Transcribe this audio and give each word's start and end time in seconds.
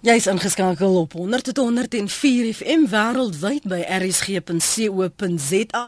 Jy's 0.00 0.24
ingeskakel 0.26 0.94
op 0.96 1.12
100.104 1.12 2.54
FM 2.56 2.86
wêreldwyd 2.88 3.66
by 3.68 3.82
rsg.co.za. 3.84 5.82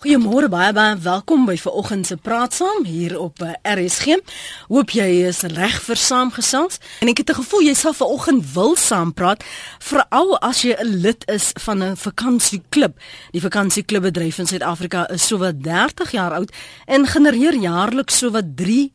Goeiemôre 0.00 0.48
baie 0.48 0.72
baie 0.72 0.94
welkom 1.04 1.44
by 1.44 1.58
vanoggend 1.60 2.08
se 2.08 2.16
praat 2.16 2.56
saam 2.56 2.86
hier 2.88 3.18
op 3.20 3.42
eh, 3.44 3.52
RSG. 3.60 4.16
Hoop 4.70 4.94
jy 4.96 5.28
is 5.28 5.42
reg 5.52 5.76
vir 5.84 6.00
saamgesels 6.00 6.80
en 7.04 7.12
ek 7.12 7.20
het 7.20 7.36
'n 7.36 7.40
gevoel 7.42 7.68
jy 7.68 7.74
sal 7.76 7.92
vanoggend 7.92 8.48
wil 8.54 8.76
saampraat 8.80 9.44
veral 9.78 10.40
as 10.40 10.64
jy 10.64 10.72
'n 10.80 10.96
lid 11.04 11.28
is 11.28 11.52
van 11.60 11.82
'n 11.84 11.96
vakansieklub. 11.96 12.96
Die 13.32 13.44
vakansieklubbedryf 13.44 14.38
in 14.38 14.46
Suid-Afrika 14.46 15.04
is 15.12 15.26
sowat 15.26 15.60
30 15.62 16.10
jaar 16.10 16.32
oud 16.32 16.50
en 16.86 17.06
genereer 17.06 17.54
jaarliks 17.54 18.18
sowat 18.18 18.56
3 18.56 18.92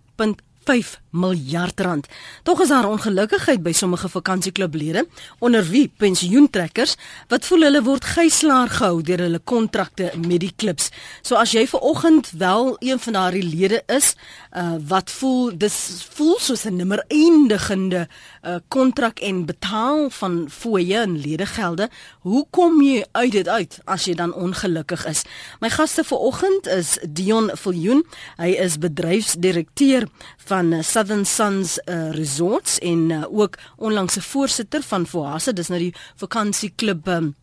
5 0.65 0.99
miljard 1.15 1.79
rand. 1.79 2.07
Tog 2.43 2.61
is 2.61 2.71
daar 2.73 2.87
ongelukkigheid 2.89 3.63
by 3.63 3.71
sommige 3.71 4.09
vakansieklublede 4.09 5.05
onder 5.39 5.63
wie 5.69 5.87
pensioentrekkers 5.97 6.95
wat 7.31 7.45
voel 7.45 7.67
hulle 7.67 7.81
word 7.85 8.05
gijslaar 8.15 8.69
gehou 8.69 9.01
deur 9.05 9.23
hulle 9.27 9.39
kontrakte 9.39 10.11
met 10.27 10.41
die 10.43 10.51
klubs. 10.55 10.89
So 11.21 11.39
as 11.39 11.53
jy 11.55 11.65
ver 11.69 11.85
oggend 11.85 12.31
wel 12.37 12.75
een 12.79 12.99
van 12.99 13.17
daardie 13.19 13.45
lede 13.45 13.83
is, 13.87 14.15
uh 14.55 14.75
wat 14.89 15.11
voel 15.11 15.53
dis 15.57 16.05
voel 16.17 16.37
soos 16.39 16.65
'n 16.65 16.75
nimmer 16.75 17.03
eindigende 17.07 18.07
uh 18.43 18.57
kontrak 18.67 19.19
en 19.19 19.45
betaal 19.45 20.09
van 20.09 20.45
fooie 20.49 20.97
en 20.97 21.17
ledegelde, 21.19 21.89
hoe 22.19 22.45
kom 22.49 22.81
jy 22.81 23.05
uit 23.11 23.31
dit 23.31 23.47
uit 23.47 23.79
as 23.85 24.05
jy 24.05 24.15
dan 24.15 24.33
ongelukkig 24.33 25.05
is? 25.05 25.23
My 25.59 25.69
gaste 25.69 26.03
vir 26.03 26.17
oggend 26.17 26.67
is 26.67 26.97
Dion 27.07 27.51
Viljoen. 27.53 28.03
Hy 28.37 28.49
is 28.49 28.77
bedryfsdirekteur 28.77 30.07
van 30.45 30.54
uh, 30.63 30.81
Southern 30.81 31.25
Suns 31.25 31.79
uh, 31.85 32.11
Resorts 32.11 32.79
en 32.79 33.09
uh, 33.09 33.23
ook 33.29 33.57
onlangs 33.77 34.17
'n 34.17 34.21
voorsitter 34.21 34.81
van 34.81 35.05
Foasa, 35.05 35.51
dis 35.51 35.67
nou 35.67 35.79
die 35.79 35.95
vakansieklub 36.15 37.07
um, 37.07 37.35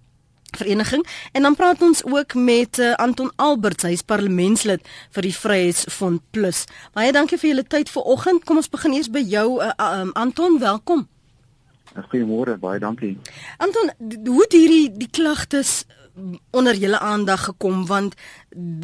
vereniging 0.57 1.07
en 1.33 1.43
dan 1.43 1.55
praat 1.55 1.83
ons 1.83 2.05
ook 2.05 2.35
met 2.35 2.79
uh, 2.79 2.95
Anton 2.95 3.33
Alberts, 3.37 3.83
hy 3.83 3.93
is 3.93 4.02
parlementslid 4.02 4.80
vir 5.10 5.23
die 5.23 5.35
Vryheidsfront 5.37 6.23
Plus. 6.30 6.65
Baie 6.93 7.13
dankie 7.13 7.38
vir 7.38 7.51
julle 7.51 7.65
tyd 7.65 7.90
vanoggend. 7.90 8.45
Kom 8.45 8.57
ons 8.57 8.68
begin 8.68 8.93
eers 8.93 9.10
by 9.10 9.24
jou 9.24 9.60
uh, 9.63 9.73
um, 9.79 10.13
Anton, 10.15 10.59
welkom. 10.59 11.09
Goeiemôre, 11.93 12.57
baie 12.57 12.80
dankie. 12.80 13.18
Anton, 13.59 13.90
hoe 14.27 14.43
het 14.43 14.52
hierdie 14.52 14.93
die 14.96 15.10
klagtes 15.10 15.85
onder 16.51 16.77
julle 16.77 16.99
aandag 16.99 17.45
gekom 17.45 17.87
want 17.87 18.15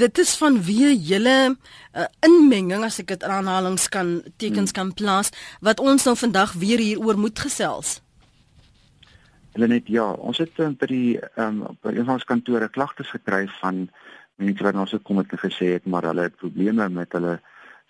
dit 0.01 0.19
is 0.19 0.37
van 0.37 0.63
wie 0.63 0.97
julle 0.97 1.37
uh, 1.53 2.05
inmenging 2.25 2.85
as 2.85 2.99
ek 3.03 3.13
dit 3.15 3.25
aanhalings 3.25 3.89
kan 3.93 4.23
tekens 4.37 4.73
hmm. 4.73 4.79
kan 4.79 4.93
plaas 4.95 5.33
wat 5.61 5.81
ons 5.81 6.05
nou 6.09 6.17
vandag 6.17 6.53
weer 6.53 6.81
hieroor 6.81 7.19
moet 7.19 7.39
gesels. 7.39 7.99
Hulle 9.53 9.69
net 9.69 9.89
ja, 9.91 10.07
ons 10.13 10.39
het 10.39 10.59
um, 10.63 10.77
by 10.79 10.87
die 10.87 11.19
um, 11.37 11.65
by 11.83 11.93
een 11.97 12.07
van 12.07 12.17
ons 12.17 12.29
kantore 12.29 12.69
klagtes 12.73 13.11
gekry 13.11 13.47
van 13.61 13.89
mense 14.39 14.65
wat 14.65 14.77
ons 14.79 14.95
gekom 14.95 15.21
het 15.21 15.33
en 15.35 15.43
gesê 15.43 15.73
het 15.77 15.87
maar 15.87 16.07
hulle 16.07 16.29
het 16.29 16.37
probleme 16.39 16.89
met 16.89 17.13
hulle 17.17 17.39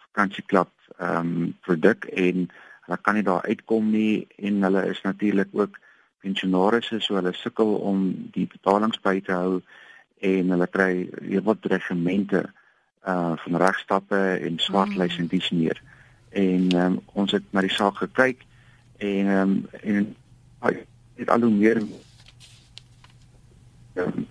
vakansieklub 0.08 0.72
ehm 0.98 1.34
um, 1.34 1.52
produk 1.62 2.08
en 2.10 2.48
hulle 2.86 2.98
kan 3.04 3.14
nie 3.14 3.26
daar 3.26 3.44
uitkom 3.44 3.90
nie 3.92 4.26
en 4.38 4.62
hulle 4.66 4.86
is 4.90 5.02
natuurlik 5.04 5.52
ook 5.52 5.76
pensionaarsse 6.24 7.00
so 7.00 7.18
hulle 7.18 7.32
sukkel 7.36 7.74
om 7.90 8.30
die 8.34 8.46
betalings 8.50 9.00
by 9.04 9.20
te 9.24 9.32
hou 9.32 9.60
en 10.24 10.50
hulle 10.54 10.66
kry 10.66 10.92
jy 11.22 11.42
wat 11.46 11.66
regimente 11.72 12.44
uh 13.06 13.34
van 13.44 13.60
regstappe 13.62 14.18
en 14.46 14.58
swartlys 14.58 15.16
mm. 15.16 15.22
en 15.22 15.28
dis 15.30 15.50
meer. 15.50 15.82
En 16.30 16.76
um, 16.76 16.98
ons 17.14 17.32
het 17.32 17.44
na 17.54 17.62
die 17.64 17.72
saak 17.72 17.96
gekyk 18.02 18.42
en 18.98 19.30
um, 19.38 19.54
en 19.82 20.14
dit 21.16 21.30
al 21.30 21.46
hoe 21.46 21.54
meer 21.54 21.80
um, 23.94 24.26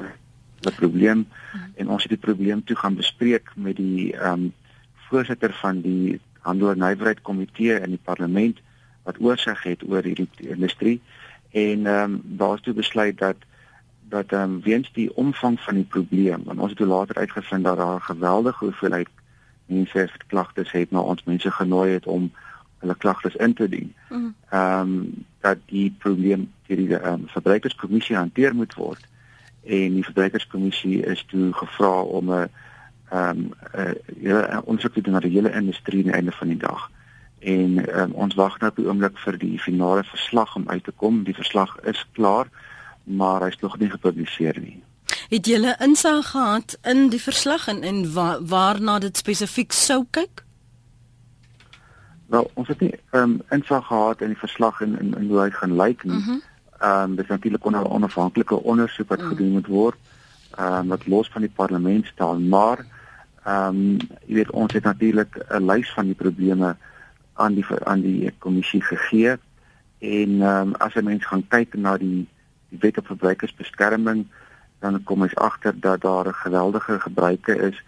'n 0.67 0.75
probleem 0.75 1.17
mm. 1.17 1.27
en 1.75 1.89
ons 1.89 2.03
het 2.03 2.11
die 2.11 2.25
probleem 2.27 2.63
toe 2.63 2.75
gaan 2.75 2.95
bespreek 2.95 3.51
met 3.55 3.75
die 3.75 4.13
um 4.31 4.51
voorsitter 5.09 5.53
van 5.53 5.81
die 5.81 6.19
handel 6.41 6.71
en 6.71 6.83
nywerheid 6.83 7.21
komitee 7.21 7.79
in 7.79 7.95
die 7.95 8.03
parlement 8.03 8.59
wat 9.03 9.19
oorsig 9.19 9.63
het 9.63 9.83
oor 9.87 10.03
hierdie 10.03 10.29
industrie 10.39 11.01
en 11.57 11.85
ehm 11.85 12.11
um, 12.11 12.21
daar 12.23 12.53
is 12.53 12.61
toe 12.61 12.73
besluit 12.73 13.17
dat 13.17 13.35
dat 14.09 14.31
ehm 14.31 14.41
um, 14.41 14.61
weens 14.61 14.93
die 14.93 15.15
omvang 15.15 15.59
van 15.59 15.75
die 15.75 15.89
probleem 15.95 16.43
en 16.49 16.59
ons 16.59 16.69
het 16.69 16.77
toe 16.77 16.87
later 16.87 17.15
uitgevind 17.15 17.63
dat 17.63 17.77
daar 17.77 17.95
'n 17.95 18.09
geweldige 18.11 18.65
hoeveelheid 18.65 19.09
mense 19.65 19.97
het 19.97 20.25
klagtes 20.27 20.71
het 20.71 20.91
na 20.91 20.99
ons 20.99 21.23
mense 21.23 21.51
genooi 21.51 21.91
het 21.91 22.07
om 22.07 22.31
hulle 22.79 22.95
klagtes 22.95 23.35
in 23.35 23.53
te 23.53 23.69
dien. 23.69 23.93
Mhm. 24.09 24.29
Ehm 24.49 24.79
um, 24.79 25.25
dat 25.39 25.57
die 25.65 25.95
probleem 25.99 26.51
deur 26.67 26.77
die 26.77 26.97
ehm 26.97 27.13
um, 27.13 27.27
verbruikerskommissie 27.27 28.15
hanteer 28.15 28.55
moet 28.55 28.73
word 28.73 29.07
en 29.63 29.93
die 29.93 30.03
verbruikerskommissie 30.03 31.05
is 31.05 31.25
toe 31.27 31.53
gevra 31.53 32.01
om 32.01 32.31
'n 32.31 32.49
ehm 33.09 33.29
um, 33.29 33.51
'n 34.21 34.61
ondersoek 34.63 34.93
te 34.93 35.01
doen 35.01 35.13
na 35.13 35.19
die 35.19 35.35
hele 35.37 35.53
industrie 35.53 35.99
aan 35.99 36.11
die 36.11 36.19
einde 36.19 36.31
van 36.31 36.47
die 36.47 36.57
dag 36.57 36.91
en 37.39 37.99
um, 37.99 38.11
ons 38.11 38.35
wag 38.35 38.59
nou 38.59 38.69
op 38.71 38.75
die 38.75 38.87
oomblik 38.87 39.17
vir 39.17 39.37
die 39.37 39.59
finale 39.59 40.03
verslag 40.03 40.55
om 40.55 40.69
uit 40.69 40.83
te 40.83 40.91
kom. 40.91 41.23
Die 41.23 41.35
verslag 41.37 41.77
is 41.83 42.05
klaar, 42.17 42.49
maar 43.03 43.41
hy's 43.41 43.59
nog 43.61 43.77
nie 43.77 43.89
gepubliseer 43.89 44.59
nie. 44.59 44.81
Het 45.29 45.45
julle 45.45 45.75
insig 45.83 46.29
gehad 46.31 46.77
in 46.83 47.09
die 47.09 47.21
verslag 47.21 47.67
en 47.67 47.83
en 47.83 48.13
wa 48.13 48.37
waarna 48.41 48.99
dit 48.99 49.17
spesifiek 49.17 49.71
sou 49.71 50.05
kyk? 50.11 50.43
Wel, 52.27 52.51
ons 52.53 52.67
het 52.67 52.79
nie 52.79 52.93
ehm 53.11 53.23
um, 53.23 53.41
insig 53.49 53.85
gehad 53.87 54.21
in 54.21 54.33
die 54.33 54.39
verslag 54.39 54.81
en 54.81 54.99
in, 54.99 55.13
in 55.15 55.29
hoe 55.29 55.41
hy 55.41 55.49
gaan 55.51 55.75
lyk 55.75 56.03
nie. 56.03 56.19
Mhm. 56.19 56.39
Ehm 56.79 56.99
mm 56.99 57.09
um, 57.09 57.15
dis 57.15 57.27
natuurlik 57.27 57.65
onder 57.65 57.89
onafhanklike 57.89 58.63
ondersoek 58.63 59.09
wat 59.09 59.21
mm. 59.21 59.27
gedoen 59.27 59.51
moet 59.51 59.67
word. 59.67 59.97
Ehm 60.55 60.73
um, 60.73 60.87
wat 60.87 61.07
los 61.07 61.29
van 61.29 61.41
die 61.41 61.53
parlement 61.55 62.05
staan, 62.05 62.47
maar 62.47 62.85
ehm 63.43 63.67
um, 63.67 63.97
jy 64.25 64.33
weet 64.33 64.51
ons 64.51 64.73
het 64.73 64.83
natuurlik 64.83 65.37
'n 65.49 65.65
lys 65.65 65.93
van 65.93 66.05
die 66.05 66.15
probleme 66.15 66.75
aan 67.37 67.53
die 67.53 67.65
aan 67.83 68.01
die 68.01 68.31
kommissie 68.39 68.81
gegee 68.81 69.37
en 69.99 70.41
um, 70.41 70.73
as 70.77 70.95
'n 70.95 71.03
mens 71.03 71.25
gaan 71.25 71.47
kyk 71.47 71.73
na 71.73 71.97
die 71.97 72.27
die 72.69 72.79
wet 72.79 72.97
op 72.97 73.05
verbruikersbeskerming 73.05 74.25
dan 74.79 75.03
kom 75.03 75.21
ons 75.21 75.35
agter 75.35 75.79
dat 75.79 76.01
daar 76.01 76.27
'n 76.27 76.33
geweldige 76.33 76.99
gebruike 76.99 77.55
is 77.55 77.83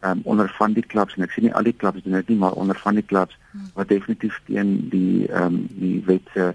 um, 0.00 0.20
onder 0.24 0.48
van 0.48 0.72
die 0.72 0.86
klubs 0.86 1.16
en 1.16 1.22
ek 1.22 1.30
sien 1.30 1.44
nie 1.44 1.54
al 1.54 1.62
die 1.62 1.76
klubs 1.76 2.02
doen 2.02 2.12
dit 2.12 2.28
nie 2.28 2.38
maar 2.38 2.52
onder 2.52 2.78
van 2.78 2.94
die 2.94 3.06
klubs 3.06 3.38
hmm. 3.50 3.70
wat 3.74 3.88
definitief 3.88 4.40
teen 4.44 4.88
die 4.88 5.28
ehm 5.28 5.44
um, 5.44 5.66
die 5.70 6.02
wet 6.06 6.28
se 6.34 6.54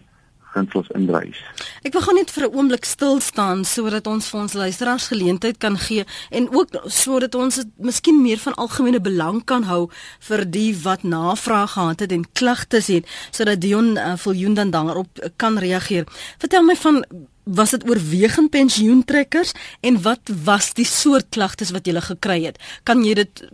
uh, 0.49 0.53
gunsels 0.53 0.89
indrys. 0.95 1.37
Ek 1.83 1.93
wil 1.93 2.01
gou 2.01 2.15
net 2.15 2.31
vir 2.31 2.47
'n 2.47 2.55
oomblik 2.55 2.85
stil 2.85 3.19
staan 3.21 3.63
sodat 3.65 4.07
ons 4.07 4.29
vir 4.29 4.39
ons 4.39 4.53
luisteraars 4.53 5.07
geleentheid 5.07 5.57
kan 5.57 5.77
gee 5.77 6.05
en 6.31 6.49
ook 6.51 6.69
sodat 6.85 7.35
ons 7.35 7.55
dit 7.55 7.67
miskien 7.77 8.21
meer 8.21 8.37
van 8.37 8.55
algemene 8.55 8.99
belang 8.99 9.43
kan 9.45 9.63
hou 9.63 9.89
vir 10.19 10.45
die 10.45 10.75
wat 10.83 11.03
navraag 11.03 11.71
gehad 11.71 11.99
het 11.99 12.11
en 12.11 12.25
klagtes 12.33 12.87
het 12.87 13.05
sodat 13.31 13.61
Dion 13.61 13.97
uh, 13.97 14.17
Viljoen 14.17 14.53
dan 14.53 14.71
daarop 14.71 15.31
kan 15.37 15.57
reageer. 15.57 16.05
Vertel 16.39 16.63
my 16.63 16.75
van 16.75 17.05
was 17.43 17.71
dit 17.71 17.89
oorwegend 17.89 18.49
pensioentrekkers 18.49 19.53
en 19.81 20.01
wat 20.01 20.29
was 20.45 20.73
die 20.73 20.85
soort 20.85 21.29
klagtes 21.29 21.71
wat 21.71 21.87
jy 21.87 22.01
gekry 22.01 22.43
het? 22.45 22.59
Kan 22.83 23.03
jy 23.03 23.13
dit 23.13 23.49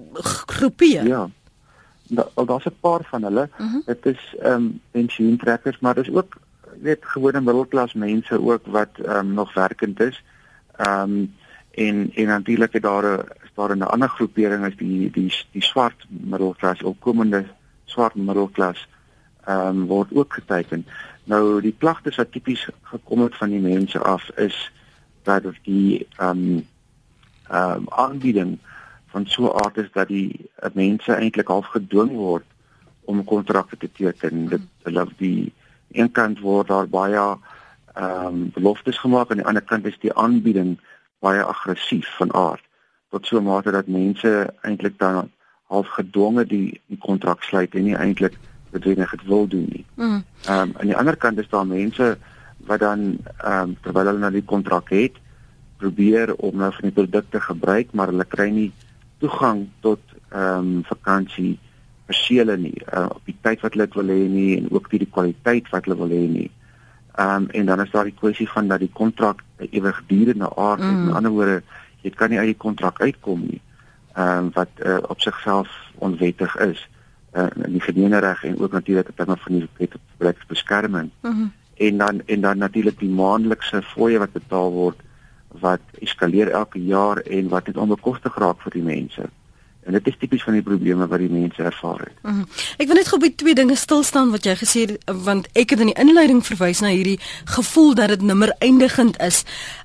groepeer? 0.48 1.08
Ja. 1.08 1.30
Daar 2.08 2.46
daar's 2.46 2.66
'n 2.66 2.80
paar 2.80 3.02
van 3.10 3.24
hulle. 3.24 3.50
Uh 3.58 3.66
mhm. 3.66 3.74
-huh. 3.74 3.86
Dit 3.86 4.06
is 4.06 4.36
ehm 4.40 4.54
um, 4.54 4.82
pensioentrekkers, 4.92 5.80
maar 5.80 5.96
dis 5.96 6.12
ook 6.12 6.38
weet 6.82 7.06
gewone 7.06 7.42
middelklas 7.42 7.94
mense 7.94 8.42
ook 8.42 8.66
wat 8.66 8.90
ehm 9.00 9.18
um, 9.18 9.34
nog 9.34 9.54
werkend 9.54 10.00
is. 10.00 10.24
Ehm 10.76 11.02
um, 11.02 11.34
en 11.72 12.12
en 12.14 12.26
natuurlik 12.26 12.74
het 12.74 12.84
daar 12.84 13.06
'n 13.06 13.28
daar 13.54 13.78
'n 13.78 13.82
ander 13.82 14.10
groepering 14.10 14.66
is 14.66 14.78
die 14.78 15.12
die 15.12 15.34
die 15.52 15.64
swart 15.64 16.06
middelklas, 16.10 16.84
opkomende 16.84 17.46
swart 17.86 18.16
middelklas 18.16 18.88
ehm 19.44 19.68
um, 19.68 19.86
word 19.86 20.14
ook 20.14 20.34
geteken. 20.34 20.86
Nou 21.24 21.62
die 21.62 21.76
klagtes 21.78 22.16
wat 22.16 22.32
tipies 22.32 22.70
gekom 22.82 23.22
het 23.22 23.36
van 23.36 23.50
die 23.50 23.60
mense 23.60 24.00
af 24.00 24.30
is 24.30 24.72
dat 25.24 25.46
of 25.46 25.56
die 25.64 26.08
ehm 26.18 26.30
um, 26.30 26.68
ehm 27.48 27.72
um, 27.72 27.86
aanbieding 27.90 28.58
van 29.06 29.26
so 29.26 29.44
'n 29.44 29.64
aard 29.64 29.78
is 29.78 29.92
dat 29.92 30.08
die 30.08 30.50
mense 30.74 31.14
eintlik 31.14 31.48
half 31.48 31.66
gedwing 31.66 32.12
word 32.12 32.44
om 33.02 33.24
kontrakte 33.24 33.78
te 33.78 33.90
teken. 33.92 34.48
Dit 34.48 34.62
hulle 34.84 35.08
die 35.18 35.54
een 35.98 36.12
kant 36.12 36.40
word 36.40 36.68
daar 36.68 36.88
baie 36.88 37.26
ehm 37.96 38.26
um, 38.28 38.52
beloftes 38.54 38.98
gemaak 38.98 39.30
en 39.30 39.32
aan 39.32 39.38
die 39.38 39.48
ander 39.48 39.64
kant 39.64 39.86
is 39.86 40.00
die 40.00 40.14
aanbieding 40.14 40.78
baie 41.20 41.44
aggressief 41.44 42.10
van 42.18 42.34
aard 42.34 42.64
tot 43.10 43.26
so 43.26 43.38
'n 43.40 43.44
mate 43.44 43.72
dat 43.72 43.88
mense 43.88 44.54
eintlik 44.62 45.00
dan 45.00 45.32
half 45.64 45.88
gedwonge 45.88 46.46
die 46.46 46.82
die 46.86 46.98
kontrak 46.98 47.44
sluit 47.44 47.76
en 47.76 47.84
nie 47.84 47.96
eintlik 47.96 48.38
bedwinge 48.72 49.08
dit 49.12 49.24
wil 49.26 49.48
doen 49.48 49.68
nie. 49.70 49.86
Mm. 49.96 50.24
Ehm 50.46 50.54
mm. 50.54 50.62
um, 50.62 50.74
aan 50.80 50.92
die 50.92 50.98
ander 50.98 51.18
kant 51.18 51.40
is 51.40 51.50
daar 51.50 51.68
mense 51.68 52.18
wat 52.58 52.80
dan 52.80 53.18
ehm 53.38 53.62
um, 53.62 53.78
terwyl 53.82 54.06
hulle 54.06 54.20
nou 54.20 54.32
die 54.32 54.50
kontrak 54.54 54.90
het 54.90 55.22
probeer 55.78 56.36
om 56.36 56.58
nou 56.58 56.72
van 56.72 56.90
die 56.90 56.98
produkte 57.00 57.40
gebruik 57.40 57.94
maar 57.94 58.08
hulle 58.08 58.26
kry 58.26 58.50
nie 58.50 58.72
toegang 59.24 59.68
tot 59.80 60.00
ehm 60.30 60.58
um, 60.58 60.84
vakansie 60.84 61.60
persele 62.06 62.58
nie 62.58 62.76
uh, 62.94 63.08
op 63.10 63.22
die 63.26 63.38
tyd 63.42 63.64
wat 63.66 63.74
hulle 63.74 63.88
wil 63.96 64.12
hê 64.14 64.22
nie 64.30 64.52
en 64.60 64.70
ook 64.72 64.90
die, 64.92 65.02
die 65.06 65.12
kwaliteit 65.12 65.70
wat 65.74 65.88
hulle 65.88 65.98
wil 66.04 66.14
hê 66.14 66.24
nie. 66.30 66.50
Ehm 67.16 67.46
um, 67.46 67.50
en 67.50 67.66
dan 67.66 67.82
is 67.82 67.92
daar 67.92 68.04
die 68.04 68.20
kwessie 68.20 68.50
van 68.50 68.68
dat 68.68 68.80
die 68.80 68.92
kontrak 68.94 69.44
ewigdurende 69.58 70.50
aard 70.56 70.82
het. 70.82 70.92
Mm. 70.92 71.06
Met 71.06 71.16
ander 71.16 71.32
woorde, 71.32 71.62
jy 72.02 72.12
kan 72.12 72.30
nie 72.30 72.40
uit 72.40 72.52
die 72.52 72.64
kontrak 72.68 73.02
uitkom 73.02 73.46
nie. 73.48 73.62
Ehm 74.14 74.38
um, 74.38 74.52
wat 74.54 74.84
uh, 74.84 74.98
op 75.08 75.22
sigself 75.22 75.70
onwettig 75.96 76.58
is. 76.58 76.90
Uh, 77.34 77.48
in 77.64 77.72
die 77.72 77.82
gemeenereg 77.82 78.44
en 78.44 78.60
ook 78.60 78.72
natuurlik 78.72 79.10
op 79.10 79.16
terme 79.16 79.38
van 79.38 79.54
die 79.54 79.68
wet 79.78 79.96
op 79.96 80.02
verbruikersbeskerming. 80.10 81.10
Mm 81.22 81.32
-hmm. 81.32 81.52
En 81.76 81.98
dan 81.98 82.22
en 82.26 82.42
dan 82.42 82.58
natuurlik 82.58 83.00
die 83.00 83.10
maandelikse 83.10 83.82
fooie 83.82 84.20
wat 84.20 84.32
betaal 84.32 84.72
word 84.72 85.00
wat 85.60 85.82
eskaleer 86.00 86.52
elke 86.52 86.84
jaar 86.84 87.18
en 87.18 87.48
wat 87.48 87.66
dit 87.66 87.78
onbekostig 87.78 88.38
raak 88.38 88.62
vir 88.62 88.72
die 88.72 88.84
mense. 88.84 89.30
En 89.86 89.94
dit 89.94 90.08
is 90.08 90.16
tipies 90.18 90.44
van 90.44 90.56
die 90.58 90.64
probleme 90.66 91.06
wat 91.08 91.22
die 91.22 91.30
mense 91.30 91.64
ervaar 91.64 92.00
het. 92.00 92.14
Mm 92.22 92.32
-hmm. 92.32 92.48
Ek 92.78 92.88
wil 92.88 92.96
net 92.96 93.08
gou 93.08 93.20
by 93.22 93.30
twee 93.36 93.54
dinge 93.56 93.76
stil 93.76 94.04
staan 94.04 94.32
wat 94.32 94.46
jy 94.46 94.56
gesê 94.58 94.80
het 94.86 95.12
want 95.26 95.48
ek 95.54 95.70
het 95.70 95.80
in 95.80 95.92
die 95.94 96.02
inleiding 96.02 96.42
verwys 96.46 96.82
na 96.82 96.88
hierdie 96.88 97.20
gevoel 97.46 97.94
dat 97.94 98.08
dit 98.08 98.22
nimmer 98.22 98.56
eindigend 98.60 99.22
is. 99.22 99.44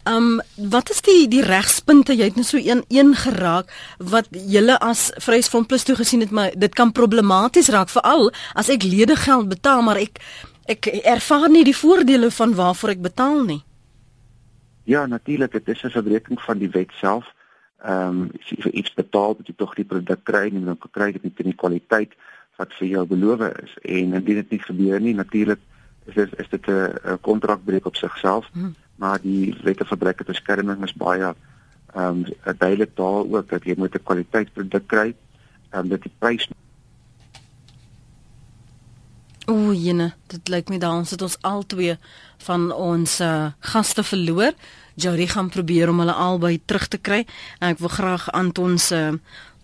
Um 0.08 0.41
wat 0.56 0.91
is 0.91 1.00
die 1.00 1.29
die 1.29 1.43
regspunte 1.43 2.17
jy 2.17 2.25
het 2.25 2.37
net 2.37 2.47
so 2.47 2.56
een 2.56 2.85
een 2.88 3.14
geraak 3.14 3.73
wat 3.99 4.29
julle 4.31 4.79
as 4.79 5.12
Vryheidsfront 5.17 5.67
Plus 5.67 5.82
toe 5.82 5.97
gesien 5.97 6.20
het 6.20 6.31
maar 6.31 6.50
dit 6.56 6.75
kan 6.75 6.93
problematies 6.93 7.69
raak 7.69 7.88
veral 7.88 8.32
as 8.55 8.69
ek 8.69 8.82
ledegeld 8.82 9.49
betaal 9.49 9.82
maar 9.82 9.96
ek 9.96 10.20
ek 10.64 10.87
ervaar 11.05 11.50
nie 11.50 11.64
die 11.64 11.76
voordele 11.76 12.31
van 12.31 12.55
waarvoor 12.55 12.88
ek 12.88 13.03
betaal 13.03 13.44
nie. 13.44 13.62
Ja, 14.85 15.06
natuurlik, 15.06 15.53
dit 15.53 15.69
is 15.69 15.82
'n 15.82 15.91
verbreeking 15.91 16.41
van 16.41 16.58
die 16.58 16.70
wet 16.70 16.91
self 16.93 17.25
ehm 17.82 18.21
um, 18.21 18.31
jy 18.49 18.56
vir 18.62 18.73
iets 18.73 18.94
betaal, 18.94 19.35
moet 19.38 19.49
jy 19.49 19.55
tog 19.56 19.75
die 19.75 19.88
produk 19.88 20.23
kry 20.25 20.47
en 20.50 20.65
dan 20.65 20.79
kry 20.91 21.12
dit 21.12 21.25
in 21.25 21.50
die 21.53 21.61
kwaliteit 21.62 22.12
wat 22.61 22.75
vir 22.79 22.88
jou 22.88 23.05
beloof 23.06 23.41
is. 23.49 23.77
En 23.82 24.15
indien 24.19 24.41
dit 24.43 24.50
nie 24.50 24.62
gebeur 24.62 25.00
nie, 25.00 25.15
natuurlik 25.15 25.61
is 26.06 26.15
dit 26.15 26.38
is 26.38 26.49
dit 26.49 26.69
'n 26.69 27.19
kontrakbreuk 27.21 27.87
op 27.87 27.97
sigself, 27.97 28.49
hmm. 28.53 28.75
maar 28.97 29.21
die 29.23 29.55
wette 29.62 29.85
verbruik 29.85 30.19
het 30.19 30.27
beskerming 30.27 30.85
is 30.85 30.94
baie 30.94 31.35
ehm 31.94 32.25
um, 32.25 32.25
duidelik 32.59 32.97
daar 32.97 33.25
ook 33.27 33.49
dat 33.49 33.65
jy 33.65 33.75
moet 33.77 33.94
'n 33.94 34.03
kwaliteitsproduk 34.03 34.87
kry, 34.87 35.15
ehm 35.71 35.81
um, 35.85 35.88
dat 35.88 36.03
die 36.03 36.12
prys 36.19 36.49
O, 39.50 39.73
jene, 39.75 40.12
dit 40.31 40.49
lyk 40.49 40.69
my 40.71 40.79
dan 40.79 41.06
sit 41.06 41.23
ons 41.23 41.38
al 41.43 41.65
twee 41.67 41.97
van 42.47 42.69
ons 42.73 43.17
uh, 43.21 43.50
gaste 43.73 44.05
verloor. 44.06 44.53
Jody 45.00 45.26
gaan 45.26 45.49
probeer 45.49 45.88
om 45.88 46.02
hulle 46.02 46.12
albei 46.12 46.58
terug 46.64 46.88
te 46.88 46.99
kry. 46.99 47.25
En 47.61 47.73
ek 47.73 47.81
wil 47.81 47.93
graag 47.97 48.29
Anton 48.37 48.79
se 48.79 49.00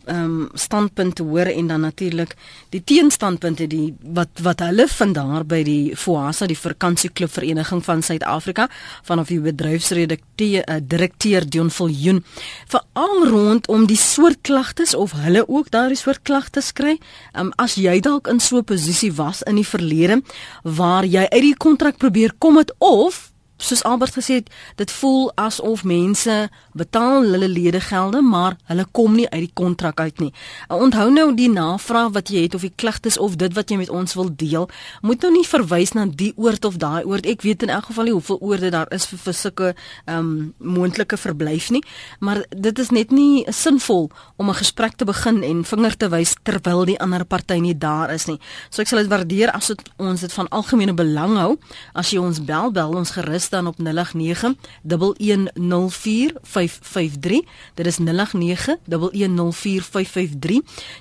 ehm 0.06 0.24
um, 0.24 0.48
standpunte 0.54 1.22
hoor 1.22 1.46
en 1.50 1.66
dan 1.66 1.80
natuurlik 1.80 2.36
die 2.70 2.82
teenstandpunte 2.84 3.66
die 3.66 3.94
wat 4.00 4.38
wat 4.42 4.62
hulle 4.62 4.86
vind 4.88 5.14
daar 5.14 5.44
by 5.44 5.62
die 5.66 5.96
FOASA 5.98 6.46
die 6.46 6.58
vakansieklub 6.58 7.32
vereniging 7.32 7.82
van 7.84 8.02
Suid-Afrika 8.06 8.68
vanaf 9.08 9.32
die 9.34 9.40
bedryfsredakteur 9.42 10.62
uh, 10.62 10.78
direkteur 10.82 11.48
Dion 11.50 11.70
Viljoen 11.74 12.22
veral 12.70 13.26
rondom 13.32 13.86
die 13.90 13.98
soort 13.98 14.44
klagtes 14.46 14.94
of 14.94 15.16
hulle 15.26 15.42
ook 15.48 15.70
daardie 15.74 15.98
soort 15.98 16.22
klagtes 16.22 16.72
kry. 16.72 16.98
Ehm 17.34 17.46
um, 17.46 17.52
as 17.58 17.74
jy 17.74 17.98
dalk 18.00 18.30
in 18.30 18.40
so 18.40 18.58
'n 18.58 18.64
posisie 18.64 19.12
was 19.12 19.42
in 19.42 19.58
die 19.58 19.66
verlede 19.66 20.22
waar 20.62 21.04
jy 21.04 21.26
uit 21.26 21.42
die 21.42 21.56
kontrak 21.56 21.98
probeer 21.98 22.32
kom 22.38 22.56
het 22.56 22.72
of 22.78 23.35
soos 23.56 23.82
Albert 23.84 24.16
gesê 24.16 24.40
het, 24.40 24.50
dit 24.76 24.90
voel 24.90 25.30
asof 25.40 25.84
mense 25.84 26.48
betaal 26.76 27.24
hulle 27.32 27.48
ledegelde, 27.48 28.20
maar 28.22 28.56
hulle 28.68 28.84
kom 28.92 29.16
nie 29.16 29.28
uit 29.30 29.46
die 29.46 29.54
kontrak 29.54 30.00
uit 30.00 30.20
nie. 30.20 30.32
Onthou 30.68 31.08
nou 31.12 31.30
die 31.36 31.48
navraag 31.50 32.12
wat 32.16 32.30
jy 32.32 32.46
het 32.46 32.54
of 32.54 32.66
die 32.66 32.72
klagtes 32.76 33.18
of 33.18 33.38
dit 33.40 33.54
wat 33.56 33.70
jy 33.70 33.78
met 33.80 33.92
ons 33.92 34.14
wil 34.18 34.28
deel, 34.36 34.68
moet 35.02 35.24
nou 35.24 35.32
nie 35.32 35.46
verwys 35.46 35.94
na 35.96 36.06
die 36.06 36.32
oord 36.36 36.64
of 36.68 36.76
daai 36.82 37.04
oord. 37.04 37.26
Ek 37.26 37.46
weet 37.46 37.64
in 37.64 37.72
elk 37.72 37.88
geval 37.90 38.10
nie 38.10 38.16
hoeveel 38.16 38.40
oorde 38.40 38.70
daar 38.74 38.90
is 38.94 39.08
vir 39.10 39.22
vir 39.26 39.36
sulke 39.36 39.72
ehm 39.72 40.18
um, 40.18 40.34
moontlike 40.76 41.16
verblyf 41.16 41.70
nie, 41.72 41.82
maar 42.20 42.42
dit 42.50 42.78
is 42.78 42.90
net 42.92 43.12
nie 43.14 43.44
sinvol 43.50 44.10
om 44.36 44.50
'n 44.50 44.54
gesprek 44.54 44.96
te 44.96 45.04
begin 45.04 45.42
en 45.42 45.64
vinger 45.64 45.96
te 45.96 46.08
wys 46.08 46.34
terwyl 46.42 46.84
die 46.84 47.00
ander 47.00 47.24
party 47.24 47.58
nie 47.60 47.74
daar 47.74 48.12
is 48.12 48.26
nie. 48.26 48.38
So 48.70 48.82
ek 48.82 48.88
sal 48.88 48.98
dit 48.98 49.08
waardeer 49.08 49.50
as 49.50 49.66
dit 49.66 49.82
ons 49.96 50.20
dit 50.20 50.32
van 50.32 50.48
algemene 50.48 50.94
belang 50.94 51.36
hou 51.36 51.58
as 51.94 52.10
jy 52.10 52.18
ons 52.18 52.44
bel, 52.44 52.70
bel 52.70 52.94
ons 52.94 53.10
gerus 53.10 53.45
dan 53.48 53.66
op 53.66 53.76
0891104553. 53.78 53.84
Dit 57.74 57.86
is 57.86 57.98
0891104553. 57.98 58.04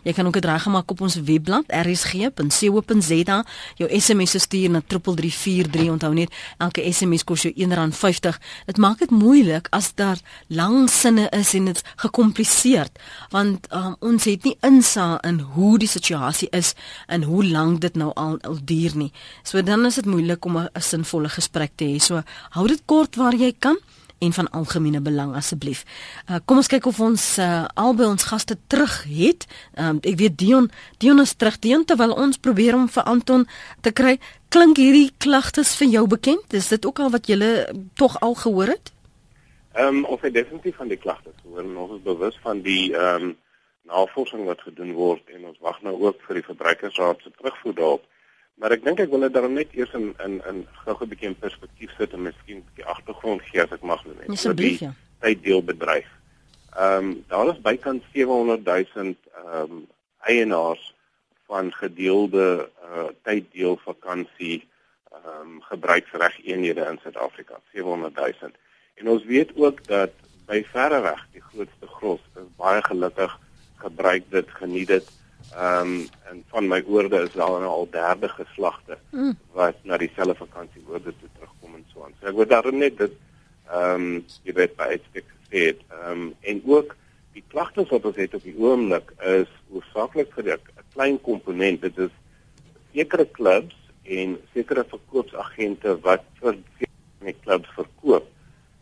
Jy 0.03 0.13
kan 0.13 0.25
ook 0.25 0.33
dit 0.33 0.45
reggemaak 0.45 0.92
op 0.92 1.01
ons 1.01 1.15
webblad 1.15 1.63
rsg.co.za. 1.68 3.45
Jou 3.75 4.00
SMS 4.00 4.39
stuur 4.39 4.69
na 4.69 4.81
3343. 4.88 5.89
Onthou 5.89 6.13
net, 6.13 6.33
elke 6.57 6.94
SMS 6.94 7.24
kos 7.24 7.42
jou 7.42 7.53
R1.50. 7.53 8.38
Dit 8.65 8.77
maak 8.77 9.00
dit 9.00 9.09
moeilik 9.09 9.68
as 9.69 9.94
daar 9.95 10.19
lang 10.48 10.89
sinne 10.89 11.30
is 11.30 11.53
en 11.53 11.65
dit 11.65 11.81
gekompliseerd, 11.95 13.00
want 13.30 13.68
um, 13.74 13.95
ons 14.00 14.27
het 14.27 14.44
nie 14.44 14.56
insig 14.65 15.19
in 15.27 15.39
hoe 15.56 15.77
die 15.81 15.89
situasie 15.89 16.50
is 16.56 16.74
en 17.07 17.24
hoe 17.24 17.44
lank 17.45 17.81
dit 17.81 17.95
nou 18.00 18.12
al, 18.15 18.38
al 18.48 18.57
duur 18.63 18.95
nie. 18.95 19.12
So 19.44 19.62
dan 19.63 19.86
is 19.86 19.95
dit 20.00 20.06
moeilik 20.06 20.45
om 20.45 20.57
'n 20.57 20.69
sinvolle 20.80 21.30
gesprek 21.30 21.71
te 21.75 21.86
hê. 21.86 21.98
So 22.00 22.24
Hou 22.57 22.67
dit 22.67 22.81
kort 22.85 23.15
waar 23.19 23.35
jy 23.35 23.53
kan 23.59 23.77
en 24.19 24.33
van 24.33 24.49
algemene 24.49 25.01
belang 25.01 25.35
asseblief. 25.35 25.83
Uh, 26.29 26.39
kom 26.45 26.61
ons 26.61 26.69
kyk 26.71 26.87
of 26.89 26.99
ons 27.03 27.23
uh, 27.43 27.65
albei 27.75 28.07
ons 28.07 28.27
gaste 28.29 28.57
terug 28.71 28.95
het. 29.09 29.45
Um, 29.75 29.99
ek 30.07 30.17
weet 30.21 30.37
Dion, 30.39 30.69
Dion 31.03 31.19
is 31.23 31.35
terug 31.35 31.59
Dion 31.59 31.85
terwyl 31.85 32.15
ons 32.15 32.39
probeer 32.39 32.77
om 32.77 32.87
vir 32.91 33.07
Anton 33.11 33.45
te 33.85 33.91
kry. 33.91 34.15
Klink 34.49 34.79
hierdie 34.79 35.11
klagtes 35.19 35.75
vir 35.79 35.91
jou 35.97 36.05
bekend? 36.07 36.53
Is 36.55 36.71
dit 36.71 36.85
ook 36.87 37.03
al 37.03 37.11
wat 37.13 37.27
jy 37.29 37.37
tog 37.99 38.17
al 38.23 38.38
gehoor 38.39 38.75
het? 38.77 38.93
Ehm 39.75 40.01
um, 40.01 40.05
of 40.07 40.23
ek 40.23 40.33
definitief 40.33 40.77
van 40.79 40.88
die 40.88 40.99
klagtes 40.99 41.35
hoor 41.43 41.59
en 41.59 41.75
ons 41.77 41.97
is 41.97 42.05
bewus 42.05 42.38
van 42.43 42.63
die 42.63 42.93
ehm 42.95 43.31
um, 43.31 43.33
navorsing 43.85 44.47
wat 44.47 44.63
gedoen 44.65 44.95
word 44.97 45.27
en 45.29 45.43
ons 45.51 45.59
wag 45.61 45.81
nou 45.85 45.93
ook 46.07 46.21
vir 46.25 46.39
die 46.39 46.45
verbruikersraad 46.47 47.19
se 47.21 47.29
terugvoer 47.35 47.75
daarop. 47.77 48.05
Maar 48.55 48.71
ek 48.71 48.83
dink 48.85 49.01
ek 49.03 49.09
wil 49.11 49.25
dit 49.25 49.33
dan 49.35 49.53
net 49.53 49.73
eers 49.75 49.93
in 49.97 50.13
in 50.23 50.37
in 50.49 50.61
gou 50.83 50.95
'n 50.95 51.09
bietjie 51.11 51.27
in 51.27 51.39
perspektief 51.39 51.91
sit 51.97 52.13
en 52.13 52.27
miskien 52.27 52.57
'n 52.57 52.67
bietjie 52.67 52.91
agtergrond 52.93 53.41
gee 53.41 53.61
as 53.61 53.71
ek 53.71 53.81
mag 53.81 54.05
net. 54.05 54.29
Asseblief 54.29 54.79
ja. 54.79 54.93
Tyd 55.19 55.43
deel 55.43 55.63
bedryf. 55.63 56.07
Ehm 56.75 57.03
um, 57.03 57.23
daar 57.27 57.49
is 57.53 57.61
bykans 57.61 58.03
700 58.13 58.63
000 58.63 58.85
ehm 58.95 59.71
um, 59.71 59.87
eienaars 60.19 60.93
van 61.47 61.73
gedeelde 61.73 62.69
uh 62.83 63.09
tyddeel 63.23 63.77
vakansie 63.83 64.67
ehm 65.11 65.41
um, 65.41 65.61
gebruiksreg 65.61 66.39
eenhede 66.45 66.87
in 66.91 66.99
Suid-Afrika. 67.03 67.59
700 67.73 68.15
000. 68.15 68.51
En 68.95 69.09
ons 69.09 69.24
weet 69.24 69.51
ook 69.55 69.83
dat 69.88 70.12
by 70.47 70.63
verre 70.71 71.01
weg 71.01 71.27
die 71.33 71.41
grootste 71.41 71.88
gros 71.88 72.21
is 72.35 72.50
baie 72.57 72.81
gelukkig 72.83 73.39
gebruik 73.75 74.24
dit, 74.29 74.50
geniet 74.50 74.88
dit. 74.88 75.12
Ehm 75.55 75.91
um, 75.91 76.07
en 76.29 76.43
van 76.51 76.67
my 76.67 76.81
oorde 76.88 77.21
is 77.24 77.31
daar 77.31 77.59
nou 77.63 77.71
al 77.71 77.88
derde 77.91 78.27
geslagte 78.29 78.97
mm. 79.12 79.38
wat 79.55 79.77
na 79.83 79.97
dieselfde 79.97 80.35
vakansie 80.35 80.83
oorde 80.88 81.13
toe 81.19 81.29
terugkom 81.38 81.75
en 81.75 81.85
so 81.93 82.03
aan. 82.03 82.15
So 82.19 82.27
ek 82.27 82.35
wil 82.35 82.50
daarom 82.51 82.81
net 82.83 82.97
dit 82.97 83.15
ehm 83.69 84.03
um, 84.03 84.25
jy 84.43 84.55
weet 84.57 84.75
by 84.75 84.89
uitstek 84.97 85.29
gesê 85.31 85.63
het. 85.69 85.85
Ehm 86.01 86.12
um, 86.12 86.25
en 86.41 86.62
ook 86.65 86.95
die 87.38 87.43
klagtes 87.47 87.88
wat 87.91 88.09
ons 88.12 88.19
het 88.19 88.35
op 88.35 88.43
die 88.43 88.57
oomblik 88.59 89.15
is 89.31 89.55
hoofsaaklik 89.71 90.35
vir 90.35 90.51
'n 90.57 90.83
klein 90.93 91.21
komponent. 91.21 91.81
Dit 91.81 91.97
is 91.97 92.13
sekere 92.91 93.25
klubs 93.39 93.75
en 94.03 94.38
sekere 94.53 94.83
verkoopsagente 94.91 95.97
wat 96.03 96.24
vir 96.43 96.59
die 97.24 97.35
klubs 97.47 97.69
verkoop. 97.79 98.27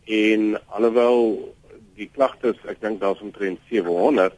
En 0.04 0.60
alhoewel 0.66 1.54
die 1.94 2.10
klagtes, 2.10 2.58
ek 2.66 2.80
dink 2.82 3.00
daar's 3.00 3.22
omtrent 3.22 3.60
700 3.70 4.34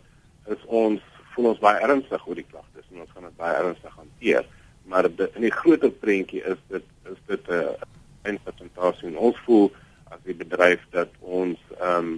is 0.53 0.63
ons 0.67 1.01
voel 1.37 1.53
ons 1.53 1.65
baie 1.65 1.83
ernstig 1.85 2.27
oor 2.27 2.39
die 2.39 2.49
klagtes 2.51 2.87
en 2.91 3.03
ons 3.05 3.13
gaan 3.15 3.29
dit 3.29 3.41
baie 3.41 3.59
ernstig 3.61 3.99
hanteer. 4.01 4.47
Maar 4.91 5.09
de, 5.17 5.29
in 5.35 5.45
die 5.47 5.55
groter 5.55 5.93
prentjie 6.05 6.43
is 6.53 6.63
dit 6.73 6.87
is 7.13 7.21
dit 7.31 7.49
'n 7.49 7.61
uh, 7.61 7.75
eindpresentasie 8.27 9.09
en 9.11 9.21
ons 9.29 9.43
voel 9.47 9.69
as 10.15 10.23
die 10.25 10.39
bedryf 10.45 10.83
dat 10.91 11.13
ons 11.21 11.59
ehm 11.81 11.99
um, 11.99 12.17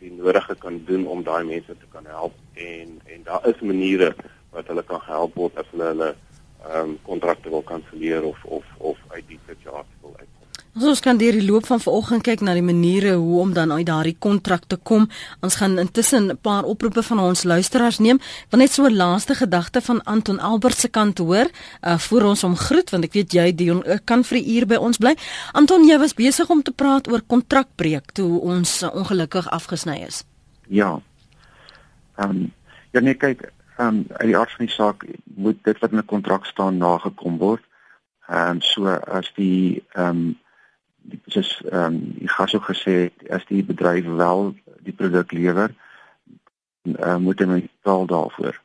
die 0.00 0.12
nodige 0.16 0.54
kan 0.56 0.78
doen 0.88 1.06
om 1.12 1.22
daai 1.22 1.44
mense 1.44 1.74
te 1.76 1.88
kan 1.92 2.06
help 2.08 2.34
en 2.54 3.00
en 3.04 3.22
daar 3.24 3.48
is 3.48 3.60
maniere 3.60 4.14
wat 4.50 4.66
hulle 4.72 4.84
kan 4.92 5.02
help 5.04 5.34
word 5.34 5.56
as 5.60 5.72
hulle 5.72 5.92
hulle 5.92 6.10
ehm 6.10 6.90
um, 6.90 6.98
kontrakte 7.08 7.52
wil 7.52 7.62
kanselleer 7.72 8.24
of 8.24 8.44
of 8.44 8.64
of 8.78 8.98
uit 9.08 9.26
die 9.28 9.40
situasie 9.46 10.00
wil 10.00 10.16
uit. 10.18 10.39
Ons 10.78 11.00
kan 11.02 11.18
deur 11.18 11.34
die 11.34 11.42
loop 11.42 11.66
van 11.66 11.80
vanoggend 11.82 12.22
kyk 12.22 12.44
na 12.46 12.52
die 12.54 12.62
maniere 12.62 13.16
hoe 13.18 13.40
om 13.42 13.52
dan 13.52 13.72
uit 13.72 13.86
daardie 13.88 14.14
kontrak 14.14 14.68
te 14.70 14.76
kom. 14.76 15.08
Ons 15.42 15.56
gaan 15.58 15.78
intussen 15.82 16.30
'n 16.30 16.38
paar 16.38 16.64
oproepe 16.64 17.02
van 17.02 17.18
ons 17.18 17.42
luisteraars 17.42 17.98
neem. 17.98 18.16
Ek 18.16 18.50
wil 18.50 18.60
net 18.60 18.70
so 18.72 18.84
'n 18.86 18.94
laaste 18.94 19.34
gedagte 19.34 19.80
van 19.80 20.02
Anton 20.04 20.38
Albert 20.38 20.78
se 20.78 20.88
kant 20.88 21.18
hoor, 21.18 21.50
uh 21.82 21.98
voor 21.98 22.22
ons 22.22 22.44
om 22.44 22.56
groet 22.56 22.90
want 22.90 23.04
ek 23.04 23.12
weet 23.12 23.32
jy 23.32 23.54
Dion 23.54 23.82
kan 24.04 24.24
vir 24.24 24.38
'n 24.38 24.48
uur 24.56 24.66
by 24.66 24.74
ons 24.76 24.96
bly. 24.96 25.16
Anton, 25.52 25.84
jy 25.84 25.98
was 25.98 26.14
besig 26.14 26.48
om 26.50 26.62
te 26.62 26.72
praat 26.72 27.08
oor 27.08 27.20
kontrakbreek 27.26 28.12
toe 28.12 28.40
ons 28.40 28.82
uh, 28.82 28.94
ongelukkig 28.94 29.50
afgesny 29.50 30.04
is. 30.06 30.24
Ja. 30.68 31.00
Ehm 32.16 32.30
um, 32.30 32.52
ja 32.92 33.00
nee 33.00 33.14
kyk, 33.14 33.52
ehm 33.78 33.86
um, 33.88 34.04
uit 34.08 34.26
die 34.26 34.36
aard 34.36 34.50
van 34.56 34.66
die 34.66 34.74
saak 34.74 35.04
moet 35.24 35.64
dit 35.64 35.78
wat 35.78 35.90
in 35.90 35.98
'n 35.98 36.06
kontrak 36.06 36.46
staan 36.46 36.76
nagekom 36.76 37.38
word. 37.38 37.62
Ehm 38.28 38.50
um, 38.50 38.60
so 38.60 38.86
as 38.86 39.32
die 39.34 39.82
ehm 39.94 40.06
um, 40.08 40.38
soos 41.26 41.62
ehm 41.70 41.84
um, 41.84 42.00
die 42.18 42.28
gas 42.28 42.54
ook 42.54 42.66
gesê 42.70 42.94
het 43.06 43.30
as 43.30 43.46
die 43.46 43.64
bedryf 43.64 44.04
wel 44.04 44.54
die 44.80 44.92
produk 44.92 45.32
lewer 45.32 45.74
uh, 46.82 47.16
moet 47.16 47.38
hulle 47.38 47.60
betaal 47.60 48.06
daarvoor. 48.06 48.60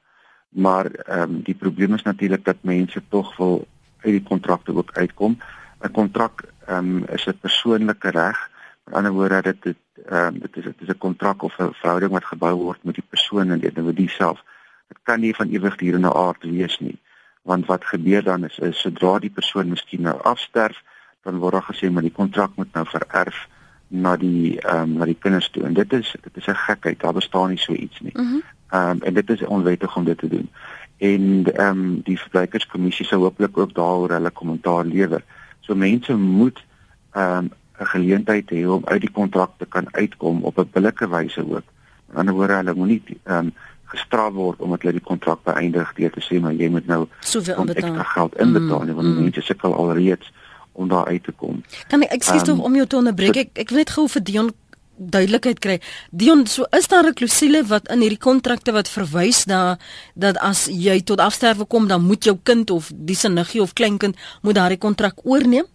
Maar 0.49 0.85
ehm 0.85 1.21
um, 1.21 1.41
die 1.41 1.55
probleem 1.55 1.93
is 1.93 2.03
natuurlik 2.03 2.45
dat 2.45 2.55
mense 2.61 3.01
tog 3.09 3.35
wil 3.37 3.67
uit 4.01 4.13
die 4.13 4.23
kontrakte 4.23 4.75
ook 4.75 4.91
uitkom. 4.93 5.39
'n 5.81 5.91
Kontrak 5.91 6.43
ehm 6.65 6.77
um, 6.77 7.05
is 7.05 7.25
'n 7.27 7.39
persoonlike 7.39 8.09
reg. 8.09 8.49
Met 8.83 8.93
ander 8.93 9.11
woorde 9.11 9.41
dit 9.41 9.61
dit 9.61 9.77
ehm 10.05 10.33
um, 10.33 10.39
dit 10.39 10.57
is 10.57 10.63
dit 10.63 10.81
is 10.81 10.87
'n 10.87 10.97
kontrak 10.97 11.41
of 11.41 11.57
'n 11.57 11.73
verhouding 11.73 12.11
wat 12.11 12.25
gebou 12.25 12.55
word 12.55 12.83
met 12.83 12.95
die 12.95 13.09
persoon 13.09 13.51
en 13.51 13.59
die 13.59 13.69
individu 13.69 14.07
self. 14.07 14.43
Dit 14.87 14.99
kan 15.03 15.19
nie 15.19 15.35
van 15.35 15.49
ewigdurende 15.49 16.13
aard 16.13 16.43
wees 16.43 16.79
nie. 16.79 16.99
Want 17.41 17.65
wat 17.65 17.85
gebeur 17.85 18.23
dan 18.23 18.43
is, 18.43 18.59
is 18.59 18.79
sodra 18.79 19.19
die 19.19 19.29
persoon 19.29 19.69
miskien 19.69 20.01
nou 20.01 20.21
afsterf, 20.21 20.83
dan 21.25 21.41
word 21.41 21.57
daar 21.57 21.69
gesê 21.71 21.89
maar 21.91 22.05
die 22.05 22.13
kontrak 22.13 22.51
moet 22.55 22.73
nou 22.77 22.85
vererf 22.85 23.47
na 23.87 24.15
die 24.17 24.59
ehm 24.61 24.81
um, 24.81 24.93
na 24.99 25.05
die 25.09 25.17
kinders 25.19 25.49
toe. 25.49 25.63
En 25.65 25.73
dit 25.73 25.93
is 25.93 26.15
dit 26.21 26.37
is 26.37 26.47
'n 26.47 26.55
gekheid. 26.67 26.99
Daar 26.99 27.13
bestaan 27.13 27.49
nie 27.49 27.57
so 27.57 27.73
iets 27.73 27.99
nie. 27.99 28.13
Mhm. 28.13 28.39
Ehm 28.69 28.89
um, 28.89 29.01
en 29.01 29.13
dit 29.13 29.29
is 29.29 29.41
onwettig 29.41 29.95
om 29.95 30.03
dit 30.03 30.17
te 30.17 30.27
doen. 30.27 30.49
En 30.97 31.45
ehm 31.53 31.69
um, 31.69 32.01
die 32.03 32.19
verbruikerskommissie 32.19 33.05
sou 33.05 33.21
hopelik 33.21 33.57
ook 33.57 33.73
daaroor 33.73 34.11
hulle 34.11 34.29
kommentaar 34.29 34.85
lewer. 34.85 35.23
So 35.59 35.75
mense 35.75 36.15
moet 36.15 36.63
ehm 37.11 37.37
um, 37.37 37.51
'n 37.79 37.85
geleentheid 37.85 38.51
hê 38.51 38.65
om 38.67 38.85
uit 38.85 39.01
die 39.01 39.11
kontrak 39.11 39.51
te 39.57 39.65
kan 39.65 39.87
uitkom 39.91 40.43
op 40.43 40.57
'n 40.59 40.69
billike 40.71 41.09
wyse 41.09 41.41
ook. 41.41 41.53
Aan 41.55 42.09
die 42.09 42.17
ander 42.17 42.33
woorde, 42.33 42.53
hulle 42.53 42.73
moenie 42.73 43.01
ehm 43.23 43.37
um, 43.37 43.53
gestraf 43.85 44.33
word 44.33 44.59
omdat 44.59 44.81
hulle 44.81 44.97
die 44.97 45.07
kontrak 45.07 45.43
beëindig 45.43 45.93
deur 45.93 46.11
te 46.11 46.23
sê 46.27 46.39
maar 46.41 46.53
jy 46.53 46.69
moet 46.73 46.87
nou 46.89 47.05
soveel 47.19 47.65
betaal. 47.65 48.03
geld 48.03 48.37
inbetaal 48.39 48.85
mm, 48.85 48.93
want 48.93 49.07
mm. 49.07 49.21
mense 49.21 49.41
sukkel 49.41 49.75
alreeds 49.75 50.31
om 50.75 50.87
daar 50.91 51.07
uit 51.07 51.23
te 51.23 51.31
kom. 51.31 51.63
Kan 51.87 52.03
ek 52.05 52.11
ekskuus 52.19 52.43
um, 52.43 52.47
tog 52.47 52.65
om 52.67 52.75
jou 52.75 52.85
te 52.87 52.99
onderbreek? 52.99 53.41
Ek 53.45 53.65
ek 53.65 53.73
wil 53.73 53.83
net 53.83 53.95
gou 53.95 54.07
vir 54.11 54.23
Dion 54.27 54.53
duidelikheid 54.95 55.59
kry. 55.59 55.75
Dion, 56.11 56.45
so 56.47 56.65
is 56.71 56.87
daar 56.87 57.05
'n 57.07 57.13
klousule 57.13 57.63
wat 57.67 57.87
in 57.91 57.99
hierdie 57.99 58.17
kontrakte 58.17 58.71
wat 58.71 58.89
verwys 58.89 59.45
na 59.45 59.77
dat 60.15 60.37
as 60.37 60.67
jy 60.67 61.01
tot 61.03 61.19
afsterwe 61.19 61.65
kom, 61.65 61.87
dan 61.87 62.01
moet 62.01 62.23
jou 62.23 62.37
kind 62.43 62.69
of 62.71 62.91
die 62.93 63.15
se 63.15 63.29
niggie 63.29 63.61
of 63.61 63.73
kleinkind 63.73 64.15
moet 64.41 64.55
daardie 64.55 64.77
kontrak 64.77 65.19
oorneem? 65.23 65.65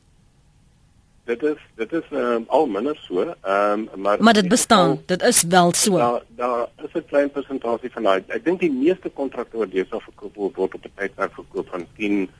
Dit 1.24 1.42
is 1.42 1.58
dit 1.76 1.92
is 1.92 2.06
um, 2.10 2.44
al 2.48 2.66
minder 2.66 2.96
so. 3.06 3.20
Ehm 3.22 3.88
um, 3.94 4.02
maar 4.02 4.22
Maar 4.22 4.34
dit 4.34 4.48
bestaan. 4.48 4.90
Geval, 4.90 5.02
dit 5.06 5.22
is 5.22 5.42
wel 5.42 5.72
so. 5.74 5.96
Daar 5.96 6.22
daar 6.36 6.68
is 6.84 6.92
'n 6.92 7.04
klein 7.06 7.30
persentasie 7.30 7.90
van 7.92 8.02
daai. 8.02 8.22
Ek 8.26 8.44
dink 8.44 8.60
die 8.60 8.72
meeste 8.72 9.08
kontrakte 9.08 9.56
wat 9.56 9.70
deesdae 9.70 10.00
verkoop 10.00 10.34
word 10.34 10.56
word 10.56 10.74
op 10.74 10.84
'n 10.84 10.92
tydperk 10.96 11.34
verkoop 11.34 11.68
van 11.68 11.86
10 11.96 12.30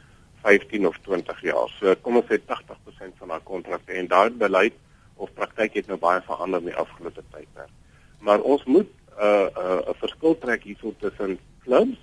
15 0.43 0.87
of 0.87 0.97
20 1.07 1.43
jaar. 1.43 1.69
So 1.79 1.95
kom 2.03 2.17
ons 2.21 2.29
sê 2.31 2.39
80% 2.39 3.19
van 3.19 3.29
daai 3.35 3.43
kontrakte 3.45 3.93
en 3.93 4.09
daai 4.09 4.31
beleid 4.31 4.77
of 5.17 5.33
praktyk 5.37 5.75
het 5.75 5.89
nou 5.91 5.99
baie 6.01 6.23
verander 6.27 6.63
in 6.63 6.71
die 6.73 6.81
afgelope 6.83 7.23
tydperk. 7.33 7.73
Maar 8.21 8.41
ons 8.41 8.65
moet 8.65 8.89
'n 8.89 9.23
uh, 9.23 9.47
'n 9.47 9.65
uh, 9.65 9.91
'n 9.91 10.01
verskil 10.05 10.39
trek 10.39 10.63
hierso 10.63 10.95
tussen 10.99 11.39
clubs 11.65 11.99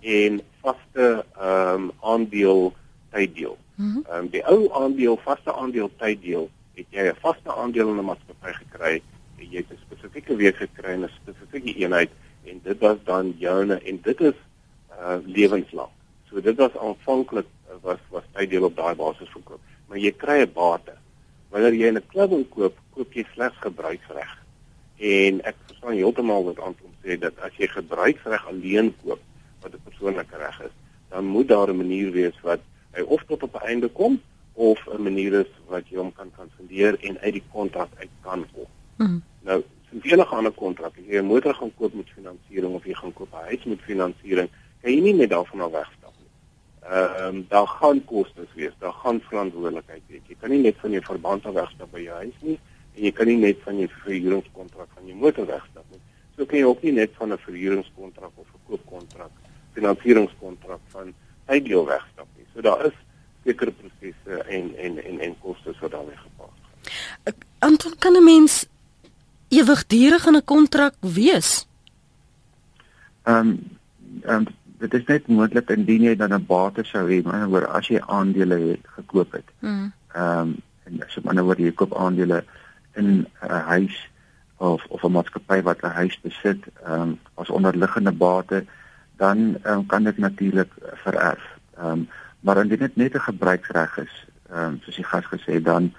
en 0.00 0.40
vaste 0.62 1.24
ehm 1.36 1.74
um, 1.74 1.90
aandeel 2.00 2.72
tyddeel. 3.10 3.58
Mhm. 3.74 3.86
Ehm 3.86 4.16
mm 4.16 4.18
um, 4.18 4.28
die 4.30 4.44
ou 4.46 4.72
aandeel 4.72 5.16
vaste 5.16 5.52
aandeel 5.52 5.90
tyddeel 5.96 6.50
het 6.74 6.86
jy 6.90 7.08
'n 7.08 7.16
vaste 7.20 7.50
aandeel 7.52 7.88
in 7.88 7.98
'n 7.98 8.04
maatskappy 8.04 8.52
gekry 8.52 9.02
jy 9.40 9.56
het 9.56 9.70
'n 9.70 9.78
spesifieke 9.86 10.36
week 10.36 10.56
gekry 10.56 10.92
in 10.92 11.04
'n 11.04 11.10
spesifieke 11.22 11.74
eenheid 11.74 12.10
en 12.44 12.60
dit 12.62 12.78
was 12.78 12.96
dan 13.04 13.34
joune 13.38 13.74
en 13.74 14.00
dit 14.02 14.20
is 14.20 14.38
uh 14.90 15.18
lewenslank. 15.24 15.90
So 16.28 16.40
dit 16.40 16.56
was 16.56 16.76
aanvanklik 16.76 17.46
was 17.82 17.98
was 18.10 18.26
tyddeel 18.32 18.64
op 18.64 18.76
daai 18.76 18.94
basis 18.94 19.28
verkoop. 19.28 19.60
Maar 19.88 19.98
jy 19.98 20.12
kry 20.12 20.40
'n 20.42 20.52
bate. 20.52 20.94
Wanneer 21.50 21.74
jy 21.74 21.90
'n 21.90 22.06
klub 22.06 22.50
koop, 22.50 22.78
koop 22.94 23.12
jy 23.12 23.24
slegs 23.34 23.56
gebruiksreg. 23.60 24.38
En 24.98 25.40
ek 25.44 25.56
verstaan 25.66 25.96
heeltemal 25.96 26.44
wat 26.44 26.58
Anton 26.58 26.92
sê 27.02 27.18
dat 27.18 27.38
as 27.38 27.56
jy 27.56 27.66
gebruiksreg 27.66 28.46
alleen 28.46 28.94
koop 29.02 29.20
wat 29.62 29.72
'n 29.74 29.82
persoonlike 29.84 30.36
reg 30.36 30.60
is, 30.60 30.74
dan 31.08 31.24
moet 31.24 31.48
daar 31.48 31.68
'n 31.68 31.76
manier 31.76 32.10
wees 32.10 32.40
wat 32.42 32.60
hy 32.92 33.02
of 33.02 33.22
tot 33.26 33.42
op 33.42 33.54
'n 33.54 33.66
einde 33.66 33.88
kom 33.88 34.20
of 34.52 34.78
'n 34.86 35.02
manier 35.02 35.32
is 35.32 35.52
wat 35.66 35.88
jy 35.88 35.96
hom 35.96 36.12
kan 36.12 36.30
kanselleer 36.36 36.98
en 37.00 37.18
uit 37.18 37.32
die 37.32 37.46
kontrak 37.52 37.88
uit 37.96 38.10
kan 38.20 38.46
kom. 38.52 38.66
Mm. 38.96 39.22
Nou, 39.42 39.62
sien 39.90 40.00
jy 40.02 40.12
enige 40.12 40.34
ander 40.34 40.52
kontrak, 40.52 40.92
as 40.98 41.06
jy 41.06 41.18
'n 41.18 41.26
motor 41.26 41.54
gaan 41.54 41.74
koop 41.74 41.94
met 41.94 42.08
finansiering 42.14 42.74
of 42.74 42.84
jy 42.84 42.94
gaan 42.94 43.12
koop 43.12 43.32
'n 43.32 43.46
huis 43.48 43.64
met 43.64 43.80
finansiering, 43.80 44.48
kan 44.82 44.92
jy 44.92 45.00
nie 45.00 45.14
net 45.14 45.30
daarvan 45.30 45.60
af 45.60 45.70
weg 45.70 45.90
ehm 46.82 47.26
um, 47.26 47.46
daar 47.48 47.66
gaan 47.66 48.04
kostes 48.04 48.48
wees, 48.54 48.72
daar 48.78 48.92
gaan 48.92 49.20
verantwoordelikheid 49.20 50.02
wees. 50.06 50.22
Jy 50.28 50.36
kan 50.40 50.50
nie 50.50 50.62
net 50.62 50.76
van 50.80 50.90
jou 50.90 51.02
verband 51.04 51.46
af 51.46 51.54
wegstap 51.54 51.92
by 51.92 52.00
jou 52.00 52.16
huis 52.22 52.38
nie 52.40 52.58
en 52.96 53.02
jy 53.04 53.12
kan 53.12 53.26
nie 53.26 53.36
net 53.36 53.60
van 53.64 53.78
jou 53.78 53.88
verhuuringskontrak 53.88 54.88
van 54.94 55.06
jou 55.06 55.16
motor 55.16 55.46
wegstap 55.46 55.84
nie. 55.90 56.00
So 56.36 56.46
kan 56.46 56.58
jy 56.58 56.64
ook 56.64 56.82
nie 56.82 56.92
net 56.92 57.12
van 57.18 57.32
'n 57.32 57.38
verhuuringskontrak 57.38 58.32
of 58.34 58.46
'n 58.48 58.60
koopkontrak, 58.68 59.30
finansieringskontrak 59.74 60.80
van 60.88 61.14
tyddeel 61.46 61.86
wegstap 61.86 62.26
nie. 62.36 62.46
So 62.54 62.60
daar 62.60 62.86
is 62.86 62.96
sekere 63.44 63.70
prosesse 63.70 64.42
en 64.42 64.76
en 64.76 65.04
en 65.04 65.20
en 65.20 65.34
kostes 65.40 65.78
wat 65.78 65.90
daarmee 65.90 66.16
gepaard 66.16 66.56
gaan. 66.62 67.34
Anton 67.58 67.94
kan 67.98 68.16
'n 68.16 68.24
mens 68.24 68.66
ewigdurig 69.48 70.26
in 70.26 70.36
'n 70.36 70.44
kontrak 70.44 70.94
wees? 71.00 71.66
Ehm 73.22 73.36
um, 73.36 73.78
ehm 74.22 74.34
um, 74.34 74.46
dit 74.80 74.94
is 74.94 75.04
net 75.06 75.28
moontlik 75.28 75.70
indien 75.70 76.02
jy 76.08 76.16
dan 76.16 76.34
'n 76.34 76.46
bate 76.46 76.84
sou 76.84 77.04
hê, 77.08 77.22
maar 77.24 77.48
oor 77.48 77.66
as 77.66 77.88
jy 77.88 78.00
aandele 78.00 78.58
het 78.58 78.86
gekoop 78.96 79.32
het. 79.32 79.48
Mm. 79.60 79.92
Ehm 80.14 80.38
um, 80.40 80.56
en 80.84 80.96
jy 80.96 81.22
maar 81.22 81.44
oor 81.44 81.60
jy 81.60 81.72
koop 81.72 81.94
aandele 81.94 82.44
in 82.94 83.26
'n 83.42 83.60
huis 83.72 84.08
of 84.56 84.84
of 84.88 85.04
'n 85.04 85.12
maatskappy 85.12 85.62
wat 85.62 85.82
'n 85.82 85.96
huis 86.00 86.20
besit, 86.20 86.62
ehm 86.84 87.00
um, 87.00 87.18
as 87.34 87.50
onderliggende 87.50 88.12
bate, 88.12 88.64
dan 89.16 89.56
um, 89.64 89.86
kan 89.86 90.02
dit 90.04 90.18
natuurlik 90.18 90.72
vererf. 91.04 91.44
Ehm 91.76 91.86
um, 91.86 92.08
maar 92.40 92.56
indien 92.56 92.78
dit 92.78 92.96
net 92.96 93.14
'n 93.14 93.28
gebruiksreg 93.30 93.98
is, 93.98 94.14
ehm 94.50 94.64
um, 94.64 94.80
soos 94.82 94.96
jy 94.96 95.02
gas 95.02 95.24
gesê 95.24 95.62
dan 95.62 95.92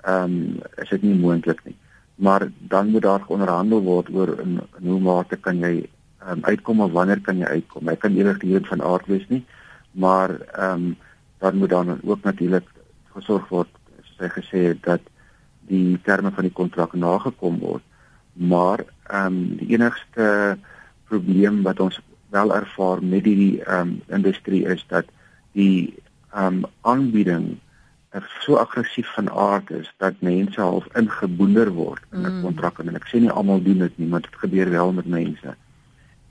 ehm 0.00 0.24
um, 0.24 0.60
is 0.76 0.88
dit 0.88 1.02
nie 1.02 1.14
moontlik 1.14 1.64
nie. 1.64 1.76
Maar 2.14 2.48
dan 2.58 2.88
moet 2.88 3.02
daar 3.02 3.22
onderhandel 3.26 3.82
word 3.82 4.08
oor 4.10 4.40
in, 4.40 4.60
in 4.78 4.88
hoe 4.88 5.00
mate 5.00 5.36
kan 5.36 5.58
jy 5.58 5.88
um, 6.28 6.44
uitkom 6.44 6.80
of 6.80 6.92
wanneer 6.92 7.20
kan 7.20 7.38
jy 7.38 7.46
uitkom? 7.46 7.88
Hy 7.88 7.96
kan 7.96 8.16
ewig 8.16 8.42
hier 8.42 8.66
van 8.68 8.82
aard 8.82 9.06
wees 9.06 9.26
nie, 9.28 9.44
maar 9.92 10.38
ehm 10.40 10.92
um, 10.92 10.96
dan 11.42 11.56
moet 11.58 11.70
dan 11.70 11.98
ook 12.06 12.22
natuurlik 12.22 12.68
gesorg 13.14 13.48
word 13.50 13.68
soos 14.02 14.20
hy 14.22 14.28
gesê 14.30 14.60
het 14.68 14.82
dat 14.82 15.00
die 15.66 15.98
terme 16.06 16.30
van 16.30 16.46
die 16.46 16.54
kontrak 16.54 16.92
nagekom 16.94 17.58
word. 17.58 17.82
Maar 18.32 18.84
ehm 19.10 19.26
um, 19.26 19.56
die 19.56 19.72
enigste 19.74 20.58
probleem 21.10 21.62
wat 21.62 21.80
ons 21.80 22.00
wel 22.30 22.54
ervaar 22.54 23.02
met 23.04 23.24
die 23.24 23.62
ehm 23.64 23.80
um, 23.80 24.00
industrie 24.08 24.64
is 24.64 24.84
dat 24.88 25.10
die 25.52 25.94
ehm 26.32 26.62
um, 26.62 26.64
aanbieding 26.80 27.56
so 28.40 28.56
aggressief 28.56 29.08
van 29.14 29.30
aard 29.30 29.70
is 29.70 29.94
dat 29.96 30.20
mense 30.20 30.60
half 30.60 30.86
ingeboender 30.94 31.70
word 31.70 32.02
in 32.12 32.20
'n 32.20 32.32
mm. 32.32 32.42
kontrak 32.42 32.78
en 32.78 32.94
ek 32.94 33.08
sê 33.08 33.20
nie 33.20 33.30
almal 33.30 33.62
doen 33.62 33.78
dit 33.78 33.98
nie, 33.98 34.08
maar 34.08 34.20
dit 34.20 34.36
gebeur 34.36 34.70
wel 34.70 34.92
met 34.92 35.06
mense 35.06 35.56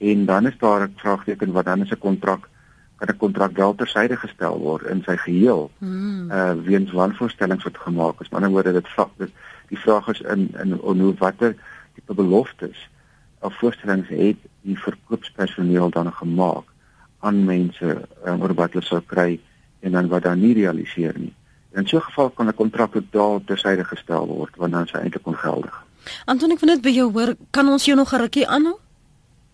en 0.02 0.26
dan 0.26 0.48
is 0.48 0.58
daar 0.58 0.82
'n 0.88 0.94
vraagteken 0.96 1.52
wat 1.52 1.66
dan 1.66 1.82
is 1.82 1.92
'n 1.92 2.06
kontrak 2.08 2.50
kan 2.96 3.16
'n 3.16 3.18
kontrak 3.18 3.52
wel 3.58 3.76
tersyde 3.76 4.18
gestel 4.18 4.58
word 4.60 4.86
in 4.86 5.02
sy 5.06 5.18
geheel. 5.18 5.72
Hmm. 5.78 6.32
Uh 6.32 6.54
weens 6.64 6.92
wanvoorstellings 6.92 7.64
wat 7.64 7.78
gemaak 7.78 8.22
is. 8.22 8.30
Maar 8.30 8.42
nou 8.42 8.52
word 8.52 8.74
dit 8.74 8.88
vlak 8.88 9.10
dit 9.18 9.32
die 9.68 9.80
vraag 9.80 10.08
is 10.08 10.22
in 10.22 10.50
in 10.64 10.72
hoe 11.00 11.14
watter 11.18 11.56
tipe 11.94 12.14
beloftes 12.14 12.90
of 13.40 13.58
voorstellings 13.58 14.08
het 14.08 14.38
die 14.62 14.80
verkoopspersoneel 14.80 15.90
dan 15.90 16.14
gemaak 16.14 16.64
aan 17.20 17.44
mense 17.46 18.08
um, 18.26 18.42
oor 18.42 18.54
wat 18.54 18.74
hulle 18.74 18.86
sou 18.86 19.02
kry 19.06 19.40
en 19.80 19.92
dan 19.92 20.08
wat 20.08 20.24
dan 20.24 20.40
nie 20.40 20.54
realiseer 20.54 21.18
nie. 21.18 21.34
In 21.74 21.88
so 21.88 21.98
'n 21.98 22.02
geval 22.02 22.30
kan 22.30 22.48
'n 22.48 22.54
kontrak 22.54 22.92
totaal 22.92 23.42
tersyde 23.46 23.84
gestel 23.84 24.28
word 24.28 24.56
want 24.56 24.72
dan 24.72 24.84
is 24.84 24.92
hy 24.92 25.00
eintlik 25.00 25.28
ongeldig. 25.28 25.84
Antonie, 26.26 26.56
ek 26.56 26.62
wil 26.62 26.74
net 26.74 26.82
by 26.82 26.90
jou 26.90 27.12
hoor, 27.12 27.36
kan 27.52 27.68
ons 27.68 27.86
jou 27.86 27.96
nog 27.96 28.14
'n 28.14 28.18
rukkie 28.18 28.48
aanhou? 28.48 28.78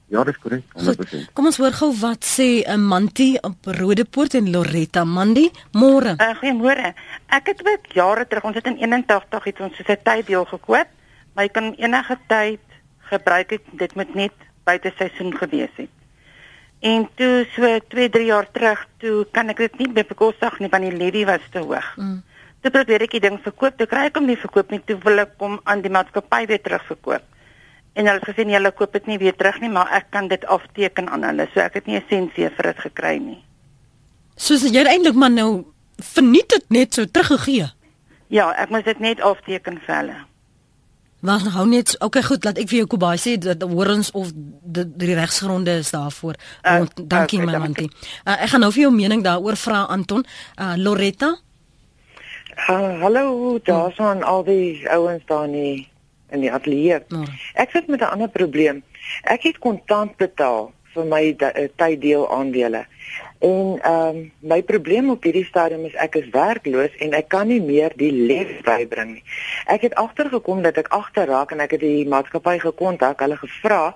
Ja, 0.08 0.24
dis 0.24 0.38
korrek. 0.40 0.64
100%. 0.80 1.32
Kom 1.36 1.50
ons 1.50 1.58
hoor 1.60 1.74
gou 1.76 1.90
wat 2.00 2.24
sê 2.24 2.64
'n 2.64 2.80
Manti 2.80 3.36
op 3.42 3.68
Rodepoort 3.80 4.34
en 4.40 4.52
Loretta 4.52 5.04
Mandi. 5.04 5.52
Môre. 5.74 6.16
Uh, 6.16 6.36
Goeiemôre. 6.40 6.94
Ek 7.28 7.48
het 7.48 7.60
ook 7.68 7.92
jare 7.92 8.28
terug, 8.28 8.44
ons 8.44 8.56
het 8.56 8.68
in 8.68 8.78
81 8.78 9.44
het 9.44 9.60
ons 9.60 9.76
so 9.76 9.84
'n 9.84 10.00
tyddeel 10.04 10.46
gekoop, 10.46 10.88
maar 11.34 11.44
jy 11.44 11.52
kan 11.52 11.74
enige 11.74 12.18
tyd 12.28 12.64
gebruik 13.12 13.50
het, 13.50 13.62
dit 13.72 13.96
moet 13.96 14.16
net 14.16 14.34
buite 14.64 14.94
seisoen 14.98 15.38
gewees 15.38 15.76
het. 15.76 15.90
En 16.80 17.10
toe 17.16 17.46
so 17.56 17.80
2, 17.88 18.10
3 18.10 18.26
jaar 18.26 18.52
terug, 18.52 18.88
toe 18.98 19.28
kan 19.32 19.50
ek 19.50 19.58
dit 19.58 19.78
nie 19.78 19.92
meer 19.92 20.06
bekostig 20.08 20.60
nie 20.60 20.70
want 20.70 20.84
die 20.84 20.98
levy 20.98 21.26
was 21.26 21.42
te 21.52 21.60
hoog. 21.60 21.96
Mm. 21.98 22.24
Toe 22.62 22.72
probeer 22.72 23.02
ek 23.02 23.12
die 23.12 23.20
ding 23.20 23.40
verkoop, 23.44 23.78
toe 23.78 23.88
kry 23.88 24.06
ek 24.06 24.16
hom 24.16 24.26
nie 24.26 24.38
verkoop 24.38 24.72
nie, 24.72 24.82
toe 24.86 24.98
wil 25.04 25.20
ek 25.20 25.32
hom 25.38 25.60
aan 25.64 25.82
die 25.82 25.92
maatskappy 25.92 26.46
weer 26.46 26.62
terugverkoop 26.62 27.24
en 27.98 28.06
hulle 28.06 28.20
het 28.20 28.27
gesê 28.30 28.46
nee, 28.46 28.58
hulle 28.58 28.72
koop 28.77 28.94
dit 28.94 29.10
nie 29.10 29.18
weer 29.18 29.36
terug 29.36 29.58
nie, 29.63 29.72
maar 29.74 29.89
ek 29.98 30.12
kan 30.13 30.30
dit 30.30 30.46
afteken 30.46 31.10
aan 31.10 31.25
hulle. 31.25 31.48
So 31.54 31.63
ek 31.63 31.80
het 31.80 31.89
nie 31.89 31.98
'n 31.98 32.06
sensie 32.10 32.50
vir 32.50 32.70
dit 32.72 32.80
gekry 32.86 33.18
nie. 33.18 33.42
Soos 34.36 34.62
jy 34.62 34.86
eintlik 34.86 35.16
maar 35.16 35.34
nou 35.34 35.66
verniet 35.98 36.50
dit 36.50 36.70
net 36.70 36.94
so 36.94 37.06
teruggegee. 37.06 37.72
Ja, 38.27 38.54
ek 38.54 38.70
moet 38.70 38.86
dit 38.86 39.00
net 39.00 39.22
afteken 39.22 39.80
vir 39.86 39.96
hulle. 39.96 40.18
Maar 41.20 41.39
hou 41.39 41.66
net, 41.68 41.96
okay 42.00 42.22
goed, 42.22 42.44
laat 42.46 42.58
ek 42.58 42.70
vir 42.70 42.77
jou 42.77 42.88
Kobai 42.88 43.18
sê 43.18 43.38
dat 43.42 43.62
hoor 43.62 43.89
ons 43.89 44.12
of 44.12 44.30
die, 44.36 44.86
die 44.86 45.16
regsgronde 45.16 45.80
is 45.82 45.89
daarvoor. 45.92 46.36
Uh, 46.63 46.86
dankie 46.96 47.42
okay, 47.42 47.51
my 47.51 47.58
mantie. 47.58 47.89
Uh, 48.25 48.38
ek 48.44 48.50
gaan 48.50 48.62
nou 48.62 48.72
vir 48.72 48.82
jou 48.82 48.94
mening 48.94 49.24
daaroor 49.24 49.58
vra 49.58 49.86
Anton. 49.89 50.25
Uh, 50.60 50.75
Loretta? 50.77 51.38
Uh, 52.70 53.01
hallo, 53.01 53.60
daar's 53.63 53.98
aan 53.98 54.24
al 54.24 54.44
die 54.44 54.86
ouens 54.89 55.25
daar 55.25 55.48
nie 55.48 55.89
in 56.31 56.43
die 56.43 56.51
ateljee. 56.51 57.03
Oh. 57.13 57.27
Ek 57.53 57.72
sit 57.72 57.88
met 57.88 58.01
'n 58.01 58.13
ander 58.13 58.29
probleem. 58.29 58.84
Ek 59.24 59.43
het 59.43 59.57
kontant 59.57 60.17
betaal 60.17 60.72
vir 60.93 61.05
my 61.05 61.24
tyddeel 61.75 62.25
aandele. 62.31 62.86
En 63.39 63.77
ehm 63.81 64.15
um, 64.17 64.31
my 64.39 64.63
probleem 64.63 65.10
op 65.10 65.24
hierdie 65.24 65.46
stadium 65.46 65.86
is 65.86 65.93
ek 65.93 66.15
is 66.15 66.29
werkloos 66.34 66.93
en 67.05 67.13
ek 67.13 67.27
kan 67.29 67.48
nie 67.48 67.62
meer 67.62 67.93
die 67.96 68.12
les 68.12 68.50
bybring 68.65 69.12
nie. 69.13 69.24
Ek 69.69 69.86
het 69.86 69.93
agtergekom 69.96 70.63
dat 70.65 70.79
ek 70.81 70.89
agterraak 70.96 71.53
en 71.53 71.62
ek 71.62 71.75
het 71.77 71.84
die 71.86 72.07
maatskappy 72.10 72.57
gekontak, 72.63 73.22
hulle 73.22 73.38
gevra 73.38 73.93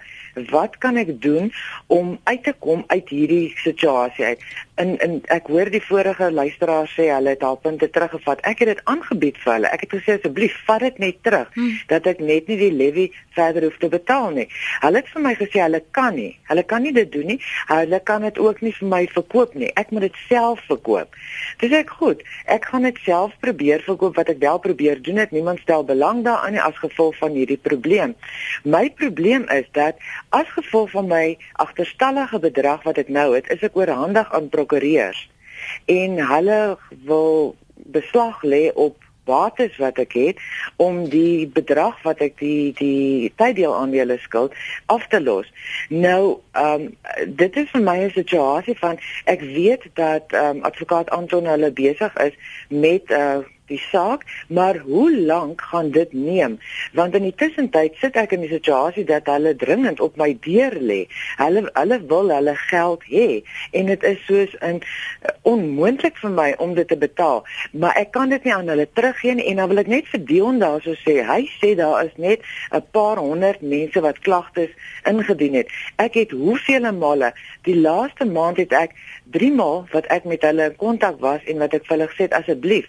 wat 0.51 0.77
kan 0.77 0.95
ek 1.01 1.15
doen 1.21 1.49
om 1.87 2.19
uit 2.23 2.43
te 2.43 2.53
kom 2.59 2.83
uit 2.87 3.09
hierdie 3.09 3.51
situasie 3.63 4.25
uit? 4.25 4.45
In 4.81 4.95
in 5.05 5.17
ek 5.33 5.49
hoor 5.53 5.69
die 5.69 5.81
vorige 5.85 6.31
luisteraar 6.33 6.87
sê 6.89 7.07
hulle 7.13 7.35
het 7.35 7.43
al 7.45 7.57
punte 7.61 7.89
teruggevat. 7.89 8.41
Ek 8.51 8.63
het 8.63 8.69
dit 8.71 8.81
aangebied 8.89 9.37
vir 9.43 9.53
hulle. 9.53 9.71
Ek 9.75 9.85
het 9.85 9.93
gesê 9.97 10.15
asseblief 10.17 10.55
vat 10.67 10.81
dit 10.85 11.01
net 11.03 11.19
terug 11.27 11.49
hmm. 11.53 11.75
dat 11.91 12.07
ek 12.09 12.23
net 12.23 12.49
nie 12.49 12.57
die 12.59 12.71
levy 12.73 13.05
verder 13.37 13.67
hoef 13.67 13.77
te 13.81 13.91
betaal 13.93 14.31
nie. 14.37 14.47
Hulle 14.85 15.01
het 15.03 15.11
vir 15.13 15.25
my 15.27 15.33
gesê 15.39 15.61
hulle 15.63 15.83
kan 15.97 16.15
nie. 16.17 16.31
Hulle 16.49 16.63
kan 16.73 16.85
nie 16.87 16.93
dit 16.97 17.11
doen 17.13 17.29
nie. 17.33 17.37
Hulle 17.69 18.01
kan 18.11 18.25
dit 18.25 18.41
ook 18.41 18.63
nie 18.65 18.73
vir 18.79 18.91
my 18.95 19.01
verkoop 19.13 19.53
nie. 19.63 19.69
Ek 19.79 19.93
moet 19.93 20.07
dit 20.09 20.19
self 20.27 20.63
verkoop. 20.71 21.19
Dis 21.61 21.77
ek 21.77 21.93
goed. 22.01 22.25
Ek 22.57 22.65
gaan 22.71 22.89
dit 22.89 23.03
self 23.05 23.37
probeer 23.45 23.85
verkoop 23.85 24.17
wat 24.17 24.33
ek 24.33 24.41
wel 24.41 24.59
probeer 24.65 25.03
doen. 25.05 25.21
Dit 25.21 25.37
niemand 25.37 25.61
stel 25.61 25.85
belang 25.85 26.25
daaraan 26.25 26.57
as 26.61 26.81
gevolg 26.81 27.19
van 27.21 27.37
hierdie 27.37 27.59
probleem. 27.61 28.17
My 28.65 28.87
probleem 28.97 29.45
is 29.53 29.69
dat 29.77 30.01
As 30.31 30.47
gevolg 30.55 30.91
van 30.91 31.07
my 31.07 31.37
agterstallige 31.59 32.39
bedrag 32.39 32.83
wat 32.87 32.99
ek 33.01 33.09
nou 33.11 33.33
het, 33.33 33.49
is 33.51 33.63
ek 33.67 33.75
oorhandig 33.75 34.29
aan 34.31 34.45
prokureurs 34.71 35.29
en 35.85 36.17
hulle 36.27 36.77
wil 37.05 37.55
beslag 37.91 38.43
lê 38.43 38.71
op 38.73 38.97
bates 39.23 39.77
wat 39.77 39.99
ek 40.01 40.13
het 40.17 40.39
om 40.81 41.03
die 41.09 41.47
bedrag 41.47 41.99
wat 42.03 42.23
ek 42.25 42.39
die 42.39 42.73
die 42.79 43.29
tyddeel 43.37 43.75
aandele 43.75 44.17
skuld 44.19 44.55
af 44.87 45.05
te 45.07 45.21
los. 45.21 45.47
Nou, 45.89 46.39
ehm 46.57 46.87
um, 46.87 47.35
dit 47.37 47.55
is 47.55 47.69
vir 47.69 47.81
my 47.85 47.97
'n 48.01 48.11
situasie 48.17 48.77
van 48.79 48.97
ek 49.25 49.41
weet 49.41 49.85
dat 49.93 50.33
ehm 50.33 50.57
um, 50.57 50.63
advokaat 50.63 51.09
Anton 51.09 51.45
hulle 51.45 51.71
besig 51.71 52.17
is 52.17 52.33
met 52.67 53.03
'n 53.09 53.13
uh, 53.13 53.39
die 53.71 53.81
saak, 53.87 54.25
maar 54.47 54.77
hoe 54.85 55.09
lank 55.15 55.61
gaan 55.71 55.91
dit 55.95 56.13
neem? 56.13 56.59
Want 56.97 57.15
in 57.17 57.27
die 57.29 57.35
tussentyd 57.35 57.97
sit 58.01 58.19
ek 58.19 58.35
in 58.35 58.43
die 58.45 58.51
situasie 58.51 59.05
dat 59.07 59.29
hulle 59.31 59.55
dringend 59.55 60.03
op 60.03 60.17
my 60.19 60.31
deur 60.45 60.75
lê. 60.79 61.01
Hulle 61.39 61.65
hulle 61.73 61.99
wil 62.11 62.33
hulle 62.35 62.55
geld 62.67 63.05
hê 63.09 63.41
en 63.77 63.91
dit 63.91 64.03
is 64.11 64.19
soos 64.27 64.55
'n 64.61 64.81
uh, 64.81 65.35
onmoontlik 65.47 66.17
vir 66.21 66.33
my 66.35 66.49
om 66.57 66.75
dit 66.75 66.87
te 66.87 66.97
betaal, 66.97 67.43
maar 67.71 67.95
ek 67.97 68.11
kan 68.11 68.29
dit 68.29 68.43
nie 68.43 68.53
aan 68.53 68.67
hulle 68.67 68.87
teruggee 68.93 69.35
nie 69.35 69.47
en 69.51 69.61
dan 69.61 69.69
wil 69.69 69.83
ek 69.83 69.87
net 69.87 70.07
vir 70.13 70.25
Dion 70.25 70.59
daarso 70.59 70.93
sê, 71.05 71.21
hy 71.25 71.47
sê 71.59 71.75
daar 71.75 72.05
is 72.05 72.15
net 72.17 72.41
'n 72.71 72.83
paar 72.91 73.17
honderd 73.17 73.61
mense 73.61 74.01
wat 74.01 74.19
klagtes 74.19 74.69
ingedien 75.05 75.53
het. 75.53 75.67
Ek 75.97 76.13
het 76.13 76.31
hoeveel 76.31 76.91
male 76.93 77.33
die 77.67 77.75
laaste 77.75 78.25
maand 78.25 78.57
het 78.57 78.73
ek 78.73 78.95
3 79.31 79.51
maal 79.55 79.85
wat 79.91 80.07
ek 80.13 80.25
met 80.29 80.43
hulle 80.45 80.69
in 80.69 80.75
kontak 80.75 81.19
was 81.23 81.43
en 81.45 81.61
wat 81.63 81.73
ek 81.77 81.85
vir 81.87 81.95
hulle 81.95 82.09
gesê 82.11 82.27
het 82.27 82.37
asseblief 82.39 82.87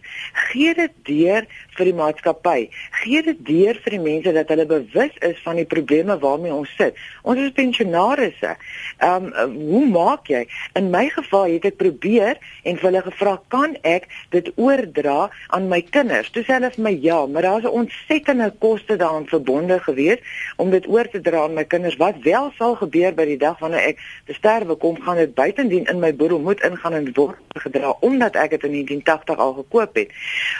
gee 0.49 0.72
gee 0.75 0.87
dit 0.87 1.07
deur 1.07 1.47
vir 1.77 1.89
die 1.89 1.97
maatskappy. 1.97 2.59
Gee 3.03 3.23
dit 3.25 3.41
deur 3.47 3.79
vir 3.85 3.97
die 3.97 4.03
mense 4.03 4.33
dat 4.35 4.51
hulle 4.53 4.67
bewus 4.69 5.15
is 5.25 5.41
van 5.45 5.59
die 5.61 5.69
probleme 5.69 6.19
waarmee 6.21 6.55
ons 6.55 6.71
sit. 6.77 6.99
Ons 7.23 7.41
is 7.41 7.55
pensionaarsse. 7.57 8.57
Ehm 9.03 9.31
um, 9.33 9.59
hoe 9.73 9.85
maak 9.89 10.29
jy? 10.31 10.45
In 10.79 10.91
my 10.93 11.07
geval 11.13 11.49
het 11.55 11.67
ek 11.69 11.79
probeer 11.81 12.41
en 12.63 12.79
vir 12.79 12.89
hulle 12.89 13.03
gevra, 13.03 13.39
"Kan 13.49 13.77
ek 13.83 14.09
dit 14.31 14.53
oordra 14.57 15.31
aan 15.49 15.69
my 15.69 15.81
kinders?" 15.83 16.31
Toe 16.31 16.43
sê 16.43 16.55
hulle 16.59 16.71
vir 16.71 16.83
my, 16.83 16.95
"Ja, 17.03 17.27
maar 17.27 17.43
daar's 17.43 17.65
'n 17.65 17.77
ontsettende 17.83 18.53
koste 18.59 18.97
daaraan 18.97 19.27
verbonde 19.27 19.79
gewees 19.81 20.19
om 20.57 20.71
dit 20.71 20.89
oor 20.89 21.09
te 21.09 21.21
dra 21.21 21.43
aan 21.45 21.55
my 21.55 21.65
kinders. 21.65 21.97
Wat 21.97 22.15
wel 22.23 22.53
sal 22.59 22.75
gebeur 22.75 23.15
by 23.15 23.25
die 23.25 23.39
dag 23.39 23.59
wanneer 23.59 23.81
ek 23.81 23.99
te 24.27 24.33
sterwe 24.33 24.75
kom, 24.75 25.01
gaan 25.01 25.17
dit 25.17 25.35
buitendien 25.35 25.85
in 25.85 25.99
my 25.99 26.15
boedel 26.15 26.39
moet 26.39 26.63
ingaan 26.63 26.93
en 26.93 27.13
word 27.15 27.37
gedra 27.49 27.95
omdat 28.01 28.37
ek 28.37 28.51
dit 28.51 28.65
in 28.65 28.71
1980 28.71 29.39
al 29.39 29.53
gekoop 29.53 29.95
het." 29.95 30.11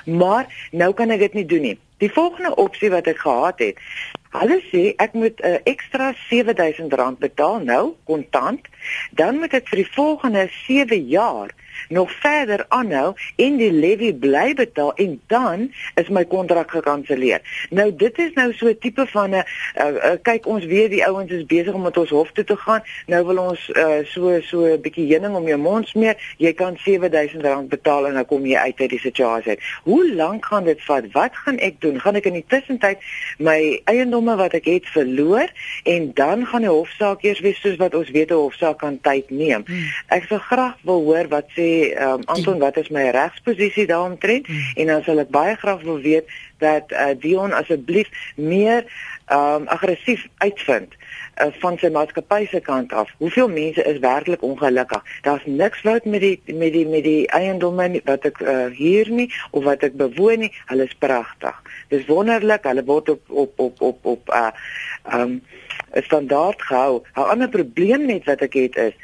Maar 0.05 0.69
nou 0.71 0.95
kan 1.03 1.11
ek 1.11 1.25
dit 1.27 1.41
nie 1.41 1.49
doen 1.51 1.65
nie. 1.67 1.79
Die 2.03 2.11
volgende 2.11 2.55
opsie 2.63 2.91
wat 2.95 3.09
ek 3.11 3.25
gehad 3.25 3.63
het, 3.63 3.81
hulle 4.33 4.61
sê 4.71 4.83
ek 5.03 5.17
moet 5.19 5.43
'n 5.43 5.59
uh, 5.59 5.59
ekstra 5.73 6.13
R7000 6.15 7.19
betaal 7.19 7.59
nou 7.67 7.95
kontant, 8.07 8.71
dan 9.11 9.43
moet 9.43 9.55
ek 9.59 9.67
vir 9.71 9.83
die 9.83 9.91
volgende 9.99 10.47
7 10.67 11.09
jaar 11.11 11.51
nog 11.89 12.13
verder 12.21 12.65
aanhou 12.69 13.15
en 13.37 13.57
die 13.57 13.73
levy 13.73 14.13
bly 14.15 14.55
betaal 14.55 14.95
en 14.95 15.21
dan 15.27 15.73
is 15.95 16.09
my 16.09 16.25
kontrak 16.25 16.71
gekanselleer. 16.71 17.41
Nou 17.71 17.89
dit 17.97 18.19
is 18.19 18.33
nou 18.35 18.53
so 18.53 18.69
'n 18.69 18.79
tipe 18.79 19.07
van 19.07 19.31
'n 19.31 19.35
uh, 19.35 19.45
uh, 19.77 20.13
kyk 20.23 20.47
ons 20.47 20.65
weet 20.65 20.91
die 20.91 21.07
ouens 21.07 21.31
is 21.31 21.47
besig 21.47 21.73
om 21.73 21.83
met 21.83 21.97
ons 21.97 22.11
hof 22.11 22.33
toe 22.33 22.45
te 22.45 22.57
gaan. 22.57 22.83
Nou 23.07 23.27
wil 23.27 23.39
ons 23.39 23.71
uh, 23.75 24.05
so 24.05 24.41
so 24.41 24.65
'n 24.65 24.81
bietjie 24.81 25.09
heuning 25.13 25.35
om 25.37 25.47
jou 25.47 25.59
mond 25.59 25.89
smeer. 25.89 26.17
Jy 26.39 26.53
kan 26.53 26.77
R7000 26.77 27.69
betaal 27.69 28.07
en 28.07 28.15
dan 28.15 28.27
kom 28.27 28.47
jy 28.47 28.57
uit 28.57 28.81
uit 28.81 28.91
die 28.91 28.99
situasie. 28.99 29.59
Hoe 29.83 30.15
lank 30.15 30.45
gaan 30.45 30.65
dit 30.65 30.83
vat? 30.85 31.05
Wat 31.13 31.37
gaan 31.45 31.59
ek 31.59 31.81
doen? 31.81 32.01
Gaan 32.01 32.19
ek 32.19 32.29
in 32.31 32.39
die 32.41 32.47
tussentyd 32.49 32.99
my 33.39 33.81
eiendomme 33.91 34.37
wat 34.41 34.57
ek 34.59 34.69
het 34.71 34.87
verloor 34.95 35.49
en 35.85 36.11
dan 36.19 36.47
gaan 36.47 36.67
die 36.67 36.73
hofsaak 36.73 37.25
eers 37.27 37.43
wees 37.45 37.61
soos 37.63 37.79
wat 37.83 37.95
ons 37.95 38.11
weet 38.11 38.31
'n 38.31 38.43
hofsaak 38.45 38.79
kan 38.79 38.99
tyd 39.01 39.31
neem. 39.31 39.63
Hmm. 39.67 39.89
Ek 40.09 40.25
sou 40.29 40.39
graag 40.39 40.77
wil 40.83 41.03
hoor 41.09 41.29
wat 41.29 41.47
sê 41.57 41.62
um, 41.97 42.25
Anton 42.25 42.59
wat 42.63 42.77
is 42.77 42.89
my 42.89 43.09
regsposisie 43.15 43.87
daaromtrent 43.87 44.49
mm. 44.49 44.73
en 44.75 44.87
dan 44.87 45.03
sal 45.07 45.23
ek 45.23 45.33
baie 45.35 45.57
graag 45.61 45.83
wil 45.89 46.01
weet 46.01 46.31
dat 46.63 46.93
uh, 46.93 47.13
Dion 47.19 47.53
asseblief 47.53 48.11
meer 48.37 48.85
um, 49.33 49.67
aggressief 49.67 50.27
uitvind 50.45 50.95
uh, 51.41 51.49
van 51.63 51.79
sy 51.81 51.91
maatskappy 51.93 52.47
se 52.51 52.61
kant 52.65 52.93
af. 52.93 53.11
Hoeveel 53.23 53.49
mense 53.49 53.85
is 53.89 53.99
werklik 54.05 54.43
ongelukkig? 54.43 55.03
Daar's 55.27 55.47
niks 55.47 55.81
fout 55.85 56.05
met 56.05 56.21
die 56.21 56.37
met 56.47 56.73
die 56.73 56.87
met 56.87 57.05
die 57.05 57.27
eiendomme 57.29 57.89
wat 58.09 58.29
ek 58.29 58.43
uh, 58.45 58.67
hier 58.77 59.11
nie 59.11 59.29
of 59.51 59.65
wat 59.69 59.85
ek 59.87 59.97
bewoon 60.01 60.47
nie. 60.47 60.53
Hulle 60.71 60.89
is 60.89 60.99
pragtig. 60.99 61.59
Dis 61.95 62.07
wonderlik. 62.11 62.67
Hulle 62.69 62.85
word 62.85 63.15
op 63.17 63.37
op 63.45 63.67
op 63.69 63.83
op 63.91 64.13
op 64.17 64.35
uh 64.35 64.51
um 65.13 65.41
'n 65.95 66.03
standaard 66.03 66.63
gehou. 66.63 67.03
'n 67.17 67.21
Ander 67.33 67.49
probleem 67.49 68.07
net 68.07 68.25
wat 68.25 68.43
ek 68.43 68.55
het 68.55 68.77
is 68.77 68.95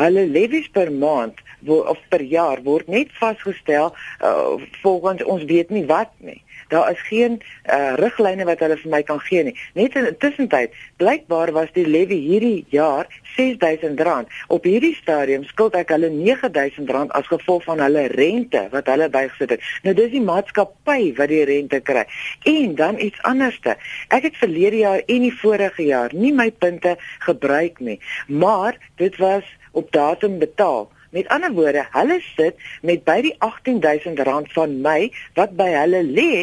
hulle 0.00 0.26
levies 0.26 0.68
per 0.72 0.92
maand 0.92 1.40
word 1.60 1.88
of 1.88 1.98
per 2.08 2.22
jaar 2.22 2.62
word 2.62 2.88
net 2.88 3.12
vasgestel 3.20 3.92
uh, 4.24 4.56
volgens 4.82 5.24
ons 5.24 5.44
weet 5.44 5.70
nie 5.70 5.86
wat 5.86 6.10
nie. 6.18 6.42
Daar 6.72 6.90
is 6.90 7.00
geen 7.08 7.40
uh, 7.68 7.92
riglyne 8.00 8.46
wat 8.48 8.62
hulle 8.64 8.78
vir 8.80 8.90
my 8.94 9.02
kan 9.04 9.20
gee 9.20 9.42
nie. 9.44 9.52
Net 9.76 9.96
in 9.98 10.08
tussentyd, 10.18 10.72
blykbaar 11.02 11.52
was 11.52 11.72
die 11.76 11.84
levy 11.84 12.16
hierdie 12.24 12.64
jaar 12.72 13.10
R6000. 13.34 14.32
Op 14.48 14.64
hierdie 14.64 14.94
stadium 14.96 15.44
skuld 15.50 15.76
ek 15.76 15.92
hulle 15.92 16.08
R9000 16.08 17.12
as 17.18 17.28
gevolg 17.28 17.66
van 17.68 17.82
hulle 17.84 18.06
rente 18.14 18.64
wat 18.72 18.88
hulle 18.88 19.10
bygesit 19.12 19.56
het. 19.56 19.68
Nou 19.84 19.94
dis 19.98 20.14
die 20.14 20.24
maatskappy 20.24 21.12
wat 21.20 21.32
die 21.32 21.44
rente 21.48 21.82
kry. 21.84 22.06
En 22.48 22.74
dan 22.80 23.00
iets 23.00 23.20
anderste. 23.28 23.76
Ek 24.08 24.30
het 24.30 24.40
verlede 24.40 24.80
jaar 24.86 25.04
en 25.04 25.28
die 25.28 25.34
vorige 25.42 25.84
jaar 25.90 26.16
nie 26.16 26.32
my 26.32 26.48
punte 26.50 26.96
gebruik 27.28 27.84
nie, 27.84 28.00
maar 28.28 28.80
dit 28.96 29.16
was 29.20 29.44
op 29.72 29.92
datum 29.92 30.38
betaal. 30.38 30.88
Met 31.12 31.28
ander 31.28 31.52
woorde, 31.52 31.84
hulle 31.92 32.20
sit 32.24 32.60
met 32.80 33.02
by 33.04 33.18
die 33.20 33.34
R18000 33.44 34.52
van 34.54 34.78
my 34.80 35.10
wat 35.36 35.50
by 35.58 35.66
hulle 35.74 36.00
lê, 36.08 36.36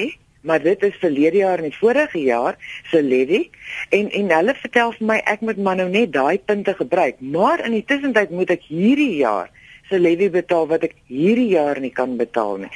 maar 0.45 0.61
dit 0.61 0.83
is 0.85 0.99
verlede 1.01 1.41
jaar 1.41 1.57
en 1.57 1.71
die 1.71 1.79
vorige 1.79 2.21
jaar 2.21 2.59
se 2.91 3.01
levy. 3.01 3.47
En 3.89 4.11
en 4.13 4.29
hulle 4.35 4.55
vertel 4.61 4.93
vir 4.99 5.07
my 5.11 5.17
ek 5.33 5.41
moet 5.41 5.57
maar 5.57 5.79
nou 5.79 5.87
net 5.89 6.13
daai 6.13 6.37
punte 6.37 6.75
gebruik, 6.77 7.17
maar 7.19 7.65
in 7.65 7.79
die 7.79 7.85
tussentyd 7.85 8.29
moet 8.29 8.53
ek 8.53 8.69
hierdie 8.69 9.15
jaar 9.23 9.49
se 9.89 9.99
levy 9.99 10.29
betaal 10.29 10.67
wat 10.69 10.85
ek 10.87 10.95
hierdie 11.09 11.49
jaar 11.53 11.79
nie 11.81 11.91
kan 11.93 12.15
betaal 12.17 12.57
nie. 12.63 12.71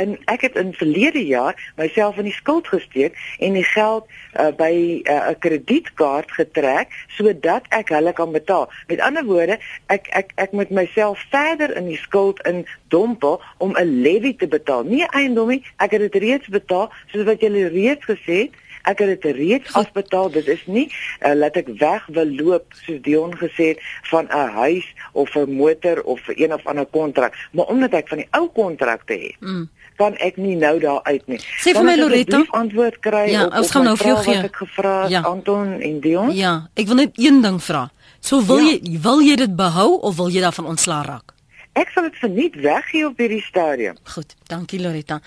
En 0.00 0.16
ek 0.30 0.46
het 0.48 0.58
in 0.60 0.74
verlede 0.76 1.24
jaar 1.26 1.56
myself 1.80 2.18
in 2.20 2.28
die 2.28 2.36
skuld 2.36 2.68
gesteek 2.68 3.16
en 3.38 3.56
die 3.58 3.66
geld 3.66 4.06
uh, 4.08 4.50
by 4.56 4.72
uh, 4.74 5.12
'n 5.12 5.32
uh, 5.32 5.36
kredietkaart 5.40 6.32
getrek 6.32 6.92
sodat 7.16 7.68
ek 7.74 7.92
hulle 7.94 8.12
kan 8.12 8.32
betaal. 8.32 8.68
Met 8.88 9.00
ander 9.00 9.24
woorde, 9.24 9.58
ek 9.86 10.08
ek 10.12 10.32
ek 10.36 10.52
moet 10.52 10.70
myself 10.70 11.18
verder 11.30 11.76
in 11.76 11.88
die 11.88 12.00
skuld 12.00 12.40
in 12.46 12.66
dompel 12.88 13.40
om 13.58 13.76
'n 13.76 14.02
levy 14.02 14.36
te 14.36 14.48
betaal. 14.48 14.84
Nie 14.84 15.06
eiendom 15.10 15.48
nie, 15.48 15.62
ek 15.76 15.90
het 15.96 16.00
dit 16.00 16.22
reeds 16.22 16.48
betaal 16.48 16.92
soos 17.12 17.24
wat 17.24 17.40
julle 17.40 17.68
reeds 17.68 18.04
gesê 18.04 18.48
het 18.48 18.66
ek 18.90 19.02
het 19.04 19.22
dit 19.22 19.36
reeds 19.36 19.72
afbetaal. 19.78 20.30
Dit 20.34 20.48
is 20.48 20.64
nie 20.66 20.86
uh, 20.88 21.34
laat 21.36 21.56
ek 21.60 21.70
weg 21.80 22.06
wil 22.18 22.36
loop 22.40 22.76
soos 22.84 23.00
Dion 23.04 23.34
gesê 23.36 23.74
het 23.74 23.82
van 24.10 24.28
'n 24.28 24.52
huis 24.60 24.86
of 25.12 25.34
'n 25.36 25.56
motor 25.60 26.02
of 26.02 26.20
'n 26.28 26.36
een 26.42 26.52
of 26.54 26.66
ander 26.66 26.86
kontrak, 26.86 27.34
maar 27.52 27.66
omdat 27.66 27.92
ek 27.92 28.08
van 28.08 28.24
die 28.24 28.30
ou 28.30 28.48
kontrakte 28.48 29.12
het. 29.12 29.36
Mm. 29.40 29.68
kan 29.98 30.14
ek 30.22 30.36
nie 30.38 30.56
nou 30.56 30.78
daar 30.78 31.02
uit 31.02 31.26
nie. 31.26 31.38
Sê 31.58 31.74
vir 31.74 31.86
my 31.86 31.96
Loretta, 31.98 32.44
antwoord 32.56 33.00
kry 33.02 33.24
ja, 33.32 33.46
op 33.46 33.56
ons 33.60 33.72
gaan 33.74 33.88
nou 33.88 33.96
vir 33.98 34.12
jou 34.12 34.18
gee. 34.28 34.42
Ek 34.46 34.60
gevra 34.62 34.94
ja. 35.10 35.22
Anton 35.26 35.80
en 35.80 36.00
Dion. 36.04 36.30
Ja, 36.36 36.52
ek 36.78 36.86
wil 36.90 37.02
net 37.02 37.18
een 37.18 37.42
ding 37.42 37.58
vra. 37.62 37.88
So 38.20 38.42
wil 38.46 38.62
ja. 38.62 38.76
jy 38.76 39.00
wil 39.02 39.22
jy 39.26 39.34
dit 39.42 39.56
behou 39.58 39.90
of 39.98 40.16
wil 40.16 40.30
jy 40.30 40.42
daarvan 40.44 40.70
ontslaa 40.74 41.02
raak? 41.06 41.34
Ek 41.78 41.90
sal 41.94 42.08
dit 42.08 42.16
verniet 42.18 42.56
weggee 42.62 43.06
op 43.06 43.18
hierdie 43.20 43.42
stadium. 43.46 43.98
Goed, 44.14 44.34
dankie 44.50 44.80
Loretta. 44.82 45.20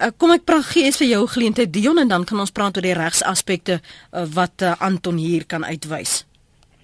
Uh, 0.00 0.08
kom 0.16 0.32
ek 0.32 0.46
praat 0.48 0.64
gee 0.72 0.88
vir 0.96 1.08
jou 1.10 1.24
geleentheid 1.28 1.72
Dion 1.74 1.98
en 2.00 2.08
dan 2.08 2.24
kan 2.24 2.40
ons 2.40 2.52
praat 2.56 2.78
oor 2.78 2.86
die 2.86 2.96
regsaspekte 2.96 3.80
uh, 3.80 4.24
wat 4.32 4.64
uh, 4.64 4.72
Anton 4.80 5.20
hier 5.20 5.44
kan 5.44 5.66
uitwys. 5.66 6.22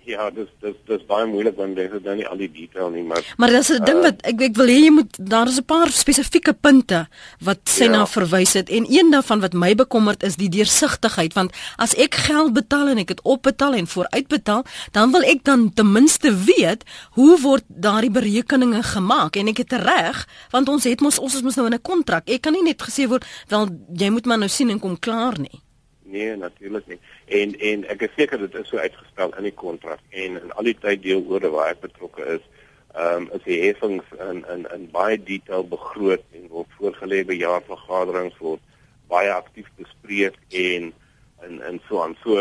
Ja, 0.06 0.28
dis 0.30 0.46
dis 0.62 0.74
dis 0.86 1.02
baie 1.08 1.26
moeilik 1.26 1.56
want 1.58 1.78
het 1.78 2.04
nou 2.04 2.14
nie 2.14 2.26
al 2.30 2.38
die 2.38 2.50
detail 2.52 2.92
nie, 2.94 3.02
maar 3.02 3.24
Maar 3.42 3.50
dis 3.50 3.70
'n 3.74 3.84
ding 3.84 4.00
wat 4.02 4.22
ek 4.22 4.40
ek 4.40 4.54
wil 4.56 4.70
hê 4.70 4.78
jy 4.86 4.92
moet 4.94 5.16
daar 5.18 5.48
is 5.48 5.58
'n 5.58 5.64
paar 5.64 5.90
spesifieke 5.90 6.52
punte 6.52 7.08
wat 7.40 7.58
sy 7.64 7.84
ja. 7.84 7.90
na 7.90 8.06
verwys 8.06 8.52
het 8.52 8.70
en 8.70 8.86
een 8.88 9.10
daarvan 9.10 9.40
wat 9.40 9.52
my 9.52 9.74
bekommerd 9.74 10.22
is 10.22 10.36
die 10.36 10.48
deursigtigheid 10.48 11.34
want 11.34 11.50
as 11.76 11.94
ek 11.94 12.14
geld 12.14 12.52
betaal 12.52 12.88
en 12.88 12.98
ek 12.98 13.08
het 13.08 13.22
opbetaal 13.22 13.74
en 13.74 13.86
vooruitbetaal, 13.86 14.64
dan 14.92 15.10
wil 15.10 15.22
ek 15.22 15.44
dan 15.44 15.72
ten 15.74 15.92
minste 15.92 16.30
weet 16.30 16.84
hoe 17.10 17.40
word 17.40 17.64
daardie 17.66 18.10
berekeninge 18.10 18.82
gemaak 18.82 19.36
en 19.36 19.48
ek 19.48 19.58
het 19.58 19.72
reg 19.72 20.26
want 20.50 20.68
ons 20.68 20.84
het 20.84 21.00
mos 21.00 21.18
ons 21.18 21.34
is 21.34 21.42
mos 21.42 21.56
nou 21.56 21.66
in 21.66 21.74
'n 21.74 21.82
kontrak. 21.82 22.28
Ek 22.30 22.42
kan 22.42 22.52
nie 22.52 22.62
net 22.62 22.82
gesê 22.82 23.08
word 23.08 23.24
wel 23.48 23.68
jy 23.92 24.10
moet 24.10 24.26
maar 24.26 24.38
nou 24.38 24.48
sien 24.48 24.70
en 24.70 24.78
kom 24.78 24.98
klaar 24.98 25.34
nie. 25.38 25.65
Nee, 26.08 26.36
natuurlik 26.36 26.86
nie. 26.86 26.98
En 27.24 27.58
en 27.58 27.84
ek 27.90 28.04
is 28.06 28.12
seker 28.14 28.38
dit 28.38 28.54
is 28.54 28.68
so 28.70 28.78
uitgestel 28.78 29.32
in 29.40 29.48
die 29.48 29.54
kontrak 29.54 30.02
en 30.10 30.38
in 30.38 30.52
al 30.54 30.68
die 30.68 30.76
tyd 30.78 31.02
deelorde 31.02 31.50
waar 31.50 31.72
ek 31.72 31.80
betrokke 31.82 32.26
is, 32.36 32.44
ehm 32.94 33.24
um, 33.24 33.30
is 33.34 33.42
die 33.44 33.56
heffings 33.64 34.12
in 34.28 34.44
in 34.54 34.62
in 34.74 34.84
baie 34.92 35.16
detail 35.18 35.64
begroot 35.72 36.22
en 36.38 36.44
word 36.52 36.76
voorgelê 36.78 37.24
by 37.26 37.34
jaarvergaderings 37.40 38.38
word 38.38 38.62
baie 39.10 39.32
aktief 39.34 39.66
bespreek 39.80 40.38
en 40.60 40.92
en 41.46 41.58
en 41.70 41.80
so 41.88 41.98
aan. 42.04 42.14
So 42.22 42.36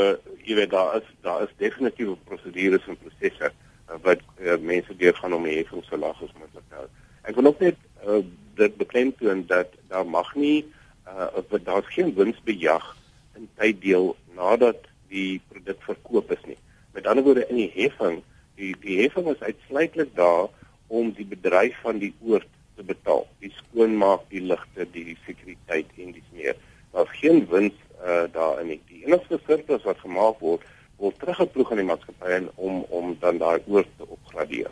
jy 0.46 0.60
weet 0.60 0.74
daar 0.76 1.00
is 1.00 1.08
daar 1.26 1.42
is 1.48 1.56
definitiewe 1.64 2.18
prosedures 2.30 2.86
en 2.86 3.00
prosesse 3.02 3.50
uh, 3.50 3.98
wat 4.06 4.22
uh, 4.38 4.60
mense 4.62 4.98
deurgaan 5.02 5.34
om 5.34 5.48
die 5.50 5.56
heffings 5.58 5.90
so 5.90 5.98
laag 5.98 6.22
as 6.22 6.36
moontlik 6.38 6.70
te 6.70 6.84
hou. 6.84 6.86
Ek 7.26 7.42
wil 7.42 7.50
ook 7.50 7.66
net 7.66 7.82
uh, 8.06 8.22
dit 8.62 8.78
beklemtoon 8.78 9.42
dat 9.50 9.74
daar 9.90 10.06
mag 10.06 10.30
nie 10.38 10.62
uh, 11.10 11.58
daar's 11.66 11.90
geen 11.98 12.14
winsbejag 12.14 12.94
in 13.36 13.50
tyd 13.60 13.82
deel 13.82 14.16
nadat 14.36 14.88
die 15.12 15.42
produk 15.50 15.82
verkoop 15.88 16.32
is 16.32 16.44
nie. 16.46 16.58
Met 16.96 17.08
ander 17.08 17.24
woorde 17.24 17.48
in 17.48 17.60
die 17.60 17.72
heffing, 17.76 18.22
die 18.60 18.74
die 18.84 19.02
heffing 19.02 19.28
is 19.32 19.44
uitsluitlik 19.44 20.14
daar 20.16 20.48
om 20.88 21.12
die 21.18 21.26
bedryf 21.28 21.76
van 21.84 22.00
die 22.00 22.14
oord 22.22 22.48
te 22.76 22.84
betaal. 22.84 23.26
Die 23.44 23.52
skoonmaak, 23.56 24.26
die 24.32 24.44
ligte, 24.44 24.88
die 24.94 25.18
sekuriteit 25.26 25.92
en 26.02 26.16
dis 26.16 26.32
meer. 26.36 26.56
Daar's 26.96 27.12
geen 27.20 27.46
wins 27.52 27.76
uh 28.06 28.26
daarin 28.32 28.74
nie. 28.74 28.80
Die 28.90 29.06
enigste 29.06 29.40
surplus 29.46 29.86
wat 29.88 30.02
gemaak 30.04 30.42
word, 30.44 30.64
word 31.02 31.20
teruggeploeg 31.20 31.72
aan 31.72 31.82
die 31.82 31.88
maatskappy 31.92 32.42
om 32.56 32.84
om 32.90 33.16
dan 33.20 33.40
daai 33.42 33.60
oord 33.68 33.90
te 33.98 34.08
opgradeer. 34.08 34.72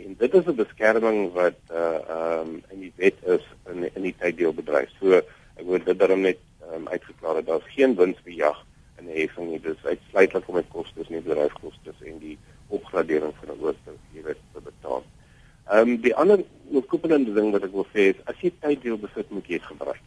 En 0.00 0.14
dit 0.18 0.34
is 0.34 0.46
'n 0.46 0.56
beskerming 0.56 1.32
wat 1.32 1.58
uh 1.70 1.98
ehm 2.16 2.48
um, 2.48 2.62
in 2.70 2.80
die 2.86 2.92
wet 2.96 3.18
is 3.36 3.44
in 3.72 3.90
in 3.94 4.02
die 4.02 4.14
tyddeelbedryf. 4.18 4.90
So 5.00 5.18
ek 5.18 5.66
wil 5.66 5.82
dit 5.84 5.98
daarom 5.98 6.20
net 6.20 6.38
um, 6.74 6.88
uitgeklaar 6.88 7.34
dat 7.34 7.46
daar 7.46 7.64
geen 7.76 7.94
winsbejag 7.96 8.64
in 8.98 9.08
heffing 9.08 9.48
nie. 9.50 9.60
Dit 9.60 9.76
is 9.76 9.84
uitsluitlik 9.84 10.48
om 10.48 10.54
die 10.60 10.66
kostes, 10.68 11.08
nie 11.08 11.22
bedryfskoste 11.24 11.94
en 12.04 12.18
die 12.18 12.38
opgradering 12.68 13.34
van 13.40 13.56
'n 13.56 13.98
jy 14.14 14.22
weet 14.22 14.42
te 14.52 14.60
betaal. 14.60 15.02
Ehm 15.70 15.88
um, 15.88 16.00
die 16.00 16.14
ander 16.14 16.44
oorkoepelende 16.72 17.32
ding 17.32 17.52
wat 17.52 17.62
ek 17.62 17.72
wil 17.72 17.86
sê 17.94 18.10
is 18.10 18.22
as 18.30 18.38
jy 18.42 18.52
tyd 18.60 18.82
deel 18.82 18.98
besit 18.98 19.30
moet 19.30 19.46
jy 19.46 19.58
dit 19.58 19.70
gebruik. 19.70 20.02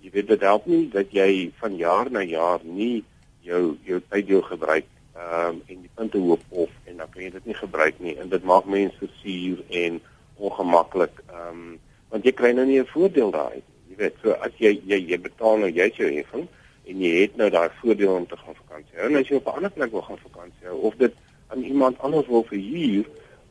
Jy 0.00 0.10
weet 0.10 0.28
dit 0.28 0.40
help 0.40 0.66
nie 0.66 0.88
dat 0.88 1.12
jy 1.12 1.52
van 1.60 1.76
jaar 1.76 2.10
na 2.10 2.22
jaar 2.22 2.60
nie 2.64 3.04
jou 3.44 3.76
jou 3.84 4.00
tyd 4.08 4.26
deel 4.26 4.42
gebruik 4.42 4.88
ehm 5.14 5.48
um, 5.48 5.62
en 5.66 5.82
die 5.82 5.92
punte 5.94 6.18
hoop 6.18 6.42
of 6.50 6.70
en 6.84 6.96
dan 6.96 7.10
kan 7.10 7.22
jy 7.22 7.30
dit 7.30 7.46
nie 7.46 7.54
gebruik 7.54 8.00
nie 8.00 8.16
en 8.16 8.28
dit 8.28 8.44
maak 8.44 8.64
mense 8.64 9.10
suur 9.20 9.60
en 9.68 10.00
ongemaklik 10.36 11.22
ehm 11.28 11.48
um, 11.50 11.78
want 12.08 12.24
jy 12.24 12.32
kry 12.32 12.52
nou 12.52 12.66
nie 12.66 12.80
'n 12.80 12.92
voordeel 12.94 13.30
daai 13.30 13.62
Jy 13.94 14.00
weet, 14.02 14.14
so 14.22 14.34
as 14.42 14.54
jy 14.58 14.72
jy 14.90 14.96
jy 15.06 15.16
betaal 15.22 15.60
nou 15.62 15.68
jy 15.70 15.84
jou 15.94 16.08
heffing 16.10 16.48
en 16.90 17.02
jy 17.04 17.10
het 17.20 17.36
nou 17.38 17.46
daai 17.54 17.68
voordeel 17.78 18.10
om 18.10 18.24
te 18.26 18.36
gaan 18.36 18.56
vakansie 18.56 18.98
hou. 18.98 19.06
En 19.06 19.18
as 19.20 19.28
jy 19.30 19.36
op 19.38 19.46
'n 19.46 19.56
ander 19.58 19.70
plek 19.70 19.92
wil 19.92 20.02
gaan 20.02 20.18
vakansie 20.18 20.66
hou 20.66 20.78
of 20.88 20.96
dit 20.98 21.14
aan 21.54 21.62
iemand 21.62 21.98
anders 21.98 22.26
wil 22.26 22.42
verhuur, 22.42 23.04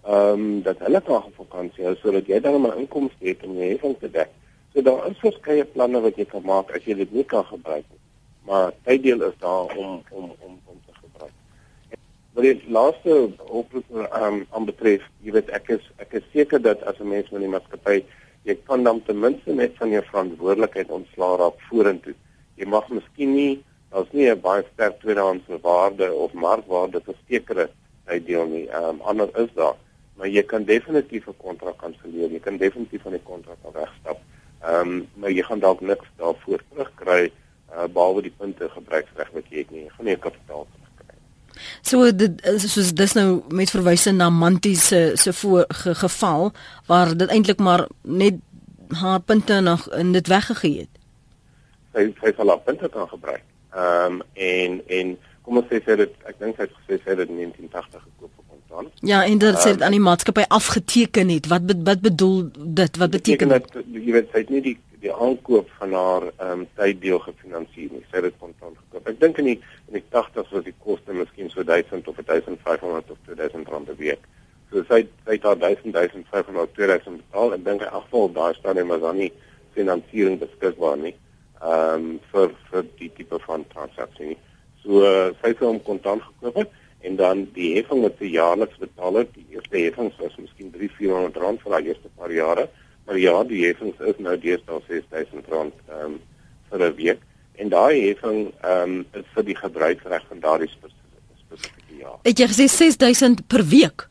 ehm 0.03 0.33
um, 0.33 0.61
dat 0.61 0.79
hulle 0.79 1.01
kan 1.01 1.21
gaan 1.21 1.37
vakansie 1.37 1.85
hou 1.85 1.95
sodat 1.95 2.27
jy 2.27 2.39
dan 2.39 2.61
'n 2.61 2.77
inkomste 2.77 3.23
het 3.27 3.43
om 3.43 3.55
jou 3.55 3.69
heffing 3.71 3.95
te 3.99 4.11
dek. 4.11 4.29
So 4.73 4.81
daar 4.81 5.07
is 5.09 5.17
verskeie 5.17 5.65
planne 5.65 6.01
wat 6.01 6.15
jy 6.17 6.25
kan 6.25 6.43
maak 6.43 6.75
as 6.75 6.83
jy 6.83 6.93
dit 6.93 7.11
nie 7.11 7.23
kan 7.23 7.45
gebruik 7.45 7.85
nie. 7.89 8.01
Maar 8.45 8.73
tyddeel 8.83 9.21
is 9.21 9.37
daar 9.39 9.77
om 9.77 10.03
om 10.09 10.35
om 10.39 10.59
om 10.65 10.77
te 10.85 10.93
gebruik. 11.03 11.31
Maar 12.33 12.43
die 12.43 12.63
laaste 12.67 13.31
oproep 13.47 13.85
ehm 13.95 14.33
um, 14.33 14.45
aan 14.49 14.65
betref, 14.65 15.01
jy 15.21 15.31
weet 15.31 15.49
ek 15.49 15.69
is 15.69 15.91
ek 15.97 16.13
is 16.13 16.27
seker 16.33 16.61
dat 16.61 16.83
as 16.83 16.99
'n 16.99 17.07
mens 17.07 17.29
met 17.29 17.41
die 17.41 17.49
maatskappy 17.49 18.03
jy 18.43 18.55
kan 18.67 18.83
dan 18.83 19.01
ten 19.07 19.19
minste 19.19 19.53
net 19.55 19.77
van 19.79 19.89
jou 19.89 20.01
verantwoordelikheid 20.09 20.91
ontslaa 20.91 21.37
raak 21.39 21.61
vorentoe. 21.69 22.15
Jy 22.59 22.67
mag 22.67 22.89
miskien 22.89 23.33
nie, 23.35 23.63
daar's 23.91 24.11
nie 24.11 24.29
'n 24.29 24.41
baie 24.41 24.63
sterk 24.73 24.99
tweedehandse 24.99 25.59
waarde 25.61 26.13
of 26.13 26.33
markwaarde 26.33 27.01
vir 27.05 27.15
sekere 27.27 27.69
uitdeel 28.05 28.45
nie. 28.45 28.67
Ehm 28.67 28.89
um, 28.89 29.01
ander 29.01 29.29
is 29.43 29.53
daar, 29.55 29.75
maar 30.17 30.27
jy 30.27 30.43
kan 30.43 30.63
definitief 30.63 31.27
'n 31.27 31.37
kontrak 31.37 31.77
kanselleer. 31.77 32.31
Jy 32.31 32.39
kan 32.39 32.57
definitief 32.57 33.01
van 33.01 33.11
die 33.11 33.23
kontrak 33.23 33.57
af 33.63 33.73
wegstap. 33.73 34.19
Ehm 34.61 34.89
um, 34.89 35.07
maar 35.15 35.31
jy 35.31 35.43
gaan 35.43 35.59
dalk 35.59 35.81
niks 35.81 36.07
daarvoor 36.17 36.61
terugkry 36.69 37.31
uh, 37.71 37.87
behalwe 37.87 38.21
die 38.21 38.35
punte 38.37 38.69
gebruiksreg 38.69 39.29
wat 39.33 39.49
jy 39.49 39.57
het 39.57 39.71
nie. 39.71 39.83
Jy 39.83 39.89
gaan 39.89 40.05
nie 40.05 40.17
kapitaal 40.17 40.65
terugkry. 40.65 40.82
So 41.81 42.09
dit 42.15 42.41
soos 42.63 42.93
dis 42.93 43.13
nou 43.17 43.41
met 43.49 43.71
verwysing 43.73 44.17
na 44.17 44.29
Mantie 44.29 44.75
se 44.75 45.11
se 45.15 45.33
voor 45.33 45.65
ge, 45.69 45.95
geval 45.95 46.51
waar 46.87 47.17
dit 47.17 47.29
eintlik 47.29 47.59
maar 47.59 47.87
net 48.01 48.41
haar 48.93 49.19
punte 49.19 49.59
nog 49.59 49.87
in 49.93 50.11
dit 50.11 50.27
weggegee 50.27 50.79
het. 50.79 51.01
Sy 51.93 52.09
sy 52.21 52.33
sal 52.37 52.53
haar 52.53 52.63
punte 52.65 52.89
kan 52.89 53.07
gebruik. 53.07 53.43
Ehm 53.73 54.19
um, 54.19 54.21
en 54.33 54.81
en 54.87 55.17
kom 55.43 55.59
ons 55.59 55.67
sê 55.71 55.81
sy 55.83 55.97
het 55.99 56.13
ek 56.29 56.39
dink 56.39 56.57
sy 56.57 56.67
het 56.67 56.75
gesê 56.79 56.99
sy 57.03 57.15
het 57.15 57.27
in 57.27 57.35
1980 57.41 58.01
gekoop 58.03 58.31
vir 58.31 58.45
kontant. 58.49 58.91
Ja, 59.01 59.23
en 59.25 59.37
dit 59.37 59.49
um, 59.49 59.61
sê 59.61 59.75
dit 59.75 59.85
aan 59.85 59.97
die 59.97 60.03
maatskappy 60.03 60.45
afgeteken 60.47 61.33
het. 61.33 61.49
Wat 61.51 61.65
be, 61.67 61.77
wat 61.83 62.01
bedoel 62.05 62.37
dit? 62.81 62.97
Wat 63.01 63.15
beteken 63.17 63.55
dit? 63.55 63.77
Jy 63.97 64.17
weet 64.17 64.31
sy 64.31 64.43
het 64.45 64.53
nie 64.53 64.63
die 64.71 64.77
die 65.03 65.11
aankoop 65.11 65.69
van 65.79 65.93
haar 65.93 66.25
ehm 66.31 66.63
um, 66.63 66.67
tyddeel 66.77 67.19
gefinansier 67.25 67.91
nie. 67.91 68.03
Sy 68.09 68.19
het 68.19 68.29
dit 68.29 68.37
kontant 68.39 68.77
gekoop. 68.77 69.09
Ek 69.11 69.19
dink 69.19 69.39
in 69.41 69.49
die 69.51 69.57
in 69.89 69.97
die 69.97 70.03
80s 70.11 70.53
was 70.55 70.63
die 70.67 70.75
koste 70.85 71.15
miskien 71.17 71.51
so 71.51 71.65
1000 71.67 72.07
of 72.07 72.21
1500 72.21 73.11
of 73.11 73.19
2000 73.27 73.71
rand 73.73 73.89
per 73.89 73.99
week. 73.99 74.23
So 74.71 74.85
sy 74.89 75.01
sy 75.25 75.35
het 75.35 75.43
daar 75.43 75.59
1000 75.59 75.91
1500 75.97 76.71
2000 76.77 77.19
betaal 77.19 77.57
en 77.57 77.65
dink 77.67 77.83
hy 77.83 77.89
agval 77.99 78.31
daar 78.37 78.55
staan 78.59 78.79
en 78.79 78.87
maar 78.87 79.03
dan 79.03 79.19
nie 79.19 79.31
finansiering 79.75 80.39
beskikbaar 80.45 80.97
nie. 81.01 81.15
Ehm 81.59 82.07
um, 82.07 82.07
vir 82.31 82.55
vir 82.69 82.87
die 83.01 83.11
tipe 83.17 83.39
van 83.47 83.67
transaksie. 83.75 84.37
So 84.85 85.03
uh, 85.03 85.33
sy 85.41 85.51
het 85.51 85.65
hom 85.67 85.81
kontant 85.83 86.23
gekoop 86.29 86.71
en 87.03 87.19
dan 87.19 87.43
die 87.57 87.73
heffing 87.75 88.05
wat 88.05 88.15
sy 88.19 88.31
jaarliks 88.31 88.79
betaal 88.79 89.19
het, 89.19 89.35
die 89.35 89.57
eerste 89.57 89.77
heffing 89.81 90.11
was 90.21 90.39
miskien 90.39 90.71
3400 90.71 91.39
rand 91.43 91.61
vir 91.63 91.75
die 91.75 91.91
eerste 91.91 92.11
paar 92.15 92.31
jare. 92.31 92.69
Maar 93.05 93.17
ja, 93.19 93.43
die 93.43 93.65
heffing 93.65 93.93
is 93.99 94.19
nou 94.23 94.35
deesdae 94.39 94.79
R6000 94.79 95.49
ehm 95.51 95.71
um, 95.99 96.19
vir 96.69 96.79
'n 96.87 96.95
week 96.95 97.21
en 97.55 97.69
daai 97.69 98.07
heffing 98.07 98.53
ehm 98.61 98.81
um, 98.81 99.05
is 99.13 99.27
vir 99.35 99.43
die 99.43 99.57
gebruiksreg 99.57 100.23
van 100.29 100.39
daardie 100.39 100.69
spesifieke 100.71 101.99
jaar. 101.99 102.19
Het 102.23 102.39
jy 102.39 102.47
gesê 102.47 102.67
R6000 102.69 103.45
per 103.47 103.63
week? 103.65 104.07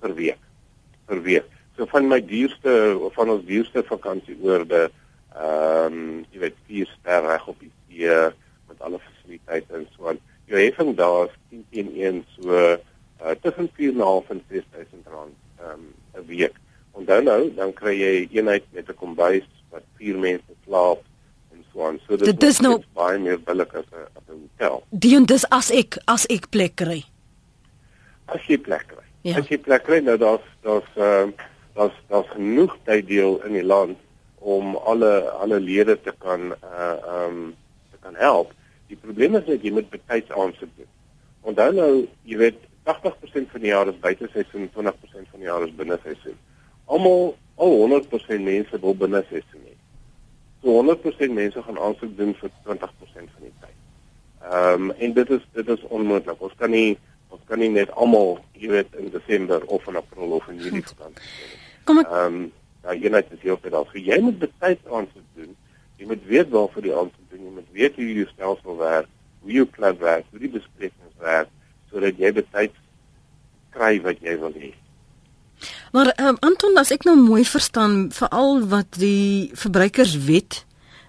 Per 0.00 0.14
week. 0.14 0.38
Per 1.06 1.22
week. 1.22 1.48
So 1.76 1.86
van 1.86 2.08
my 2.08 2.20
duurste 2.20 2.98
of 3.00 3.14
van 3.14 3.30
ons 3.30 3.44
duurste 3.44 3.82
vakansieoorde 3.88 4.90
ehm 5.34 5.92
um, 5.92 6.26
jy 6.30 6.44
weet 6.46 6.60
vier 6.66 6.90
ster 6.98 7.24
reg 7.26 7.48
op 7.48 7.60
die 7.60 7.72
see 7.88 8.18
met 8.68 8.80
alle 8.80 9.00
fasiliteite 9.00 9.74
en 9.74 9.88
so 9.96 10.08
aan. 10.08 10.20
Jou 10.46 10.60
heffing 10.60 10.96
daar 10.96 11.24
is 11.24 11.38
10 11.50 11.64
teen 11.70 11.90
1 11.96 12.24
so 12.36 12.52
uh, 13.24 13.34
tussen 13.42 13.70
4.5 13.80 14.30
en 14.36 14.42
6.000 14.52 15.10
rand 15.10 15.34
ehm 15.58 15.72
um, 15.72 15.94
'n 16.14 16.26
week. 16.26 16.60
Onthou 16.94 17.22
nou, 17.26 17.40
dan 17.56 17.72
kry 17.74 17.94
jy 17.98 18.12
'n 18.22 18.36
eenheid 18.36 18.64
met 18.72 18.88
'n 18.88 18.94
kombuis 18.94 19.46
wat 19.70 19.82
vier 19.98 20.18
mense 20.18 20.52
slaap 20.64 21.00
en 21.52 21.64
so 21.72 21.86
aan. 21.86 21.98
So 22.06 22.16
dit 22.16 22.42
is 22.42 22.60
nou 22.60 22.82
baie 22.94 23.18
meer 23.18 23.40
billik 23.40 23.74
as 23.74 23.88
'n 23.90 24.06
as 24.18 24.22
'n 24.28 24.38
hotel. 24.42 24.82
Die 24.90 25.24
dis 25.24 25.44
as 25.50 25.70
ek 25.70 25.98
as 26.06 26.26
ek 26.26 26.50
plek 26.50 26.76
kry. 26.76 27.02
As 28.26 28.46
jy 28.46 28.58
plek 28.58 28.86
kry. 28.86 29.04
Ja. 29.22 29.38
As 29.38 29.48
jy 29.48 29.58
plek 29.58 29.82
kry, 29.84 29.98
nou 30.00 30.16
daar's 30.16 30.46
daar's 30.62 30.90
ehm 30.96 31.28
uh, 31.28 31.32
daar's 31.74 31.96
daar's 32.08 32.30
genoeg 32.30 32.76
tyddeel 32.84 33.42
in 33.44 33.52
die 33.52 33.66
land 33.74 33.98
om 34.38 34.76
alle 34.76 35.30
alle 35.30 35.60
lede 35.60 36.00
te 36.00 36.14
kan 36.18 36.40
uh 36.62 36.96
ehm 37.14 37.26
um, 37.26 37.54
te 37.90 37.98
kan 38.00 38.14
help. 38.14 38.52
Die 38.86 38.96
probleem 38.96 39.34
is 39.34 39.46
net 39.46 39.62
jy 39.62 39.72
moet 39.72 39.90
betyds 39.90 40.30
aansoek 40.30 40.70
doen. 40.76 40.92
Onthou 41.40 41.72
nou, 41.72 42.08
jy 42.22 42.36
weet 42.36 42.58
80% 42.84 43.50
van 43.50 43.60
die 43.60 43.70
jaar 43.70 43.88
is 43.88 43.98
buite 43.98 44.28
seisoen, 44.32 44.70
20% 44.70 45.30
van 45.30 45.40
die 45.40 45.48
jaar 45.48 45.62
is 45.62 45.74
binne 45.74 45.98
seisoen 46.02 46.38
almal 46.86 47.34
al 47.56 47.76
100% 47.82 48.40
mense 48.42 48.80
wil 48.80 48.96
binne 48.98 49.22
seisoen 49.28 49.64
hê. 49.68 49.74
So 50.62 50.82
100% 50.82 51.34
mense 51.36 51.62
gaan 51.62 51.78
aansoek 51.78 52.16
doen 52.18 52.34
vir 52.40 52.50
20% 52.66 52.88
van 53.14 53.46
die 53.46 53.54
tyd. 53.60 53.80
Ehm 54.44 54.90
um, 54.90 54.90
en 54.90 55.12
dit 55.12 55.30
is 55.30 55.44
dit 55.52 55.68
is 55.68 55.84
onmoontlik. 55.88 56.40
Ons 56.40 56.56
kan 56.60 56.70
nie 56.70 56.98
ons 57.34 57.42
kan 57.48 57.58
nie 57.58 57.70
net 57.70 57.90
almal, 57.98 58.38
jy 58.52 58.70
weet, 58.70 58.92
in 59.00 59.10
Desember 59.10 59.64
of 59.66 59.86
in 59.90 59.96
April 59.96 60.36
of 60.36 60.46
in 60.48 60.60
Julie 60.62 60.84
doen. 60.84 61.16
Kom 61.88 62.02
ek 62.02 62.10
Ehm 62.10 62.38
um, 62.38 62.52
daai 62.84 63.00
eenheid 63.00 63.32
is 63.32 63.40
heel 63.40 63.58
veel. 63.62 63.80
So 63.90 63.98
jy 64.10 64.20
moet 64.20 64.38
betyds 64.38 64.92
aansoek 64.92 65.28
doen. 65.38 65.56
Jy 65.96 66.06
moet 66.10 66.24
weet 66.28 66.50
waarvoor 66.52 66.84
die 66.84 66.94
aansoek 66.94 67.30
doen. 67.30 67.44
Jy 67.48 67.52
moet 67.58 67.70
weet 67.72 67.96
hoe 67.96 68.08
jou 68.12 68.26
stelsel 68.32 68.76
werk, 68.76 69.08
hoe 69.40 69.52
jou 69.52 69.66
klub 69.76 70.00
werk, 70.00 70.26
hoe 70.30 70.42
die 70.42 70.52
besprekings 70.58 71.20
werk 71.20 71.52
sodat 71.90 72.18
jy 72.18 72.32
betyds 72.34 72.80
kry 73.74 74.00
wat 74.02 74.20
jy 74.22 74.34
wil 74.40 74.56
hê. 74.58 74.72
Maar 75.94 76.10
um, 76.18 76.36
Anton, 76.42 76.74
as 76.80 76.90
ek 76.90 77.04
nou 77.06 77.14
mooi 77.14 77.44
verstaan, 77.46 78.08
veral 78.10 78.64
wat 78.66 78.96
die 78.98 79.52
verbruikerswet 79.54 80.64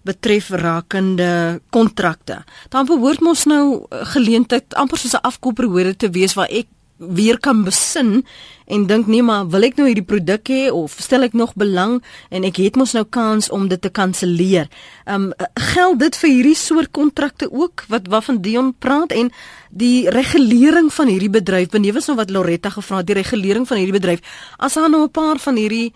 betref 0.06 0.52
rakende 0.54 1.60
kontrakte. 1.74 2.44
Dan 2.70 2.86
behoort 2.86 3.24
mos 3.26 3.48
nou 3.50 3.64
eh, 3.90 4.04
geleentheid 4.14 4.76
amper 4.78 5.02
soos 5.02 5.18
'n 5.18 5.26
afkoopperiode 5.26 5.96
te 5.98 6.10
wees 6.14 6.38
waar 6.38 6.52
ek 6.54 6.70
weer 6.98 7.40
kan 7.40 7.64
besin 7.64 8.24
en 8.66 8.86
dink 8.88 9.08
nee 9.12 9.24
maar 9.24 9.50
wil 9.52 9.68
ek 9.68 9.76
nou 9.78 9.88
hierdie 9.90 10.06
produk 10.08 10.48
hê 10.50 10.70
of 10.72 10.96
stel 11.04 11.28
ek 11.28 11.36
nog 11.36 11.54
belang 11.60 11.98
en 12.32 12.48
ek 12.48 12.62
het 12.64 12.80
mos 12.80 12.96
nou 12.96 13.04
kans 13.04 13.50
om 13.54 13.68
dit 13.68 13.82
te 13.82 13.92
kanselleer. 13.92 14.70
Ehm 15.06 15.28
um, 15.28 15.50
geld 15.76 16.00
dit 16.00 16.18
vir 16.22 16.30
hierdie 16.30 16.56
soort 16.56 16.92
kontrakte 16.92 17.52
ook 17.52 17.86
wat 17.92 18.08
waarvan 18.08 18.42
Dion 18.42 18.74
praat 18.80 19.12
en 19.12 19.32
die 19.70 20.10
regulering 20.10 20.92
van 20.94 21.12
hierdie 21.12 21.30
bedryf 21.30 21.70
benewens 21.70 22.08
nou 22.08 22.18
wat 22.18 22.32
Loretta 22.32 22.70
gevra 22.70 23.04
het 23.04 23.12
die 23.12 23.20
regulering 23.20 23.68
van 23.68 23.78
hierdie 23.78 24.00
bedryf 24.00 24.22
as 24.58 24.74
daar 24.74 24.90
nou 24.90 25.04
'n 25.04 25.12
paar 25.12 25.38
van 25.38 25.56
hierdie 25.56 25.94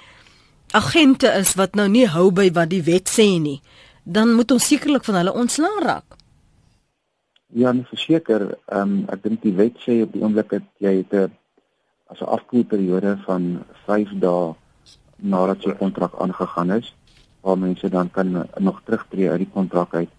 agente 0.72 1.28
is 1.40 1.56
wat 1.56 1.76
nou 1.76 1.88
nie 1.88 2.08
hou 2.08 2.32
by 2.32 2.52
wat 2.52 2.70
die 2.70 2.84
wet 2.84 3.10
sê 3.10 3.40
nie 3.40 3.62
dan 4.04 4.34
moet 4.34 4.52
ons 4.52 4.68
sekerlik 4.68 5.04
van 5.06 5.16
hulle 5.16 5.34
ontslaa 5.34 5.80
raak. 5.82 6.09
Ja, 7.52 7.72
nee, 7.72 7.86
verseker, 7.90 8.44
ehm 8.70 8.82
um, 8.82 8.98
ek 9.10 9.24
dink 9.24 9.40
die 9.42 9.56
wet 9.58 9.78
sê 9.82 9.96
op 10.06 10.12
die 10.14 10.20
oomblik 10.22 10.52
dat 10.54 10.66
jy 10.86 10.92
het 10.98 11.14
'n 11.18 11.32
as 12.14 12.20
'n 12.22 12.30
afkoelperiode 12.36 13.14
van 13.26 13.64
5 13.86 14.12
dae 14.26 14.54
nadat 15.16 15.64
jou 15.64 15.74
kontrak 15.80 16.14
aangegaan 16.22 16.72
is, 16.72 16.94
waar 17.42 17.58
mense 17.58 17.90
dan 17.90 18.12
kan 18.12 18.46
nog 18.60 18.82
terugtreë 18.84 19.32
uit 19.32 19.40
die 19.40 19.54
kontrak 19.54 19.94
uit. 19.94 20.10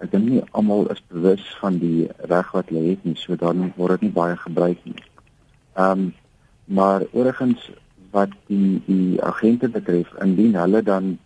Ek 0.00 0.10
dink 0.10 0.24
nie 0.28 0.42
almal 0.50 0.88
is 0.90 1.02
bewus 1.08 1.44
van 1.60 1.78
die 1.78 2.08
reg 2.16 2.52
wat 2.52 2.68
hulle 2.68 2.88
het 2.88 3.04
nie, 3.04 3.16
so 3.16 3.36
dan 3.36 3.72
word 3.76 3.90
dit 3.90 4.00
nie 4.00 4.16
baie 4.20 4.36
gebruik 4.36 4.80
nie. 4.84 5.02
Ehm 5.76 5.90
um, 5.90 6.14
maar 6.64 7.02
oorgens 7.12 7.70
wat 8.10 8.32
die 8.46 8.82
die 8.86 9.22
agente 9.22 9.68
betref, 9.68 10.08
indien 10.24 10.54
hulle 10.54 10.82
dan 10.82 11.18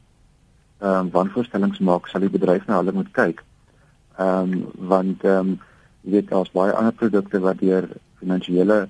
ehm 0.78 1.06
um, 1.06 1.10
wanvoorstellings 1.10 1.78
maak, 1.78 2.08
sal 2.08 2.20
die 2.20 2.36
bedryf 2.38 2.66
na 2.66 2.82
hulle 2.82 2.92
moet 2.92 3.12
kyk 3.12 3.44
Ehm 4.16 4.52
um, 4.52 4.66
want 4.88 5.24
ehm 5.24 5.38
um, 5.38 5.60
jy 6.02 6.10
weet 6.10 6.28
daar's 6.28 6.50
baie 6.50 6.72
ander 6.72 6.92
produkte 6.92 7.40
wat 7.40 7.58
deur 7.58 7.88
finansiële 8.18 8.88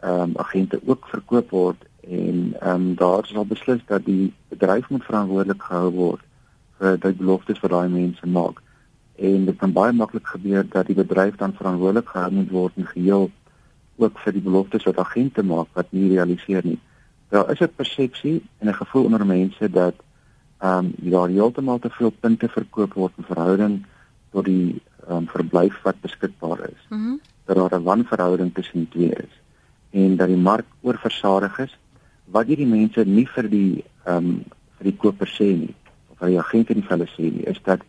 ehm 0.00 0.20
um, 0.20 0.36
agente 0.36 0.80
ook 0.84 1.08
verkoop 1.08 1.50
word 1.50 1.84
en 2.00 2.54
ehm 2.60 2.74
um, 2.74 2.94
daar 2.94 3.24
is 3.24 3.36
al 3.36 3.46
beslis 3.46 3.82
dat 3.86 4.04
die 4.04 4.32
bedryf 4.48 4.88
moet 4.88 5.04
verantwoordelik 5.04 5.62
gehou 5.62 5.90
word 5.90 6.22
vir 6.78 6.98
die 6.98 7.12
beloftes 7.20 7.60
wat 7.60 7.70
daai 7.70 7.88
mense 7.88 8.26
maak. 8.26 8.60
En 9.16 9.44
dit 9.44 9.56
kan 9.56 9.72
baie 9.72 9.92
maklik 9.92 10.26
gebeur 10.26 10.66
dat 10.68 10.86
die 10.86 10.96
bedryf 10.98 11.36
dan 11.36 11.54
verantwoordelik 11.54 12.08
gehou 12.08 12.30
moet 12.32 12.50
word 12.50 12.76
in 12.76 12.86
geheel 12.86 13.30
ook 13.96 14.18
vir 14.24 14.32
die 14.32 14.42
beloftes 14.42 14.84
wat 14.84 14.98
agente 14.98 15.42
maak 15.42 15.68
wat 15.72 15.92
nie 15.92 16.08
realiseer 16.10 16.66
nie. 16.66 16.80
Daar 17.28 17.50
is 17.50 17.60
'n 17.60 17.74
persepsie 17.76 18.42
en 18.58 18.68
'n 18.68 18.80
gevoel 18.82 19.04
onder 19.04 19.26
mense 19.26 19.70
dat 19.70 19.94
ehm 20.58 20.84
um, 20.84 20.92
daar 20.96 21.28
heeltemal 21.28 21.78
te 21.78 21.90
veel 21.90 22.10
punte 22.10 22.48
verkoop 22.48 22.94
word 22.94 23.12
in 23.16 23.24
verhouding 23.24 23.84
tot 24.34 24.44
die 24.50 24.82
um, 25.06 25.28
verblyf 25.30 25.78
wat 25.86 26.02
beskikbaar 26.02 26.66
is. 26.70 26.82
Mm 26.90 27.20
dat 27.44 27.56
daar 27.56 27.80
'n 27.80 27.82
wanverhouding 27.82 28.54
tussen 28.54 28.78
die 28.78 28.88
twee 28.88 29.12
is 29.26 29.34
en 29.90 30.16
dat 30.16 30.28
die 30.28 30.36
mark 30.36 30.66
oorversadig 30.80 31.58
is 31.58 31.78
wat 32.24 32.46
hierdie 32.46 32.66
mense 32.66 33.04
nie 33.04 33.28
vir 33.28 33.48
die 33.48 33.84
ehm 34.04 34.16
um, 34.16 34.44
vir 34.76 34.84
die 34.90 34.96
koper 34.96 35.28
sê 35.28 35.48
nie 35.58 35.74
of 36.08 36.18
vir 36.18 36.28
die 36.28 36.38
agente 36.38 36.74
nie 36.74 36.82
vir 36.82 36.96
hulle 36.96 37.10
sê 37.16 37.26
nie 37.34 37.46
is 37.52 37.60
dat 37.62 37.80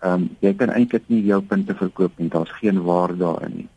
ehm 0.00 0.12
um, 0.12 0.28
jy 0.40 0.54
kan 0.54 0.70
eintlik 0.70 1.04
nie 1.06 1.22
jou 1.22 1.40
punte 1.42 1.74
verkoop 1.74 2.18
nie 2.18 2.28
daar's 2.28 2.56
geen 2.60 2.82
waarde 2.82 3.16
daarin 3.16 3.56
nie. 3.56 3.68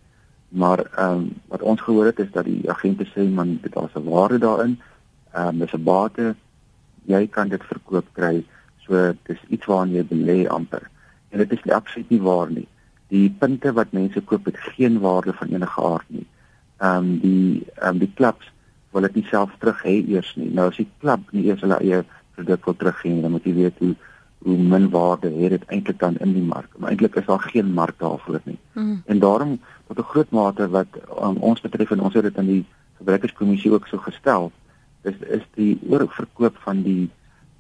Maar 0.50 0.80
ehm 0.80 1.12
um, 1.12 1.32
wat 1.48 1.62
ons 1.62 1.82
gehoor 1.82 2.06
het 2.06 2.20
is 2.20 2.32
dat 2.32 2.46
die 2.46 2.70
agente 2.70 3.06
sê 3.06 3.30
man 3.30 3.60
daar's 3.62 3.96
'n 3.96 4.10
waarde 4.10 4.38
daarin. 4.38 4.80
Ehm 5.34 5.48
um, 5.48 5.60
dis 5.60 5.74
'n 5.74 5.84
bate. 5.84 6.36
Jy 7.06 7.28
kan 7.28 7.48
dit 7.48 7.64
verkoop 7.64 8.06
kry. 8.14 8.46
So 8.86 9.14
dis 9.24 9.40
iets 9.48 9.66
waaraan 9.66 9.92
jy 9.92 10.04
belê 10.04 10.48
amper 10.48 10.90
en 11.38 11.46
dit 11.46 11.58
is 11.60 11.64
nie 11.64 11.76
absoluut 11.76 12.10
nie 12.10 12.22
waar 12.22 12.52
nie. 12.52 12.68
Die 13.14 13.30
punte 13.40 13.72
wat 13.78 13.94
mense 13.96 14.22
koop 14.22 14.46
het 14.50 14.58
geen 14.74 15.00
waarde 15.04 15.34
van 15.38 15.54
enige 15.54 15.84
aard 15.94 16.10
nie. 16.20 16.26
Ehm 16.78 16.98
um, 16.98 17.20
die 17.22 17.66
ehm 17.76 17.94
um, 17.94 18.00
die 18.02 18.12
klubs 18.14 18.52
wil 18.92 19.06
dit 19.06 19.16
nie 19.16 19.28
self 19.30 19.54
terug 19.62 19.84
hê 19.86 19.96
eers 20.10 20.34
nie. 20.36 20.50
Nou 20.50 20.70
as 20.72 20.80
die 20.82 20.90
klub 21.00 21.32
nie 21.32 21.46
eers 21.48 21.62
hulle 21.62 21.80
eie 21.80 22.04
produk 22.36 22.66
wil 22.66 22.76
terug 22.76 23.02
gee, 23.02 23.22
dan 23.22 23.32
moet 23.36 23.46
jy 23.46 23.54
weet 23.54 23.84
hoe 23.84 23.96
hoe 24.46 24.58
min 24.58 24.90
waarde 24.94 25.32
het 25.34 25.50
dit 25.56 25.64
eintlik 25.74 26.00
dan 26.00 26.18
in 26.22 26.34
die 26.34 26.46
mark. 26.46 26.70
Maar 26.78 26.90
eintlik 26.90 27.16
is 27.16 27.26
daar 27.26 27.42
geen 27.42 27.72
mark 27.74 27.98
daarvoor 28.00 28.42
nie. 28.44 28.58
Mm. 28.74 29.02
En 29.06 29.20
daarom 29.20 29.60
tot 29.88 29.98
'n 30.00 30.10
groot 30.12 30.30
mate 30.30 30.70
wat 30.70 30.88
um, 31.22 31.38
ons 31.38 31.62
betref 31.62 31.92
en 31.92 32.00
ons 32.00 32.14
het 32.14 32.24
dit 32.24 32.38
aan 32.38 32.46
die 32.46 32.66
verbruikerskommissie 32.98 33.72
ook 33.72 33.88
so 33.88 33.98
gestel, 33.98 34.52
is 35.02 35.18
is 35.28 35.46
die 35.54 35.80
oorverkoop 35.90 36.58
van 36.66 36.84
die 36.84 37.10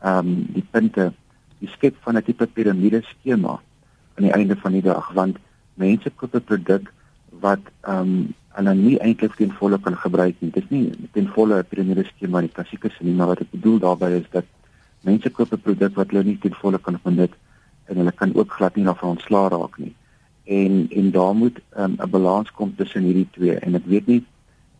ehm 0.01 0.27
um, 0.27 0.45
die 0.53 0.65
punte 0.71 1.13
die 1.59 1.69
skep 1.75 1.95
van 2.05 2.17
'n 2.17 2.23
tipe 2.23 2.47
piramide 2.47 3.01
skema 3.03 3.59
aan 4.15 4.23
die 4.23 4.33
einde 4.33 4.55
van 4.55 4.71
die 4.71 4.81
dag 4.81 5.11
want 5.13 5.37
mense 5.73 6.09
koop 6.09 6.35
'n 6.35 6.43
produk 6.43 6.93
wat 7.41 7.63
ehm 7.81 8.01
um, 8.01 8.33
hulle 8.57 8.73
nie 8.73 8.97
eintlik 9.05 9.35
ten 9.37 9.51
volle 9.59 9.77
kan 9.77 9.95
gebruik 9.95 10.35
nie. 10.39 10.51
Dit 10.51 10.63
is 10.63 10.69
nie 10.69 11.09
ten 11.13 11.27
volle 11.35 11.59
'n 11.59 11.67
piramide 11.69 12.03
skema 12.03 12.41
nie, 12.41 12.49
klassieke 12.49 12.89
sin 12.89 13.07
nie, 13.07 13.15
maar 13.15 13.27
wat 13.27 13.41
ek 13.41 13.51
bedoel 13.51 13.79
daarbey 13.79 14.11
is 14.19 14.29
dat 14.31 14.45
mense 15.01 15.29
koop 15.29 15.53
'n 15.53 15.61
produk 15.61 15.95
wat 15.95 16.09
hulle 16.11 16.23
nie 16.23 16.37
ten 16.37 16.53
volle 16.53 16.79
kan 16.79 16.99
benut 17.03 17.33
en 17.85 17.97
hulle 17.97 18.11
kan 18.11 18.33
ook 18.35 18.51
glad 18.51 18.75
nie 18.75 18.85
daarvan 18.85 19.09
ontslaa 19.09 19.49
raak 19.49 19.77
nie. 19.77 19.93
En 20.43 20.87
en 20.89 21.11
daar 21.11 21.35
moet 21.35 21.59
ehm, 21.75 21.91
'n 21.91 22.01
um, 22.01 22.09
balans 22.09 22.51
kom 22.51 22.75
tussen 22.75 23.03
hierdie 23.03 23.29
twee 23.31 23.55
en 23.55 23.75
ek 23.75 23.85
weet 23.85 24.07
nie 24.07 24.23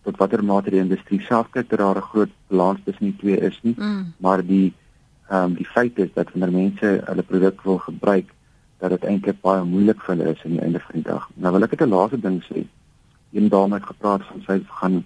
tot 0.03 0.17
watter 0.17 0.43
mate 0.43 0.69
die 0.69 0.79
industrie 0.79 1.21
self 1.21 1.49
kyk 1.51 1.69
dat 1.69 1.79
daar 1.79 1.97
'n 1.97 2.09
groot 2.11 2.29
balans 2.47 2.79
tussen 2.83 3.05
die 3.05 3.17
twee 3.17 3.37
is 3.37 3.59
nie, 3.61 3.75
mm. 3.77 4.13
maar 4.17 4.45
die 4.45 4.73
ehm 5.29 5.43
um, 5.43 5.53
die 5.53 5.65
feit 5.65 5.97
is 5.99 6.13
dat 6.13 6.31
wanneer 6.31 6.51
mense 6.51 7.01
hulle 7.05 7.23
produk 7.23 7.61
wil 7.61 7.77
gebruik 7.77 8.33
dat 8.77 8.89
dit 8.89 9.03
eintlik 9.03 9.41
baie 9.41 9.63
moeilik 9.63 10.01
vir 10.01 10.15
hulle 10.15 10.31
is 10.31 10.43
aan 10.45 10.55
die 10.55 10.61
einde 10.61 10.79
van 10.79 10.95
die 10.95 11.03
dag. 11.03 11.29
Nou 11.33 11.51
wil 11.53 11.63
ek 11.63 11.71
net 11.71 11.81
'n 11.81 11.89
laaste 11.93 12.19
ding 12.19 12.43
sê. 12.43 12.63
Een 13.31 13.49
dame 13.49 13.75
het 13.75 13.85
gepraat 13.85 14.23
van 14.23 14.41
sy 14.45 14.61
gaan 14.79 15.05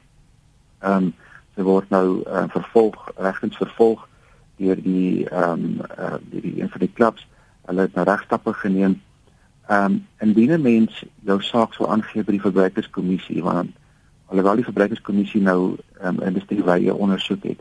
ehm 0.80 0.98
um, 0.98 1.14
sy 1.56 1.62
word 1.62 1.90
nou 1.90 2.24
uh, 2.28 2.44
vervolg 2.48 3.12
regtens 3.18 3.58
vervolg 3.58 4.08
deur 4.58 4.82
die 4.84 5.30
ehm 5.30 5.52
um, 5.52 5.82
uh, 6.00 6.20
die, 6.30 6.42
die 6.42 6.62
een 6.62 6.70
van 6.70 6.80
die 6.80 6.94
klubs. 6.94 7.28
Hulle 7.66 7.82
het 7.82 7.96
nou 7.96 8.06
regstappe 8.06 8.54
geneem. 8.54 9.02
Ehm 9.68 9.86
um, 9.86 10.08
indien 10.20 10.54
'n 10.54 10.62
mens 10.62 11.04
jou 11.24 11.42
saak 11.42 11.74
sou 11.74 11.90
aangee 11.90 12.24
by 12.24 12.32
die 12.32 12.46
verbruikerskommissie 12.48 13.44
want 13.44 13.72
alhoewel 14.26 14.56
die 14.56 14.70
verbruikerskommissie 14.70 15.42
nou 15.42 15.78
ehm 16.00 16.08
um, 16.08 16.28
industriewye 16.28 16.94
ondersoek 16.94 17.44
het 17.44 17.60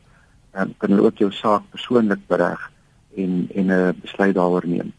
um, 0.55 0.75
kan 0.79 0.91
hulle 0.91 1.03
ook 1.03 1.19
jou 1.19 1.33
saak 1.33 1.63
persoonlik 1.71 2.27
bereg 2.27 2.71
en 3.17 3.49
en 3.55 3.67
'n 3.67 4.01
besluit 4.01 4.35
daaroor 4.35 4.67
neem. 4.67 4.93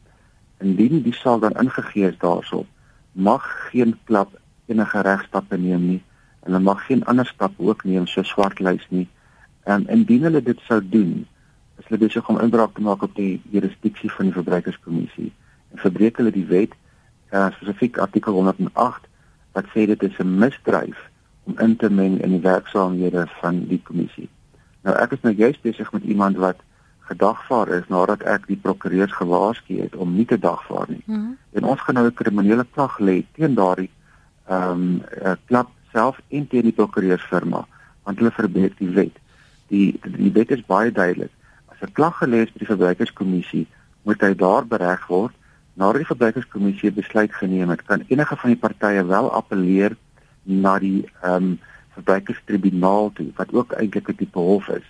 Indien 0.59 1.01
die 1.01 1.13
saak 1.13 1.41
dan 1.41 1.59
ingegee 1.63 2.07
is 2.07 2.17
daarso, 2.17 2.65
mag 3.11 3.69
geen 3.69 3.97
klap 4.03 4.39
enige 4.65 5.01
regstappe 5.01 5.57
neem 5.57 5.87
nie 5.87 6.03
en 6.39 6.51
hulle 6.51 6.63
mag 6.63 6.85
geen 6.85 7.05
ander 7.05 7.25
stappe 7.25 7.63
ook 7.63 7.83
neem 7.83 8.07
so 8.07 8.23
swartlys 8.23 8.87
nie. 8.89 9.07
En 9.63 9.87
indien 9.87 10.23
hulle 10.23 10.41
dit 10.41 10.59
sou 10.67 10.81
doen, 10.89 11.27
is 11.77 11.85
hulle 11.87 11.99
besig 11.99 12.29
om 12.29 12.39
inbraak 12.39 12.73
te 12.75 12.81
maak 12.81 13.01
op 13.01 13.15
die 13.15 13.41
jurisdiksie 13.51 14.11
van 14.11 14.25
die 14.25 14.33
verbruikerskommissie 14.33 15.31
en 15.71 15.77
verbreek 15.77 16.17
hulle 16.17 16.31
die 16.31 16.45
wet, 16.45 16.73
uh, 17.31 17.47
spesifiek 17.55 17.97
artikel 17.97 18.33
108 18.33 19.07
wat 19.55 19.65
sê 19.73 19.85
dit 19.85 20.03
is 20.03 20.19
'n 20.19 20.37
misdryf 20.43 21.09
om 21.43 21.59
in 21.59 21.75
te 21.75 21.89
meng 21.89 22.19
in 22.21 22.29
die 22.29 22.43
werksaamhede 22.43 23.27
van 23.41 23.65
die 23.67 23.81
kommissie. 23.83 24.29
Nou 24.81 24.95
ek 24.97 25.11
is 25.17 25.21
nou 25.21 25.33
juist 25.33 25.61
besig 25.61 25.91
met 25.91 26.03
iemand 26.03 26.37
wat 26.37 26.61
gedagvaar 27.11 27.67
is 27.79 27.87
nadat 27.87 28.23
ek 28.23 28.47
die 28.47 28.59
prokureurs 28.61 29.13
gewaarsku 29.17 29.81
het 29.81 29.95
om 29.95 30.13
nie 30.15 30.25
te 30.25 30.39
dagvaar 30.39 30.87
nie. 30.89 31.03
Mm 31.05 31.15
-hmm. 31.15 31.37
En 31.51 31.63
ons 31.63 31.81
gaan 31.81 31.95
nou 31.95 32.07
'n 32.07 32.13
kriminele 32.13 32.65
klag 32.73 32.99
lê 32.99 33.23
teen 33.35 33.53
daardie 33.53 33.91
ehm 34.47 35.01
um, 35.23 35.37
klub 35.45 35.67
self 35.91 36.21
en 36.27 36.47
teen 36.47 36.67
die 36.69 36.77
prokureursfirma 36.79 37.65
want 38.03 38.17
hulle 38.17 38.31
verbreek 38.31 38.77
die 38.77 38.89
wet. 38.89 39.15
Die 39.67 39.99
die 40.17 40.31
wet 40.31 40.51
is 40.51 40.65
baie 40.65 40.91
duidelik. 40.91 41.31
As 41.65 41.81
'n 41.81 41.93
klag 41.93 42.17
gelê 42.17 42.43
is 42.45 42.51
by 42.51 42.59
die 42.59 42.71
verbruikerskommissie, 42.73 43.67
moet 44.03 44.21
hy 44.21 44.33
daar 44.35 44.65
bereg 44.67 45.07
word. 45.07 45.33
Nadat 45.73 46.01
die 46.01 46.11
verbruikerskommissie 46.13 46.91
besluit 46.91 47.33
geneem 47.33 47.69
het, 47.69 47.83
kan 47.83 48.03
enige 48.07 48.35
van 48.35 48.49
die 48.49 48.59
partye 48.59 49.05
wel 49.05 49.31
appeleer 49.33 49.95
na 50.43 50.79
die 50.79 51.05
ehm 51.21 51.35
um, 51.35 51.59
verbruikerstribunaal 52.01 53.13
toe 53.13 53.29
wat 53.37 53.53
ook 53.53 53.77
eintlik 53.77 54.09
'n 54.09 54.19
tipe 54.23 54.39
hof 54.39 54.67
is 54.73 54.89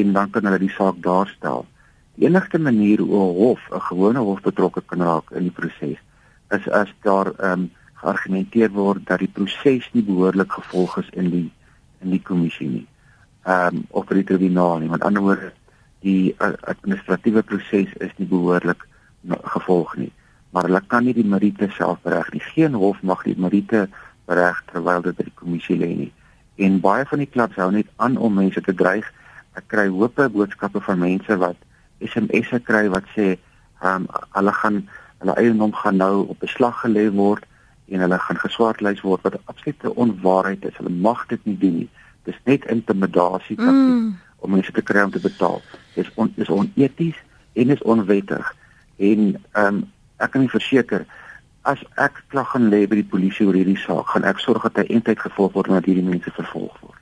en 0.00 0.12
dan 0.12 0.30
kan 0.30 0.48
hulle 0.48 0.58
die 0.58 0.74
saak 0.78 0.98
daarstel 1.04 1.66
Die 2.14 2.26
enigste 2.28 2.58
manier 2.58 3.00
hoe 3.00 3.20
'n 3.20 3.36
hof, 3.36 3.60
'n 3.70 3.80
gewone 3.80 4.18
hof 4.18 4.40
betrokke 4.40 4.82
kan 4.86 5.00
raak 5.02 5.30
in 5.30 5.42
die 5.48 5.56
proses 5.60 6.00
is 6.56 6.68
as 6.68 6.90
daar 7.00 7.32
ehm 7.38 7.52
um, 7.52 7.70
geargumenteer 7.94 8.70
word 8.70 9.06
dat 9.06 9.18
die 9.18 9.32
proses 9.38 9.88
nie 9.92 10.04
behoorlik 10.04 10.52
gevolg 10.52 10.98
is 10.98 11.08
in 11.10 11.30
die 11.30 11.50
in 12.00 12.10
die 12.10 12.22
kommissie 12.22 12.68
nie. 12.68 12.86
Ehm 13.44 13.76
um, 13.76 13.84
of 13.90 14.06
die 14.06 14.24
tribunaal 14.24 14.78
nie. 14.78 14.90
Met 14.90 15.04
ander 15.04 15.22
woorde, 15.22 15.52
die 16.00 16.34
uh, 16.38 16.52
administratiewe 16.60 17.42
proses 17.42 17.92
is 17.94 18.12
nie 18.16 18.28
behoorlik 18.28 18.86
gevolg 19.56 19.96
nie. 19.96 20.12
Maar 20.50 20.68
hulle 20.68 20.82
kan 20.86 21.04
nie 21.04 21.14
die 21.14 21.24
meriete 21.24 21.68
self 21.70 22.00
bereg 22.02 22.32
nie. 22.32 22.40
Geen 22.52 22.74
hof 22.74 23.02
mag 23.02 23.22
die 23.22 23.38
meriete 23.38 23.88
bereg 24.26 24.62
terwyl 24.72 25.02
dit 25.02 25.16
by 25.16 25.22
die 25.22 25.38
kommissie 25.40 25.78
lê 25.78 25.94
nie. 25.96 26.12
En 26.62 26.80
baie 26.80 27.04
van 27.10 27.22
die 27.22 27.30
klubs 27.30 27.58
hou 27.60 27.70
net 27.74 27.88
aan 27.96 28.16
om 28.16 28.34
mense 28.38 28.60
te 28.62 28.74
dreig. 28.74 29.06
Ek 29.58 29.66
kry 29.72 29.88
hoope 29.92 30.28
boodskappe 30.32 30.82
van 30.86 31.00
mense 31.02 31.36
wat 31.42 31.58
SMS'e 32.02 32.60
kry 32.66 32.88
wat 32.92 33.08
sê 33.14 33.34
ehm 33.82 34.04
um, 34.04 34.10
hulle 34.36 34.52
gaan 34.58 34.76
hulle 35.22 35.34
eiendom 35.38 35.72
gaan 35.74 35.98
nou 36.02 36.26
op 36.34 36.38
beslag 36.42 36.80
gelê 36.82 37.08
word 37.14 37.46
en 37.94 38.02
hulle 38.04 38.18
gaan 38.18 38.38
geswartlys 38.42 39.02
word 39.06 39.26
wat 39.26 39.38
absolute 39.50 39.94
onwaarheid 40.04 40.64
is. 40.64 40.76
Hulle 40.78 40.94
mag 41.06 41.26
dit 41.30 41.44
nie 41.46 41.58
doen 41.58 41.76
nie. 41.82 41.88
Dis 42.26 42.38
net 42.46 42.66
intimidasie 42.70 43.58
mm. 43.58 44.12
om 44.38 44.54
mense 44.54 44.72
te 44.72 44.82
kry 44.82 45.02
om 45.06 45.14
te 45.14 45.22
betaal. 45.22 45.60
Dis 45.94 46.10
on, 46.14 46.30
dis 46.36 46.50
oneties 46.50 47.18
en 47.58 47.74
is 47.74 47.82
onwettig. 47.82 48.54
En 48.96 49.34
ehm 49.34 49.66
um, 49.66 49.82
ek 50.22 50.30
kan 50.36 50.46
verseker 50.48 51.02
as 51.68 51.82
ek 51.96 52.24
klag 52.28 52.50
gaan 52.52 52.70
lê 52.72 52.84
by 52.86 52.98
die 53.02 53.10
polisie 53.14 53.46
oor 53.46 53.58
hierdie 53.58 53.78
saak, 53.78 54.08
gaan 54.14 54.26
ek 54.28 54.42
sorg 54.42 54.66
dat 54.68 54.82
hy 54.82 54.96
eintlik 54.96 55.22
gevolg 55.26 55.54
word 55.54 55.70
en 55.70 55.78
dat 55.78 55.88
hierdie 55.90 56.06
mense 56.06 56.34
vervolg 56.38 56.74
word. 56.80 56.98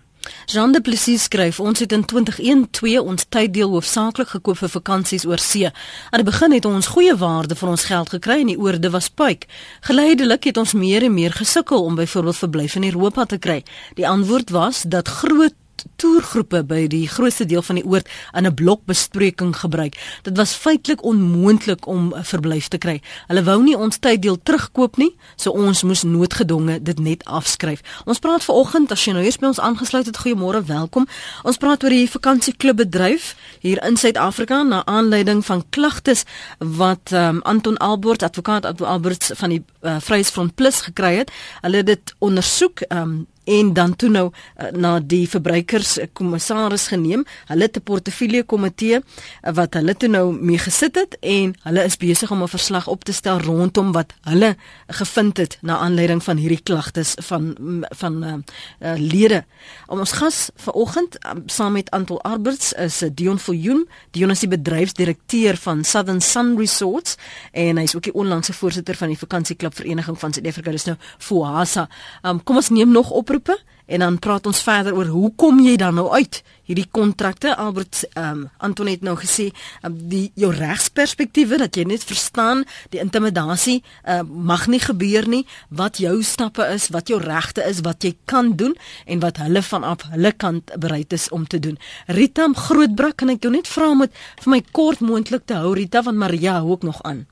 Jean 0.47 0.73
de 0.73 0.81
Plessis 0.81 1.23
skryf 1.23 1.61
ons 1.61 1.79
het 1.81 1.93
in 1.93 2.05
2012 2.05 3.01
ons 3.01 3.27
tyddeel 3.29 3.71
hoofsaaklik 3.73 4.29
gekoop 4.35 4.59
vir 4.61 4.73
vakansies 4.73 5.25
oor 5.29 5.41
see. 5.41 5.71
Aan 6.11 6.23
die 6.23 6.29
begin 6.29 6.53
het 6.53 6.67
ons 6.69 6.91
goeie 6.93 7.15
waarde 7.17 7.57
vir 7.57 7.71
ons 7.73 7.87
geld 7.89 8.13
gekry 8.17 8.41
en 8.43 8.51
die 8.53 8.59
oorde 8.61 8.91
was 8.93 9.09
puik. 9.09 9.47
Geleidelik 9.89 10.51
het 10.51 10.61
ons 10.61 10.75
meer 10.75 11.07
en 11.09 11.15
meer 11.15 11.33
gesukkel 11.33 11.85
om 11.85 11.97
byvoorbeeld 11.97 12.43
verblyf 12.43 12.77
in 12.77 12.89
Europa 12.91 13.25
te 13.25 13.39
kry. 13.39 13.63
Die 13.97 14.09
antwoord 14.09 14.51
was 14.51 14.83
dat 14.83 15.09
groot 15.09 15.57
toergroepe 15.97 16.65
by 16.65 16.87
die 16.87 17.09
grootste 17.09 17.47
deel 17.47 17.63
van 17.63 17.81
die 17.81 17.85
oord 17.85 18.09
aan 18.33 18.47
'n 18.47 18.55
blokbespreking 18.55 19.57
gebruik. 19.57 19.97
Dit 20.23 20.37
was 20.37 20.53
feitelik 20.53 21.03
onmoontlik 21.03 21.87
om 21.87 22.15
'n 22.15 22.25
verblyf 22.25 22.69
te 22.69 22.79
kry. 22.79 23.01
Hulle 23.27 23.43
wou 23.43 23.63
nie 23.63 23.77
ons 23.77 23.99
tyddeel 23.99 24.39
terugkoop 24.43 24.97
nie, 24.97 25.17
so 25.37 25.51
ons 25.51 25.83
moes 25.83 26.03
noodgedwonge 26.03 26.83
dit 26.83 26.99
net 26.99 27.25
afskryf. 27.25 27.81
Ons 28.05 28.19
praat 28.19 28.45
vanoggend 28.45 28.91
as 28.93 29.05
jy 29.05 29.13
nou 29.13 29.25
eers 29.25 29.39
by 29.39 29.47
ons 29.47 29.61
aangesluit 29.61 30.07
het, 30.07 30.19
goeiemôre, 30.19 30.65
welkom. 30.65 31.07
Ons 31.43 31.57
praat 31.57 31.85
oor 31.85 31.91
die 31.91 32.11
vakansieklubbedryf 32.11 33.35
hier 33.61 33.85
in 33.85 33.97
Suid-Afrika 33.97 34.63
na 34.63 34.85
aanleiding 34.85 35.45
van 35.45 35.65
klagtes 35.71 36.25
wat 36.59 37.13
um, 37.13 37.43
Anton 37.43 37.77
Albert, 37.77 38.23
advokaat 38.23 38.65
Anton 38.65 38.87
Albert 38.87 39.31
van 39.35 39.49
die 39.49 39.65
uh, 39.83 39.97
Vryheidsfront 40.01 40.55
Plus 40.55 40.81
gekry 40.81 41.15
het. 41.15 41.31
Hulle 41.61 41.77
het 41.77 41.87
dit 41.87 42.15
ondersoek 42.19 42.85
um, 42.89 43.27
en 43.45 43.73
dan 43.73 43.97
toe 43.97 44.09
nou 44.09 44.27
uh, 44.31 44.71
na 44.77 44.99
die 45.01 45.29
verbruikerskommissaris 45.29 46.89
geneem. 46.93 47.25
Hulle 47.49 47.63
het 47.63 47.77
'n 47.77 47.83
portefeulje 47.83 48.43
komitee 48.45 49.01
uh, 49.01 49.53
wat 49.55 49.75
hulle 49.75 49.97
toe 49.97 50.09
nou 50.09 50.33
mee 50.33 50.59
gesit 50.59 50.95
het 50.95 51.17
en 51.21 51.55
hulle 51.63 51.85
is 51.85 51.97
besig 51.97 52.31
om 52.31 52.43
'n 52.43 52.49
verslag 52.49 52.87
op 52.89 53.05
te 53.05 53.13
stel 53.13 53.41
rondom 53.41 53.93
wat 53.93 54.13
hulle 54.23 54.57
gevind 54.87 55.37
het 55.37 55.59
na 55.61 55.79
aanleiding 55.79 56.23
van 56.23 56.37
hierdie 56.37 56.63
klagtes 56.63 57.15
van 57.17 57.57
van 57.91 58.25
uh, 58.25 58.35
uh, 58.81 58.93
lede. 58.97 59.45
Om 59.87 59.99
ons 59.99 60.13
gas 60.13 60.51
vanoggend 60.57 61.19
um, 61.27 61.43
saam 61.47 61.73
met 61.73 61.91
Anton 61.91 62.21
Arbeits 62.21 62.73
is 62.73 63.03
Dion 63.15 63.39
Viljoen, 63.39 63.89
Dion 64.11 64.31
is 64.31 64.41
die 64.41 64.49
bedryfsdirekteur 64.49 65.57
van 65.57 65.85
Southern 65.85 66.21
Sun 66.21 66.59
Resorts 66.59 67.17
en 67.53 67.77
hy 67.77 67.83
is 67.83 67.97
ook 67.97 68.03
die 68.03 68.15
onlangse 68.15 68.53
voorsitter 68.53 68.95
van 68.95 69.09
die 69.09 69.19
vakansieklub 69.19 69.75
vereniging 69.75 70.19
van 70.19 70.33
Suid-Afrika. 70.33 70.71
Dis 70.71 70.85
nou 70.85 70.97
FOASA. 71.19 71.89
Um, 72.23 72.43
kom 72.43 72.57
ons 72.57 72.69
neem 72.69 72.91
nog 72.91 73.11
op 73.11 73.30
oproepe 73.31 73.59
en 73.91 73.99
dan 73.99 74.19
praat 74.23 74.47
ons 74.47 74.63
verder 74.63 74.95
oor 74.95 75.09
hoe 75.11 75.29
kom 75.39 75.59
jy 75.63 75.77
dan 75.79 75.97
nou 75.99 76.09
uit? 76.15 76.41
Hierdie 76.67 76.87
kontrakte 76.95 77.57
Albert 77.59 78.05
um, 78.19 78.45
Antoinette 78.63 79.07
nou 79.07 79.17
gesê 79.19 79.49
um, 79.87 79.97
die 80.11 80.31
jou 80.39 80.51
regsperspektiewe 80.55 81.59
dat 81.59 81.75
jy 81.79 81.85
net 81.91 82.05
verstaan 82.07 82.63
die 82.95 83.01
intimidasie 83.03 83.81
uh, 83.83 84.21
mag 84.23 84.69
nie 84.71 84.79
gebeur 84.83 85.27
nie. 85.31 85.43
Wat 85.75 85.99
jou 86.03 86.21
stappe 86.27 86.67
is 86.75 86.89
wat 86.95 87.11
jou 87.11 87.19
regte 87.23 87.65
is 87.67 87.83
wat 87.87 88.07
jy 88.07 88.15
kan 88.31 88.53
doen 88.59 88.77
en 89.07 89.23
wat 89.23 89.43
hulle 89.43 89.63
vanaf 89.67 90.07
hulle 90.13 90.33
kant 90.39 90.71
bereid 90.79 91.15
is 91.19 91.27
om 91.35 91.47
te 91.47 91.59
doen. 91.59 91.79
Rita 92.07 92.47
Grootbrak 92.55 93.19
kan 93.23 93.35
ek 93.35 93.47
jou 93.47 93.55
net 93.55 93.71
vra 93.71 93.91
om 93.91 94.07
dit 94.07 94.23
vir 94.45 94.55
my 94.55 94.61
kort 94.71 95.03
moontlik 95.03 95.47
te 95.51 95.59
hou 95.59 95.75
Rita 95.75 96.05
want 96.07 96.19
Maria 96.19 96.61
hou 96.61 96.77
ook 96.77 96.87
nog 96.87 97.03
aan. 97.03 97.27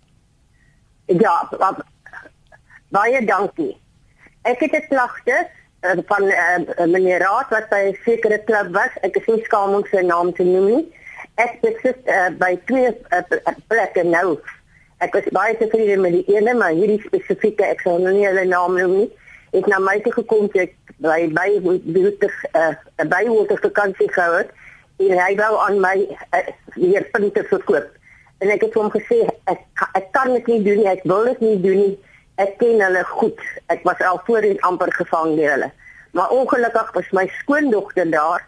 Ja 1.06 1.38
baie 2.90 3.22
dankie. 3.22 3.76
Ek 4.42 4.58
het 4.60 4.74
'n 4.74 4.86
klagte 4.88 5.46
van 5.80 6.22
uh, 6.22 6.86
meneer 6.86 7.18
Raad 7.18 7.48
wat 7.48 7.68
by 7.68 7.82
'n 7.88 7.98
sekere 8.04 8.38
klub 8.44 8.72
was. 8.72 8.90
Ek 9.00 9.16
is 9.16 9.26
nie 9.26 9.44
skaam 9.44 9.74
om 9.74 9.84
sy 9.90 10.02
naam 10.02 10.32
te 10.32 10.42
noem 10.42 10.66
nie. 10.66 10.84
Ek 11.34 11.60
besit 11.60 11.98
uh, 12.06 12.30
by 12.38 12.58
twee 12.66 12.90
uh, 13.10 13.22
plekke 13.66 14.02
nou. 14.02 14.38
Ek 14.98 15.14
was 15.14 15.28
baie 15.30 15.56
tevrede 15.56 15.96
met 16.00 16.12
die 16.12 16.34
ene, 16.34 16.54
maar 16.54 16.74
hierdie 16.74 17.02
spesifieke 17.06 17.64
ek 17.64 17.80
sal 17.80 17.98
nou 18.02 18.12
nie 18.12 18.26
hulle 18.26 18.44
naam 18.44 18.74
noem 18.74 18.96
nie. 18.96 19.10
Ek 19.52 19.66
na 19.66 19.78
my 19.78 20.00
toe 20.02 20.12
gekom 20.12 20.50
het 20.52 20.74
by 20.98 21.28
by 21.30 21.48
die 21.62 22.10
uh, 22.54 22.74
by 23.06 23.22
ek 23.22 23.62
vakansie 23.62 24.10
gehou 24.10 24.34
het 24.42 24.50
en 24.98 25.18
hy 25.18 25.34
wou 25.38 25.54
aan 25.62 25.78
my 25.80 25.94
uh, 26.34 26.42
weer 26.74 27.06
punte 27.14 27.44
verkoop. 27.44 27.86
En 28.42 28.50
ek 28.50 28.66
het 28.66 28.74
hom 28.74 28.90
gesê 28.90 29.22
ek 29.46 29.62
ek 29.94 30.10
kan 30.12 30.34
dit 30.34 30.46
nie 30.46 30.62
doen 30.62 30.82
nie. 30.82 30.90
Ek 30.90 31.06
wil 31.06 31.24
dit 31.30 31.40
nie 31.40 31.60
doen 31.62 31.82
nie 31.86 31.96
ek 32.42 32.58
ken 32.60 32.80
hulle 32.82 33.04
goed. 33.04 33.40
Ek 33.72 33.82
was 33.86 34.00
al 34.06 34.20
voorheen 34.26 34.60
amper 34.66 34.92
gevang 34.94 35.34
deur 35.36 35.54
hulle. 35.56 35.70
Maar 36.16 36.30
ongelukkig 36.34 36.92
was 36.94 37.10
my 37.12 37.26
skoondogter 37.40 38.10
daar 38.10 38.44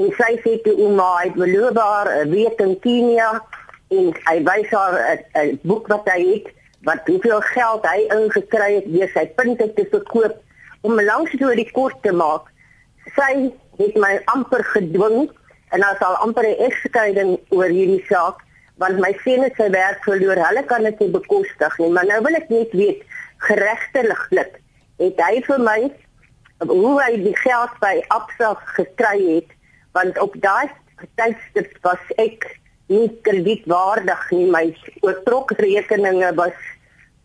en 0.00 0.10
sy 0.18 0.32
sê 0.42 0.56
toe 0.64 0.74
ouma 0.82 1.10
het 1.22 1.36
beloof 1.38 1.76
haar 1.78 2.08
'n 2.24 2.30
week 2.30 2.60
in 2.60 2.74
Kenia 2.80 3.30
en 3.90 4.10
hy 4.28 4.36
wys 4.48 4.70
haar 4.70 4.94
'n 5.42 5.58
boek 5.62 5.86
wat 5.92 6.08
hy 6.08 6.20
het 6.32 6.48
wat 6.88 7.06
hoeveel 7.06 7.40
geld 7.40 7.86
hy 7.86 8.00
ingekry 8.16 8.70
het 8.74 8.88
deur 8.92 9.10
sy 9.14 9.26
punte 9.36 9.72
te 9.74 9.86
verkoop 9.92 10.34
om 10.80 11.00
langs 11.00 11.30
toe 11.38 11.54
die 11.54 11.70
kort 11.72 12.02
te 12.02 12.12
maak. 12.12 12.50
Sy 13.16 13.52
het 13.78 13.94
my 13.96 14.20
amper 14.24 14.64
gedwing 14.64 15.30
en 15.72 15.80
nou 15.80 15.94
sal 15.98 16.16
amper 16.26 16.44
'n 16.48 16.60
egskeiding 16.68 17.38
oor 17.48 17.68
hierdie 17.68 18.04
saak 18.08 18.42
want 18.82 18.98
my 18.98 19.12
seun 19.22 19.42
het 19.42 19.54
sy 19.56 19.70
werk 19.70 20.02
verloor. 20.02 20.38
Hulle 20.48 20.64
kan 20.64 20.82
dit 20.82 20.98
nie 20.98 21.10
bekostig 21.14 21.78
nie, 21.78 21.90
maar 21.90 22.06
nou 22.06 22.20
wil 22.22 22.34
ek 22.34 22.48
net 22.48 22.72
weet 22.72 23.02
geregtelik 23.46 24.60
het 25.02 25.20
hy 25.26 25.42
vir 25.46 25.62
my 25.62 25.78
hoe 26.70 26.94
hy 27.02 27.12
die 27.24 27.36
geld 27.42 27.72
by 27.82 27.94
Absa 28.14 28.54
gekry 28.76 29.18
het 29.20 29.50
want 29.96 30.18
op 30.22 30.36
daai 30.42 30.70
tydstip 31.18 31.74
was 31.86 32.12
ek 32.22 32.46
nie 32.92 33.08
kredietwaardig 33.24 34.22
nie. 34.30 34.46
My 34.52 34.66
oortrok 35.06 35.54
rekeninge 35.58 36.30
was 36.36 36.56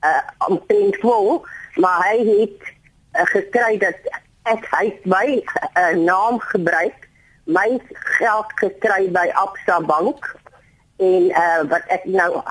uh, 0.06 0.24
omtrent 0.48 0.98
vol 1.04 1.44
maar 1.80 2.04
hy 2.08 2.18
het 2.28 2.60
uh, 2.64 3.26
gekry 3.34 3.78
dat 3.82 4.10
ek 4.50 4.66
hy 4.74 4.86
my 5.10 5.28
uh, 5.40 5.94
naam 6.00 6.40
gebruik 6.52 7.08
my 7.50 7.68
geld 8.18 8.54
gekry 8.62 9.10
by 9.14 9.28
Absa 9.42 9.80
bank 9.86 10.26
en 11.00 11.30
uh, 11.32 11.62
wat 11.72 11.86
ek 11.94 12.06
nou 12.06 12.44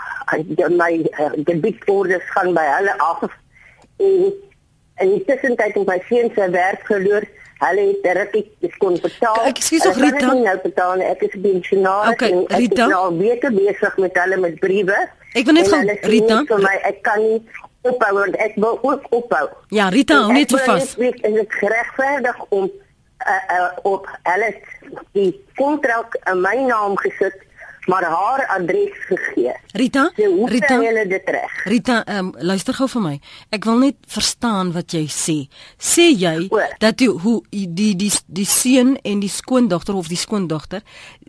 my 0.75 0.93
uh, 1.21 1.33
debietorders 1.49 2.25
gaan 2.35 2.55
by 2.57 2.65
hulle 2.77 2.95
af 3.05 3.25
en 3.99 4.33
en 4.99 5.13
die 5.15 5.25
tussentyd 5.29 5.77
het 5.79 5.87
my 5.87 5.99
seun 6.09 6.33
sy 6.35 6.49
werk 6.55 6.87
verloor. 6.89 7.27
Hulle 7.59 7.85
het 7.89 8.05
rukkie 8.17 8.71
kon 8.79 8.99
betaal. 9.03 9.47
Ek 9.51 9.61
skuis 9.63 9.87
nog 9.87 9.97
Rita. 9.99 10.19
Ek 10.31 10.43
nou 10.45 10.57
betaal. 10.63 11.01
Ek 11.07 11.23
is 11.27 11.33
pensionaris 11.43 12.15
okay, 12.15 12.31
en 12.35 12.45
ek 12.47 12.61
Rita? 12.63 12.85
is 12.85 12.93
nou 12.93 13.07
weke 13.19 13.51
besig 13.55 13.97
met 14.05 14.21
hulle 14.23 14.39
met 14.43 14.59
briewe. 14.63 14.99
Ek 15.35 15.49
wil 15.49 15.59
net 15.59 15.71
gaan 15.73 15.91
Rita. 16.13 16.43
vir 16.51 16.63
my 16.63 16.77
ek 16.91 17.03
kan 17.07 17.23
nie 17.23 17.41
ophou 17.87 18.13
want 18.19 18.39
ek 18.43 18.55
wil 18.63 18.79
ook 18.83 19.11
ophou. 19.15 19.47
Ja, 19.75 19.89
Rita, 19.95 20.21
hou 20.27 20.35
net 20.35 20.55
so 20.55 20.63
vas. 20.67 20.95
Ek 20.99 21.19
is 21.27 21.35
dit 21.41 21.59
geregverdig 21.63 22.39
om 22.55 22.71
uh, 22.71 23.43
uh, 23.59 23.69
op 23.91 24.07
hulle 24.31 24.53
die 25.19 25.31
kontrak 25.59 26.15
in 26.31 26.43
my 26.47 26.57
naam 26.71 26.95
gesit 27.03 27.43
maar 27.89 28.05
haar 28.05 28.47
adres 28.47 28.97
gegee. 29.09 29.55
Rita, 29.73 30.11
so, 30.17 30.47
Rita, 30.47 30.77
hulle 30.77 31.07
dit 31.09 31.31
reg. 31.33 31.65
Rita, 31.65 32.03
um, 32.19 32.35
luister 32.39 32.77
gou 32.77 32.89
vir 32.93 33.05
my. 33.05 33.15
Ek 33.57 33.65
wil 33.65 33.81
net 33.81 33.97
verstaan 34.13 34.75
wat 34.77 34.93
jy 34.93 35.07
sê. 35.13 35.37
Sê 35.81 36.11
jy 36.13 36.49
o. 36.53 36.61
dat 36.83 37.01
jy 37.01 37.09
hoe 37.25 37.39
die 37.51 37.95
die 37.97 38.13
die 38.27 38.49
seun 38.49 38.97
en 39.09 39.23
die 39.25 39.33
skoondogter 39.33 39.97
of 39.97 40.11
die 40.13 40.21
skoondogter 40.21 40.85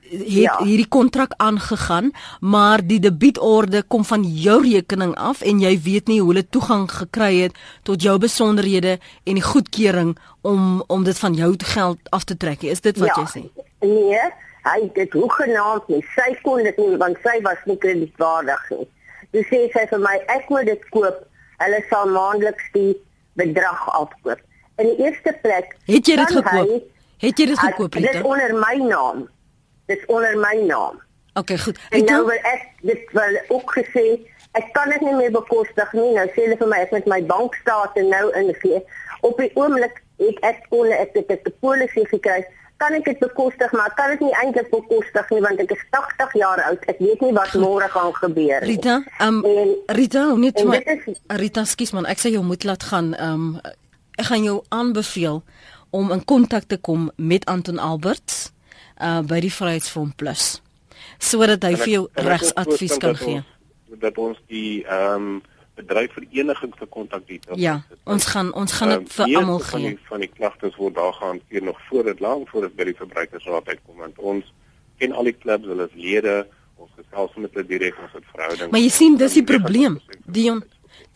het 0.10 0.28
ja. 0.28 0.57
hierdie 0.66 0.88
kontrak 0.89 1.34
aangegaan, 1.38 2.12
maar 2.41 2.82
die 2.86 2.99
debietorde 2.99 3.84
kom 3.88 4.03
van 4.05 4.26
jou 4.26 4.57
rekening 4.66 5.14
af 5.16 5.43
en 5.45 5.62
jy 5.62 5.76
weet 5.86 6.10
nie 6.10 6.20
hoe 6.20 6.32
hulle 6.34 6.45
toegang 6.49 6.88
gekry 6.91 7.32
het 7.43 7.57
tot 7.88 8.01
jou 8.01 8.18
besonderhede 8.20 8.97
en 9.24 9.39
die 9.39 9.45
goedkeuring 9.45 10.18
om 10.41 10.84
om 10.88 11.03
dit 11.03 11.20
van 11.20 11.34
jou 11.38 11.53
geld 11.76 11.99
af 12.10 12.24
te 12.24 12.38
trek. 12.38 12.64
Is 12.64 12.82
dit 12.82 12.97
wat 12.97 13.16
ja. 13.16 13.24
jy 13.24 13.28
sê? 13.38 13.66
Nee, 13.86 14.24
Hy 14.64 14.78
het 14.82 14.95
dit 14.95 15.14
hoegenaamd 15.14 15.88
nie. 15.88 16.01
Sy 16.16 16.34
kon 16.43 16.64
dit 16.64 16.78
nie 16.78 16.97
want 16.97 17.18
sy 17.24 17.39
was 17.45 17.62
nie 17.66 17.78
kredietwaardig 17.78 18.70
nie. 18.76 18.88
Dis 19.36 19.47
sê 19.51 19.66
sy 19.74 19.86
vir 19.91 20.01
my 20.03 20.16
ek 20.36 20.49
moet 20.49 20.70
dit 20.70 20.88
koop. 20.95 21.26
Hulle 21.60 21.82
sal 21.89 22.12
maandeliks 22.16 22.72
die 22.74 22.93
bedrag 23.39 23.84
afkoop. 23.95 24.39
In 24.80 24.88
die 24.91 25.05
eerste 25.05 25.36
plek 25.43 25.76
Het 25.89 26.07
jy 26.07 26.16
dit 26.16 26.34
gekoop? 26.38 26.72
Hy, 26.72 26.80
het 27.26 27.39
jy 27.39 27.45
dit 27.51 27.60
gekoop, 27.60 27.93
Rita? 27.93 28.12
Dit 28.16 28.24
onder 28.24 28.55
my 28.55 28.76
naam. 28.88 29.28
Dit 29.91 30.03
onder 30.07 30.38
my 30.39 30.55
naam. 30.68 30.99
OK, 31.39 31.55
goed. 31.60 31.80
En 31.89 32.05
nou 32.05 32.26
wil 32.26 32.51
ek 32.51 32.68
dit 32.82 33.12
wel 33.16 33.39
ook 33.47 33.74
gesê 33.78 34.05
ek 34.57 34.72
kan 34.74 34.89
dit 34.89 35.01
nie 35.05 35.16
meer 35.16 35.32
bekostig 35.32 35.91
nie. 35.93 36.14
Nou 36.16 36.28
sê 36.34 36.45
hulle 36.47 36.57
vir 36.60 36.72
my 36.72 36.80
ek 36.86 36.95
moet 36.95 37.10
my 37.12 37.20
bankstate 37.30 38.05
nou 38.07 38.26
ingee. 38.39 38.82
Op 39.28 39.38
die 39.38 39.51
oomblik 39.60 40.01
het 40.20 40.39
ek 40.47 40.66
kon 40.72 40.89
ek 40.95 41.14
dit 41.14 41.36
ek 41.36 41.47
'n 41.47 41.55
polisie 41.62 42.07
gekry. 42.07 42.43
Kan 42.80 42.95
ek 42.95 43.09
dit 43.09 43.19
bekostig, 43.19 43.73
maar 43.75 43.91
kan 43.97 44.13
dit 44.13 44.21
nie 44.27 44.36
eintlik 44.39 44.69
bekostig 44.71 45.34
nie 45.34 45.41
want 45.43 45.59
ek 45.59 45.73
is 45.75 45.82
80 45.95 46.38
jaar 46.39 46.61
oud. 46.69 46.86
Ek 46.91 47.01
weet 47.03 47.25
nie 47.25 47.34
wat 47.36 47.57
môre 47.59 47.89
gaan 47.91 48.13
gebeur 48.21 48.63
nie. 48.63 48.75
Rita, 48.75 49.01
um, 49.25 49.41
en, 49.43 49.73
Rita, 49.97 50.23
net 50.39 50.63
my 50.63 50.80
is, 50.95 51.19
Rita, 51.41 51.65
skus 51.67 51.91
man, 51.95 52.07
ek 52.07 52.23
sê 52.23 52.32
jy 52.32 52.43
moet 52.45 52.63
laat 52.67 52.88
gaan. 52.91 53.11
Um, 53.19 53.51
ek 54.19 54.32
gaan 54.32 54.47
jou 54.47 54.61
aanbeveel 54.75 55.43
om 55.95 56.11
in 56.15 56.23
kontak 56.23 56.69
te 56.71 56.77
kom 56.77 57.09
met 57.15 57.45
Anton 57.51 57.80
Alberts 57.80 58.49
uh 58.99 59.21
by 59.23 59.39
die 59.39 59.51
Vryheidsfront 59.53 60.17
Plus 60.19 60.57
sodat 61.19 61.63
hy 61.67 61.75
vir 61.80 61.93
jou 61.93 62.03
regsadvies 62.15 62.97
kan 63.01 63.15
gee. 63.19 63.43
Dat 63.99 64.17
ons 64.17 64.39
die 64.51 64.84
ehm 64.88 65.15
um, 65.15 65.39
bedryfvereniging 65.80 66.75
se 66.80 66.88
kontak 66.95 67.25
details. 67.27 67.59
Ja, 67.61 67.80
ons 68.03 68.30
gaan 68.34 68.53
ons 68.53 68.75
gaan 68.77 68.93
dit 68.95 69.09
uh, 69.09 69.15
vir 69.17 69.36
almal 69.39 69.59
gee. 69.63 69.71
Van 69.71 69.86
die, 69.88 69.97
van 70.11 70.23
die 70.25 70.32
klagtes 70.36 70.80
word 70.80 70.95
daar 70.99 71.13
gehanteer 71.17 71.67
nog 71.71 71.82
voor 71.89 72.09
dit 72.11 72.23
lank 72.23 72.49
voor 72.53 72.67
dit 72.67 72.80
by 72.80 72.89
die 72.91 72.97
verbruikersraad 73.01 73.73
uitkom 73.73 74.01
want 74.05 74.23
ons 74.34 74.53
ken 74.99 75.15
al 75.15 75.30
die 75.30 75.36
klubs, 75.36 75.67
hulle 75.71 75.88
is 75.88 75.95
lede, 75.95 76.36
ons 76.80 76.91
gesels 76.97 77.38
met 77.39 77.53
hulle 77.55 77.67
direk 77.69 78.01
ons 78.03 78.17
het 78.17 78.27
verhouding. 78.34 78.71
Maar 78.73 78.84
jy 78.84 78.91
sien 78.91 79.15
dis 79.19 79.39
die 79.39 79.45
probleem. 79.47 79.99
Dion 80.27 80.63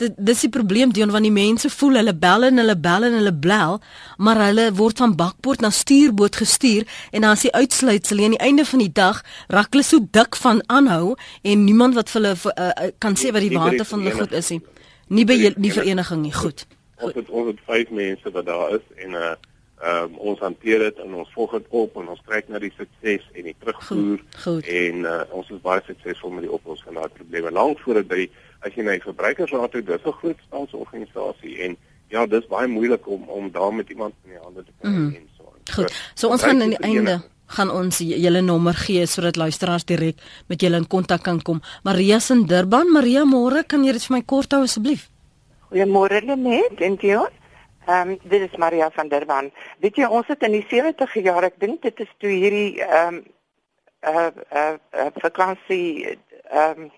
dit 0.01 0.15
dis 0.17 0.41
die 0.45 0.49
probleem 0.49 0.93
Dion 0.93 1.11
want 1.13 1.27
die 1.27 1.33
mense 1.33 1.69
voel 1.69 1.99
hulle 1.99 2.13
bel 2.17 2.47
en 2.47 2.61
hulle 2.61 2.75
bel 2.87 3.07
en 3.07 3.17
hulle 3.19 3.33
bel 3.45 3.79
maar 4.17 4.41
hulle 4.47 4.67
word 4.79 5.01
van 5.03 5.15
bakpoort 5.19 5.61
na 5.61 5.69
stuurboot 5.69 6.39
gestuur 6.41 6.87
en 7.11 7.21
dan 7.21 7.31
as 7.31 7.45
die 7.45 7.53
uitsluitsel 7.53 8.23
aan 8.25 8.37
die 8.37 8.43
einde 8.49 8.65
van 8.65 8.83
die 8.83 8.91
dag 8.91 9.21
raak 9.53 9.73
hulle 9.75 9.85
so 9.87 10.01
dik 10.19 10.37
van 10.41 10.63
aanhou 10.67 11.15
en 11.41 11.65
niemand 11.65 11.97
wat 11.99 12.11
vir 12.13 12.21
hulle 12.21 12.35
uh, 12.53 12.91
kan 13.03 13.17
sê 13.19 13.33
wat 13.35 13.45
die 13.45 13.57
water 13.57 13.85
van 13.85 14.05
hulle 14.05 14.17
goed 14.19 14.37
is 14.41 14.53
nie. 14.55 14.61
nie 15.07 15.25
by 15.29 15.39
die 15.55 15.73
vereniging 15.73 16.23
nie 16.25 16.35
goed. 16.35 16.67
ons 17.03 17.17
het 17.19 17.29
ons 17.29 17.51
het 17.51 17.65
vyf 17.67 17.89
mense 17.91 18.37
wat 18.37 18.45
daar 18.49 18.79
is 18.79 18.85
en 19.05 19.19
uh 19.23 19.33
Um, 19.83 20.13
ons 20.31 20.39
hanteer 20.39 20.79
dit 20.79 20.99
en 21.03 21.15
ons 21.19 21.31
volg 21.35 21.57
dit 21.57 21.65
op 21.75 21.97
en 21.99 22.05
ons 22.13 22.19
kyk 22.31 22.47
na 22.47 22.59
die 22.63 22.69
sukses 22.71 23.25
en 23.35 23.49
die 23.49 23.55
terugvoer 23.59 24.21
goed, 24.21 24.37
goed. 24.45 24.69
en 24.71 25.01
uh, 25.03 25.15
ons 25.35 25.49
is 25.51 25.59
baie 25.65 25.83
suksesvol 25.83 26.31
met 26.37 26.45
die 26.45 26.53
oplossing 26.55 26.93
van 26.93 27.01
daai 27.01 27.17
probleme. 27.17 27.51
Lank 27.51 27.81
voordat 27.83 28.07
by 28.07 28.21
as 28.63 28.75
jy 28.75 28.85
na 28.85 28.95
die 28.97 29.05
verbruikersraad 29.05 29.71
toe, 29.71 29.81
dis 29.81 30.05
'n 30.05 30.17
groot 30.21 30.39
staatsorganisasie 30.47 31.55
en 31.67 31.77
ja, 32.09 32.25
dis 32.25 32.47
baie 32.47 32.67
moeilik 32.67 33.07
om 33.07 33.29
om 33.29 33.51
daar 33.51 33.73
met 33.73 33.89
iemand 33.89 34.13
in 34.23 34.35
die 34.35 34.41
hande 34.43 34.63
te 34.63 34.71
kry 34.79 34.89
mm. 34.89 35.15
en 35.15 35.29
so. 35.37 35.53
Goed. 35.75 35.93
So 36.15 36.29
ons 36.29 36.43
gaan 36.43 36.61
aan 36.61 36.75
die 36.75 36.83
einde 36.83 37.21
gaan 37.53 37.69
ons 37.71 37.99
julle 38.03 38.41
nommer 38.41 38.73
gee 38.85 39.05
sodat 39.05 39.37
luisteraars 39.37 39.85
direk 39.85 40.21
met 40.49 40.61
julle 40.61 40.79
in 40.81 40.87
kontak 40.87 41.23
kan 41.23 41.41
kom. 41.41 41.61
Maria 41.83 42.19
se 42.19 42.35
Durban, 42.47 42.91
Maria 42.91 43.25
môre, 43.25 43.63
kan 43.67 43.83
jy 43.83 43.93
dit 43.93 44.07
vir 44.07 44.17
my 44.17 44.23
kort 44.25 44.51
hou 44.51 44.63
asseblief? 44.63 45.09
Goeiemôre 45.69 46.21
Lenet 46.25 46.81
en 46.81 46.95
Dion. 46.95 47.29
Ehm 47.87 48.13
um, 48.13 48.17
dit 48.23 48.41
is 48.41 48.57
Maria 48.57 48.89
van 48.95 49.09
Durban. 49.11 49.51
Weet 49.79 49.97
jy 49.97 50.07
ons 50.07 50.27
het 50.27 50.43
in 50.43 50.53
die 50.55 50.65
70 50.69 51.13
jaar, 51.23 51.43
ek 51.43 51.59
dink 51.59 51.81
dit 51.81 51.99
is 51.99 52.11
toe 52.17 52.31
hierdie 52.31 52.81
ehm 52.81 53.19
um, 53.19 53.23
uh 54.03 54.29
uh, 54.51 54.75
uh 54.99 55.09
vakansie 55.23 56.17
ehm 56.51 56.85
um, 56.85 56.91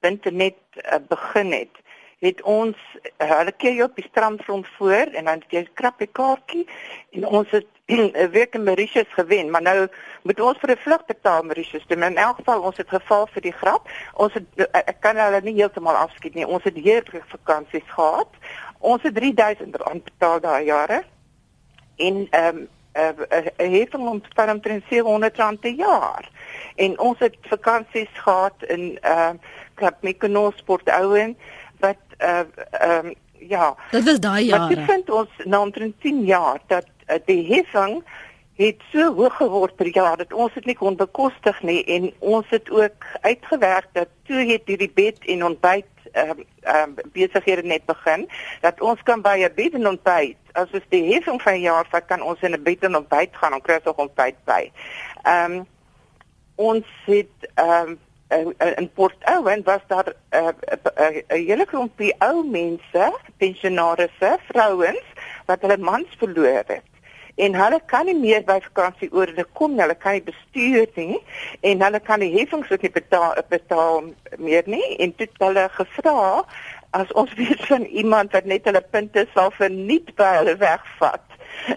internet 0.00 0.58
uh, 0.76 0.98
begin 1.08 1.52
het, 1.52 1.74
het 2.18 2.42
ons 2.42 2.76
uh, 3.22 3.30
hulle 3.38 3.52
keer 3.52 3.76
jou 3.78 3.88
op 3.88 3.96
die 3.96 4.06
strandfront 4.08 4.66
voor 4.76 5.14
en 5.14 5.24
dan 5.24 5.42
het 5.42 5.50
jy 5.54 5.60
'n 5.60 5.74
krappie 5.74 6.10
kaartjie 6.12 6.66
en 7.10 7.26
ons 7.26 7.50
het 7.50 7.66
'n 7.96 8.30
week 8.30 8.54
in 8.54 8.62
Mauritius 8.62 9.08
gewen, 9.08 9.50
maar 9.50 9.62
nou 9.62 9.88
moet 10.22 10.40
ons 10.40 10.58
vir 10.58 10.70
'n 10.70 10.76
vlug 10.76 11.04
betaal 11.06 11.42
Mauritius. 11.42 11.84
Toe 11.86 11.96
in 11.96 12.16
elk 12.16 12.36
geval 12.36 12.60
ons 12.60 12.76
het 12.76 12.88
geval 12.88 13.26
vir 13.26 13.42
die 13.42 13.52
grap. 13.52 13.88
Ons 14.14 14.34
het 14.34 14.44
uh, 14.56 14.64
ek 14.70 15.00
kan 15.00 15.16
hulle 15.16 15.40
nie 15.40 15.54
heeltemal 15.54 15.94
afskiet 15.96 16.34
nie. 16.34 16.46
Ons 16.46 16.64
het 16.64 16.76
heerlike 16.76 17.22
vakansies 17.26 17.88
gehad. 17.88 18.28
Ons 18.78 19.02
het 19.02 19.14
3000 19.14 19.76
rand 19.76 20.04
betaal 20.04 20.40
daai 20.40 20.64
jare. 20.64 21.04
En 21.96 22.26
ehm 22.30 22.56
um, 22.56 22.68
'n 22.98 23.14
uh, 23.30 23.46
uh, 23.56 23.70
hefing 23.78 24.08
om 24.08 24.22
van 24.34 24.50
omtrent 24.50 24.84
700 24.88 25.36
rand 25.36 25.60
per 25.60 25.70
jaar. 25.70 26.30
En 26.76 26.98
ons 26.98 27.18
het 27.18 27.36
vakansies 27.40 28.12
gehad 28.12 28.62
in 28.66 28.98
ehm 29.00 29.34
uh, 29.34 29.40
Club 29.78 30.02
Mykonos 30.06 30.58
Sport 30.62 30.90
Ouen 30.90 31.36
wat 31.82 32.02
uh 32.18 32.44
ehm 32.70 33.06
um, 33.06 33.14
ja. 33.38 33.76
Dit 33.90 34.04
was 34.04 34.20
daai 34.20 34.44
jare. 34.44 34.74
Ek 34.74 34.90
vind 34.90 35.10
ons 35.10 35.44
na 35.44 35.60
omtrent 35.62 35.94
10 36.02 36.24
jaar 36.26 36.58
dat 36.66 36.88
uh, 37.06 37.18
die 37.26 37.44
heffing 37.54 38.02
het 38.58 38.82
so 38.90 39.12
hoog 39.14 39.36
geword 39.38 39.76
per 39.78 39.86
jaar 39.94 40.16
dat 40.18 40.32
ons 40.34 40.54
dit 40.58 40.64
nie 40.66 40.74
kon 40.74 40.96
bekostig 40.98 41.60
nie 41.62 41.84
en 41.94 42.08
ons 42.18 42.46
het 42.50 42.70
ook 42.74 43.06
uitgewerk 43.22 43.86
dat 43.94 44.10
toe 44.26 44.42
het 44.48 44.66
hierdie 44.66 44.90
bed 44.94 45.22
en 45.30 45.44
ontbyt 45.52 45.86
ehm 46.12 46.40
um, 46.40 46.44
um, 46.74 46.96
besighede 47.14 47.62
net 47.62 47.84
begin 47.86 48.26
dat 48.64 48.80
ons 48.80 49.02
kan 49.06 49.22
by 49.22 49.36
'n 49.46 49.54
bed 49.54 49.78
en 49.78 49.88
ontbyt 49.94 50.36
as 50.52 50.74
ons 50.74 50.90
die 50.90 51.04
heffing 51.12 51.42
van 51.42 51.54
'n 51.54 51.66
jaar 51.70 51.86
vat 51.90 52.06
kan 52.06 52.22
ons 52.22 52.42
in 52.42 52.54
'n 52.54 52.62
bed 52.62 52.82
en 52.82 52.96
ontbyt 52.96 53.36
gaan 53.36 53.52
en 53.52 53.62
kry 53.62 53.74
ons 53.74 53.86
ook 53.86 53.98
ontbyt 53.98 54.38
by. 54.44 54.70
Ehm 55.22 55.52
um, 55.52 55.66
ons 56.56 56.86
het 57.06 57.50
ehm 57.54 57.88
um, 57.88 57.98
in 58.76 58.90
Port 58.94 59.16
Owen 59.24 59.62
was 59.64 59.80
daar 59.86 60.04
'n 60.06 60.36
uh, 60.36 60.52
uh, 60.98 61.16
uh, 61.16 61.46
hele 61.46 61.64
klompie 61.66 62.14
ou 62.18 62.44
mense, 62.44 63.12
pensionaarsse, 63.36 64.38
vrouens 64.48 65.06
wat 65.46 65.60
hulle 65.60 65.78
mans 65.78 66.08
verloor 66.18 66.64
het. 66.66 66.86
En 67.34 67.54
hulle 67.54 67.80
kan 67.86 68.04
nie 68.04 68.18
meer 68.18 68.44
by 68.44 68.58
vakansie 68.60 69.12
oor 69.12 69.26
hulle 69.26 69.46
kom, 69.52 69.78
hulle 69.78 69.94
kan 69.94 70.12
nie 70.12 70.22
bestuur 70.22 70.88
nie 70.94 71.20
en 71.60 71.82
hulle 71.82 72.00
kan 72.00 72.20
die 72.20 72.32
heffings 72.38 72.70
ook 72.70 72.82
nie 72.82 72.90
betaal 72.90 73.34
betaal 73.48 74.10
meer 74.38 74.66
nie 74.66 74.96
en 74.98 75.14
dit 75.16 75.30
hulle 75.38 75.68
gevra 75.76 76.44
as 76.90 77.12
ons 77.12 77.34
weet 77.34 77.66
van 77.66 77.84
iemand 77.84 78.32
wat 78.32 78.44
net 78.44 78.64
hulle 78.64 78.82
punte 78.90 79.26
sal 79.34 79.50
verniet 79.50 80.14
by 80.16 80.32
hulle 80.40 80.56
wegvat 80.56 81.24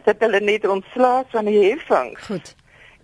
dat 0.07 0.19
hulle 0.19 0.39
net 0.39 0.67
ontslaas 0.67 1.29
van 1.31 1.45
die 1.45 1.59
heffing. 1.63 2.17
Goed. 2.25 2.55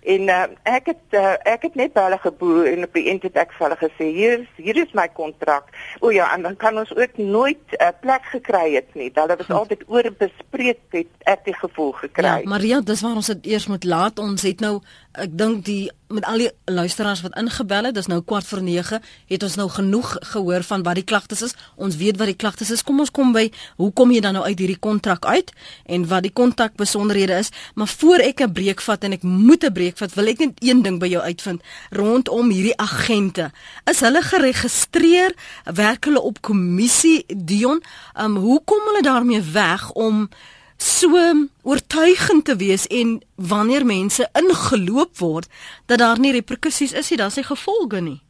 En 0.08 0.30
uh, 0.32 0.44
ek 0.64 0.86
het 0.94 1.16
uh, 1.20 1.34
ek 1.44 1.66
het 1.68 1.74
net 1.76 1.92
by 1.96 2.06
hulle 2.06 2.20
geboer 2.24 2.70
en 2.70 2.86
op 2.86 2.94
die 2.96 3.10
end 3.12 3.26
het 3.28 3.36
ek 3.42 3.52
vir 3.58 3.66
hulle 3.66 3.80
gesê 3.82 4.06
hier 4.16 4.36
is 4.38 4.62
hier 4.68 4.78
is 4.80 4.94
my 4.96 5.08
kontrak. 5.12 5.68
O 6.00 6.14
ja, 6.16 6.30
en 6.36 6.46
dan 6.48 6.56
kan 6.62 6.80
ons 6.80 6.94
ook 6.96 7.18
nooit 7.20 7.60
'n 7.76 7.82
uh, 7.84 7.92
plek 8.00 8.24
gekry 8.32 8.78
het 8.78 8.96
nie. 8.96 9.12
Hulle 9.14 9.36
was 9.36 9.50
Goed. 9.50 9.56
altyd 9.56 9.84
oor 9.88 10.08
bespreek 10.18 10.80
het 10.96 11.12
ek 11.28 11.44
die 11.46 11.58
gevoel 11.60 11.92
gekry. 11.92 12.40
Ja, 12.40 12.48
Maria, 12.48 12.80
dis 12.82 13.04
waar 13.04 13.20
ons 13.20 13.34
dit 13.36 13.46
eers 13.52 13.68
moet 13.68 13.84
laat. 13.84 14.20
Ons 14.20 14.42
het 14.48 14.64
nou 14.64 14.80
ek 15.18 15.34
dink 15.38 15.66
die 15.66 15.88
met 16.08 16.24
al 16.24 16.40
die 16.40 16.48
luisteraars 16.72 17.22
wat 17.26 17.36
ingebel 17.36 17.90
het, 17.90 17.96
dis 17.98 18.08
nou 18.08 18.22
kwart 18.24 18.48
voor 18.48 18.62
9, 18.64 19.00
het 19.28 19.44
ons 19.44 19.56
nou 19.60 19.66
genoeg 19.70 20.14
gehoor 20.32 20.64
van 20.64 20.84
wat 20.86 20.96
die 20.96 21.04
klagtes 21.04 21.42
is. 21.44 21.56
Ons 21.76 21.98
weet 22.00 22.16
wat 22.20 22.32
die 22.32 22.38
klagtes 22.40 22.72
is. 22.72 22.84
Kom 22.86 23.02
ons 23.04 23.12
kom 23.12 23.34
by 23.36 23.50
hoe 23.82 23.90
kom 23.92 24.14
jy 24.16 24.22
dan 24.24 24.38
nou 24.38 24.46
uit 24.46 24.56
hierdie 24.56 24.80
kontrak 24.80 25.28
uit 25.28 25.52
en 25.84 26.08
wat 26.08 26.24
die 26.24 26.32
kontak 26.32 26.78
besonderhede 26.80 27.42
is. 27.44 27.52
Maar 27.76 27.92
voor 27.92 28.24
ek 28.24 28.42
'n 28.42 28.54
breek 28.54 28.82
vat 28.82 29.04
en 29.04 29.12
ek 29.12 29.24
moet 29.24 29.64
'n 29.64 29.74
breek 29.74 29.98
vat, 29.98 30.14
wil 30.14 30.28
ek 30.28 30.40
net 30.40 30.64
een 30.64 30.82
ding 30.82 31.00
by 31.00 31.08
jou 31.08 31.22
uitvind 31.22 31.62
rondom 31.92 32.50
hierdie 32.50 32.78
agente. 32.78 33.52
Is 33.86 34.00
hulle 34.00 34.22
geregistreer? 34.22 35.36
Werk 35.66 36.06
hulle 36.06 36.22
op 36.22 36.42
kommissie 36.42 37.26
Dion? 37.28 37.84
Um 38.16 38.36
hoe 38.36 38.62
kom 38.64 38.80
hulle 38.86 39.02
daarmee 39.02 39.42
weg 39.42 39.92
om 39.92 40.30
so 40.78 41.34
oortuigend 41.62 42.46
te 42.46 42.56
wees 42.56 42.88
en 42.88 43.22
wanneer 43.36 43.86
mense 43.86 44.30
ingeloop 44.34 45.18
word 45.18 45.50
dat 45.86 46.00
daar 46.00 46.20
nie 46.20 46.32
reperkusies 46.32 46.94
is 46.94 47.10
nie, 47.10 47.18
daar's 47.18 47.36
nie 47.36 47.46
gevolge 47.46 48.02
nie. 48.02 48.22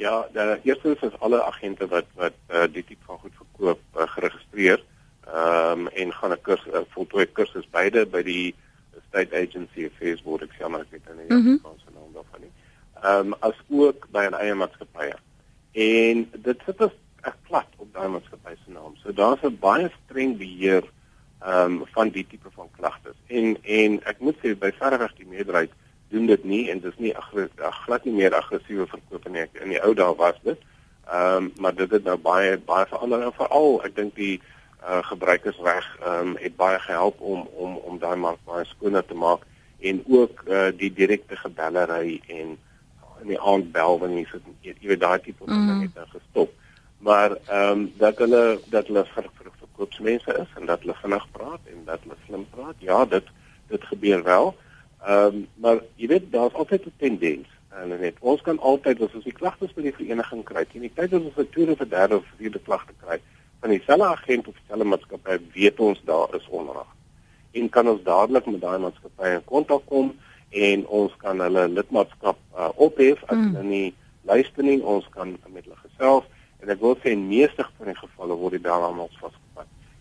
Ja, 0.00 0.24
die 0.32 0.60
eerste 0.62 0.96
is 1.00 1.18
alle 1.20 1.42
agente 1.44 1.86
wat 1.88 2.06
wat 2.16 2.36
uh, 2.48 2.64
die 2.72 2.84
tipe 2.84 3.04
van 3.04 3.18
goed 3.18 3.34
verkoop 3.36 3.80
uh, 3.96 4.06
geregistreer. 4.14 4.80
Ehm 5.28 5.86
um, 5.86 5.88
en 5.88 6.12
gaan 6.12 6.32
'n 6.32 6.42
kursus 6.42 6.72
uh, 6.72 6.80
voltooi 6.94 7.26
kursus 7.26 7.66
beide 7.70 8.06
by 8.06 8.22
die 8.22 8.54
State 9.08 9.36
Agency 9.36 9.84
of 9.84 9.92
Affairs 9.92 10.22
Board 10.22 10.42
ek 10.42 10.56
jammer 10.58 10.80
ek 10.80 10.90
weet 10.90 11.10
nie 11.16 11.36
mm 11.36 11.44
-hmm. 11.44 11.76
se 11.84 11.90
naam 11.94 12.12
daarvan 12.14 12.40
nie. 12.40 12.52
Ehm 13.02 13.26
um, 13.26 13.34
as 13.40 13.58
ook 13.68 14.08
by 14.10 14.24
'n 14.30 14.34
eie 14.34 14.54
maatskappy. 14.54 15.12
En 15.72 16.30
dit 16.32 16.58
sit 16.66 16.80
as 16.80 16.96
'n 17.26 17.36
plat 17.46 17.68
op 17.76 17.92
daai 17.92 18.08
maatskappy 18.08 18.54
se 18.64 18.70
naam. 18.72 18.96
So 19.02 19.12
daar's 19.12 19.42
'n 19.42 19.58
baie 19.60 19.90
streng 20.04 20.38
beheer 20.38 20.84
ehm 21.40 21.80
um, 21.80 21.84
van 21.94 22.08
die 22.08 22.26
tipe 22.28 22.50
van 22.54 22.68
klagtes. 22.76 23.16
En 23.26 23.56
en 23.62 24.00
ek 24.04 24.18
moet 24.20 24.36
sê 24.42 24.52
by 24.58 24.72
verreweg 24.76 25.14
die 25.16 25.26
meerderheid 25.26 25.72
doen 26.10 26.26
dit 26.26 26.44
nie 26.44 26.64
en 26.70 26.80
dis 26.80 26.98
nie 26.98 27.14
glad 27.84 28.04
nie 28.04 28.14
meer 28.14 28.34
aggressiewe 28.34 28.86
verkoop 28.86 29.28
nie. 29.28 29.46
Ek, 29.46 29.60
in 29.62 29.72
die 29.72 29.82
ou 29.82 29.94
dae 29.94 30.14
was 30.16 30.40
dit. 30.44 30.58
Ehm 31.10 31.36
um, 31.36 31.52
maar 31.58 31.74
dit 31.74 31.90
het 31.90 32.04
nou 32.04 32.16
baie 32.16 32.58
baie 32.58 32.86
verander 32.86 33.22
en 33.24 33.36
veral 33.38 33.80
ek 33.88 33.96
dink 33.96 34.14
die 34.14 34.40
uh, 34.82 35.00
gebruikersreg 35.12 35.86
ehm 36.00 36.32
um, 36.32 36.36
het 36.40 36.56
baie 36.56 36.78
gehelp 36.78 37.20
om 37.20 37.48
om 37.56 37.76
om 37.76 37.98
daai 37.98 38.16
mark 38.16 38.40
baie 38.44 38.64
skoner 38.64 39.06
te 39.06 39.14
maak 39.14 39.46
en 39.80 40.02
ook 40.06 40.44
uh, 40.48 40.68
die 40.76 40.92
direkte 40.92 41.36
gebellery 41.36 42.20
en 42.26 42.58
in 43.20 43.32
die 43.32 43.40
aand 43.40 43.72
bel 43.72 43.98
wanneer 43.98 44.24
jy 44.24 44.30
sit 44.32 44.52
jy 44.64 44.88
weet 44.92 45.00
daai 45.00 45.20
tipe 45.24 45.44
van 45.44 45.56
mm. 45.56 45.68
dinge 45.72 45.90
het 45.94 46.14
gestop 46.16 46.52
maar 46.98 47.36
ehm 47.36 47.70
um, 47.70 47.92
dat 47.96 48.18
hulle 48.18 48.60
dat 48.68 48.86
hulle 48.86 49.04
vir, 49.14 49.28
vir 49.38 49.52
verkoopsmense 49.80 50.36
is 50.40 50.58
en 50.60 50.66
dat 50.66 50.80
hulle 50.84 50.94
vinnig 51.02 51.26
praat 51.32 51.60
en 51.72 51.84
dat 51.84 52.04
hulle 52.04 52.18
slim 52.26 52.46
praat. 52.50 52.76
Ja 52.78 53.04
dit 53.04 53.24
dit 53.68 53.84
gebeur 53.92 54.22
wel. 54.22 54.54
Ehm 55.06 55.34
um, 55.34 55.48
maar 55.54 55.82
jy 55.96 56.06
weet 56.06 56.30
daar's 56.32 56.54
altyd 56.54 56.86
'n 56.86 56.92
tendens 56.96 57.48
en 57.70 57.88
net 57.88 58.16
ons 58.20 58.40
kan 58.42 58.58
altyd 58.58 59.02
as 59.02 59.14
ons 59.14 59.24
die 59.24 59.40
klagtes 59.40 59.74
by 59.74 59.82
die 59.82 59.94
vereniging 59.94 60.44
kry. 60.44 60.66
En 60.74 60.80
die 60.80 60.94
tyd 60.94 61.12
as 61.12 61.22
ons 61.22 61.36
'n 61.36 61.50
tweede 61.50 61.72
of 61.72 61.88
derde 61.88 62.16
of 62.16 62.24
vierde 62.36 62.60
klagte 62.60 62.92
kry 63.02 63.20
van 63.60 63.70
dieselfde 63.70 64.04
agent 64.04 64.48
of 64.48 64.54
dieselfde 64.54 64.84
maatskappy 64.84 65.38
weet 65.52 65.80
ons 65.80 66.00
daar 66.04 66.34
is 66.34 66.48
onreg 66.48 66.90
en 67.52 67.68
kan 67.68 67.88
ons 67.88 68.02
dadelik 68.02 68.46
met 68.46 68.60
daai 68.60 68.78
maatskappy 68.78 69.32
in 69.34 69.44
kontak 69.44 69.86
kom 69.86 70.12
en 70.50 70.86
ons 70.86 71.16
kan 71.16 71.40
hulle 71.40 71.68
lidmaatskap 71.68 72.38
uh, 72.56 72.68
ophef 72.74 73.22
as 73.26 73.36
mm. 73.36 73.54
hulle 73.54 73.64
nie 73.64 73.94
luister 74.22 74.62
nie. 74.62 74.80
Ons 74.82 75.06
kan 75.14 75.36
met 75.48 75.64
hulle 75.64 75.78
gesels. 75.82 76.26
En 76.60 76.68
ek 76.68 76.80
wil 76.82 76.96
sê 77.00 77.14
in 77.16 77.28
meeste 77.28 77.64
van 77.78 77.90
die 77.90 77.96
gevalle 77.98 78.36
word 78.36 78.58
die 78.58 78.64
belhamels 78.64 79.14
vasgevat 79.20 79.49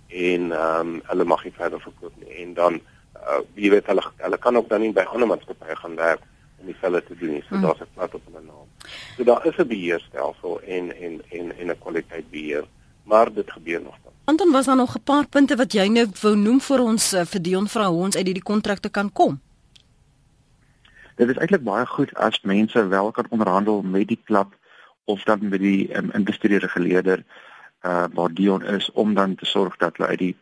en 0.09 0.51
ehm 0.51 0.87
um, 0.87 1.01
hulle 1.11 1.23
mag 1.23 1.43
nie 1.43 1.53
verder 1.53 1.81
verkoop 1.81 2.13
nie. 2.17 2.33
En 2.43 2.53
dan 2.53 2.81
uh, 3.15 3.41
jy 3.55 3.69
weet 3.69 3.85
hulle 3.85 4.03
hulle 4.17 4.37
kan 4.37 4.57
ook 4.57 4.69
dan 4.69 4.81
nie 4.81 4.93
by 4.93 5.05
ander 5.07 5.27
maatskappye 5.27 5.75
gaan 5.75 5.95
werk 5.95 6.21
om 6.59 6.65
dieselfde 6.65 7.03
te 7.03 7.15
doen 7.15 7.33
nie. 7.37 7.43
So 7.49 7.55
mm. 7.55 7.61
daar's 7.61 7.81
'n 7.81 7.93
plat 7.93 8.13
op 8.13 8.25
hulle 8.25 8.41
naam. 8.45 8.67
So 9.17 9.23
daar 9.23 9.45
is 9.45 9.57
'n 9.57 9.67
beheerstelsel 9.67 10.61
en 10.61 10.95
en 10.95 11.21
en 11.29 11.57
en 11.57 11.67
'n 11.69 11.79
kwaliteit 11.79 12.29
beheer 12.31 12.65
maar 13.09 13.33
dit 13.33 13.51
gebeur 13.51 13.81
nog 13.81 13.95
dan 14.03 14.13
Anton 14.23 14.51
was 14.51 14.65
daar 14.65 14.75
nog 14.75 14.95
'n 14.95 15.03
paar 15.03 15.27
punte 15.27 15.55
wat 15.55 15.73
jy 15.73 15.87
nou 15.87 16.07
wou 16.21 16.35
noem 16.35 16.61
vir 16.61 16.79
ons 16.79 17.13
uh, 17.13 17.25
vir 17.25 17.41
Dion 17.41 17.67
vra 17.67 17.87
hoe 17.89 18.03
ons 18.03 18.15
uit 18.15 18.25
hierdie 18.25 18.49
kontrakte 18.51 18.89
kan 18.89 19.11
kom? 19.11 19.41
Dit 21.15 21.29
is 21.29 21.37
eintlik 21.37 21.63
baie 21.63 21.85
goed 21.85 22.13
as 22.15 22.41
mense 22.41 22.87
wel 22.87 23.11
kan 23.11 23.25
onderhandel 23.29 23.81
met 23.81 24.07
die 24.07 24.19
klub 24.23 24.53
of 25.03 25.23
dan 25.23 25.49
met 25.49 25.59
die 25.59 25.97
um, 25.97 26.11
industrie 26.13 26.57
reguleerder 26.57 27.23
uh 27.85 28.05
waar 28.13 28.33
Dion 28.33 28.65
is 28.65 28.91
om 28.91 29.13
dan 29.13 29.35
te 29.35 29.45
sorg 29.45 29.77
dat 29.77 29.97
hulle 29.97 30.09
uit 30.09 30.19
die 30.19 30.35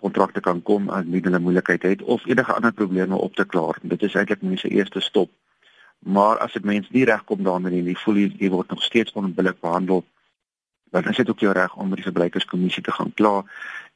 kontrakte 0.00 0.40
kan 0.40 0.62
kom 0.62 0.88
as 0.88 1.04
nie 1.04 1.20
hulle 1.24 1.38
moeilikheid 1.38 1.82
het 1.82 2.02
of 2.02 2.26
enige 2.26 2.52
ander 2.52 2.72
probleme 2.72 3.16
op 3.16 3.34
te 3.34 3.44
klaar. 3.44 3.78
Dit 3.82 4.02
is 4.02 4.14
eintlik 4.14 4.42
mense 4.42 4.68
eerste 4.68 5.00
stop. 5.00 5.30
Maar 5.98 6.38
as 6.38 6.52
dit 6.52 6.64
mense 6.64 6.92
nie 6.92 7.04
regkom 7.04 7.42
daarmee 7.42 7.82
nie, 7.82 7.96
voel 7.98 8.20
jy 8.20 8.28
jy 8.38 8.50
word 8.50 8.68
nog 8.68 8.82
steeds 8.82 9.12
onbillik 9.12 9.60
behandel. 9.60 10.04
Dan 10.90 11.08
is 11.08 11.16
dit 11.16 11.30
ook 11.30 11.40
jou 11.40 11.52
reg 11.52 11.74
om 11.76 11.88
met 11.88 11.96
die 12.02 12.08
verbruikerskommissie 12.10 12.82
te 12.82 12.92
gaan 12.92 13.14
kla 13.14 13.44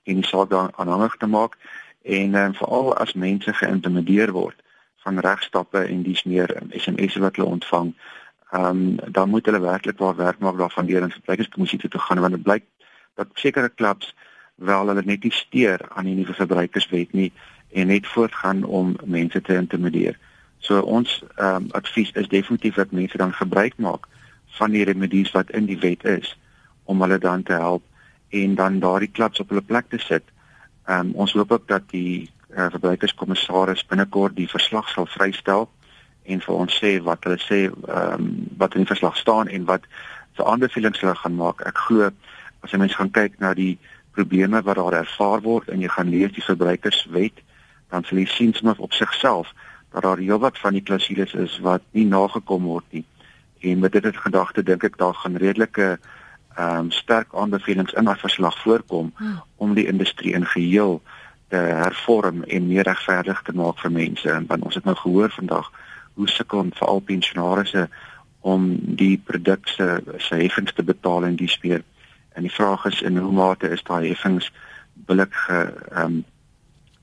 en 0.02 0.14
die 0.22 0.26
saak 0.26 0.50
daar 0.50 0.72
aanhangig 0.76 1.16
te 1.16 1.26
maak 1.26 1.56
en 2.02 2.34
um, 2.34 2.54
veral 2.54 2.94
as 2.96 3.12
mense 3.12 3.52
geïntimideer 3.52 4.32
word 4.32 4.62
van 5.04 5.18
regstappe 5.18 5.84
en 5.84 6.02
dis 6.02 6.22
meer 6.24 6.56
SMS'e 6.70 7.20
wat 7.20 7.36
hulle 7.36 7.48
ontvang 7.48 7.92
ehm 8.50 8.64
um, 8.66 9.12
dan 9.12 9.28
moet 9.28 9.46
hulle 9.46 9.60
werklik 9.60 9.98
waar 9.98 10.16
werk 10.16 10.38
maak 10.38 10.58
daarvan 10.58 10.86
deur 10.86 11.02
in 11.02 11.10
verbruikerskommissie 11.10 11.78
toe 11.78 11.90
te 11.90 11.98
gaan 11.98 12.20
want 12.20 12.32
dit 12.32 12.42
blyk 12.42 12.64
dat 13.14 13.28
sekere 13.34 13.68
klubs 13.68 14.14
wel 14.54 14.86
hulle 14.86 15.02
net 15.04 15.22
nie 15.22 15.32
steur 15.32 15.80
aan 15.88 16.04
die 16.04 16.14
nuwe 16.14 16.34
verbruikerswet 16.34 17.12
nie 17.12 17.32
en 17.72 17.86
net 17.86 18.06
voortgaan 18.06 18.64
om 18.64 18.96
mense 19.04 19.40
te 19.40 19.54
intimideer. 19.54 20.18
So 20.58 20.80
ons 20.80 21.22
ehm 21.36 21.54
um, 21.54 21.68
advies 21.70 22.10
is 22.12 22.28
definitief 22.28 22.74
dat 22.74 22.90
mense 22.90 23.16
dan 23.16 23.32
gebruik 23.32 23.78
maak 23.78 24.08
van 24.58 24.70
die 24.70 24.84
remedies 24.84 25.30
wat 25.30 25.50
in 25.50 25.66
die 25.66 25.78
wet 25.78 26.04
is 26.04 26.36
om 26.84 27.00
hulle 27.00 27.18
dan 27.18 27.42
te 27.42 27.52
help 27.52 27.82
en 28.28 28.54
dan 28.54 28.78
daardie 28.78 29.10
klubs 29.10 29.40
op 29.40 29.48
hulle 29.48 29.62
plek 29.62 29.88
te 29.88 29.98
sit. 29.98 30.24
Ehm 30.86 31.06
um, 31.06 31.12
ons 31.14 31.32
hoop 31.32 31.52
ook 31.52 31.68
dat 31.68 31.86
die 31.90 32.30
uh, 32.50 32.66
verbruikerskommissaris 32.70 33.86
binnekort 33.86 34.36
die 34.36 34.48
verslag 34.48 34.88
sal 34.88 35.06
vrystel 35.06 35.68
en 36.32 36.42
vir 36.44 36.54
ons 36.54 36.78
sê 36.82 36.96
wat 37.06 37.26
hulle 37.26 37.40
sê 37.42 37.60
ehm 37.68 38.14
um, 38.14 38.30
wat 38.60 38.74
in 38.74 38.84
die 38.84 38.92
verslag 38.92 39.16
staan 39.18 39.48
en 39.48 39.66
wat 39.68 39.86
se 40.36 40.44
aanbevelings 40.44 41.00
hulle 41.00 41.16
gaan 41.22 41.36
maak. 41.38 41.64
Ek 41.66 41.78
glo 41.86 42.10
as 42.60 42.72
jy 42.72 42.80
mens 42.82 42.96
gaan 42.96 43.12
kyk 43.14 43.38
na 43.40 43.54
die 43.56 43.78
probleme 44.16 44.62
wat 44.62 44.76
daar 44.76 44.98
ervaar 45.00 45.42
word 45.42 45.68
en 45.68 45.80
jy 45.80 45.88
gaan 45.88 46.10
lees 46.12 46.34
die 46.36 46.44
verbruikerswet, 46.44 47.42
dan 47.90 48.04
sal 48.04 48.20
jy 48.20 48.26
sien 48.30 48.54
sommer 48.54 48.78
op 48.78 48.92
sigself 48.96 49.52
dat 49.90 50.04
daar 50.06 50.22
heelwat 50.22 50.58
van 50.58 50.76
die 50.76 50.84
klausules 50.86 51.34
is 51.34 51.56
wat 51.66 51.82
nie 51.96 52.06
nagekom 52.06 52.68
word 52.70 52.86
nie. 52.94 53.04
En 53.60 53.78
met 53.78 53.92
dit 53.92 54.04
in 54.04 54.16
gedagte 54.16 54.62
dink 54.62 54.84
ek 54.86 54.98
daar 54.98 55.14
gaan 55.14 55.36
redelike 55.36 55.96
ehm 56.58 56.76
um, 56.78 56.90
sterk 56.90 57.34
aanbevelings 57.34 57.94
in 57.94 58.04
daai 58.04 58.18
verslag 58.18 58.56
voorkom 58.62 59.12
hmm. 59.16 59.42
om 59.56 59.74
die 59.74 59.86
industrie 59.86 60.32
in 60.34 60.46
geheel 60.46 61.00
te 61.48 61.56
hervorm 61.56 62.42
en 62.42 62.66
meer 62.66 62.86
regverdig 62.86 63.42
te 63.42 63.52
maak 63.54 63.78
vir 63.82 63.92
mense. 63.92 64.30
En 64.30 64.46
want 64.46 64.66
ons 64.66 64.74
het 64.74 64.84
nou 64.84 64.96
gehoor 64.96 65.30
vandag 65.30 65.70
hoe 66.14 66.28
sukkel 66.28 66.66
veral 66.74 67.00
pensionaarsse 67.00 67.88
om 68.40 68.76
die 68.96 69.20
produk 69.24 69.68
se 69.68 70.02
se 70.16 70.34
heffings 70.34 70.72
te 70.72 70.82
betaal 70.82 71.24
en 71.24 71.36
die 71.36 71.48
speer. 71.48 71.82
En 72.32 72.42
die 72.42 72.52
vraag 72.52 72.84
is 72.84 73.02
in 73.02 73.16
hoe 73.16 73.32
mate 73.32 73.68
is 73.68 73.82
daai 73.82 74.08
heffings 74.08 74.52
billik 75.06 75.34
ge 75.34 75.60
ehm 75.90 76.04
um, 76.04 76.24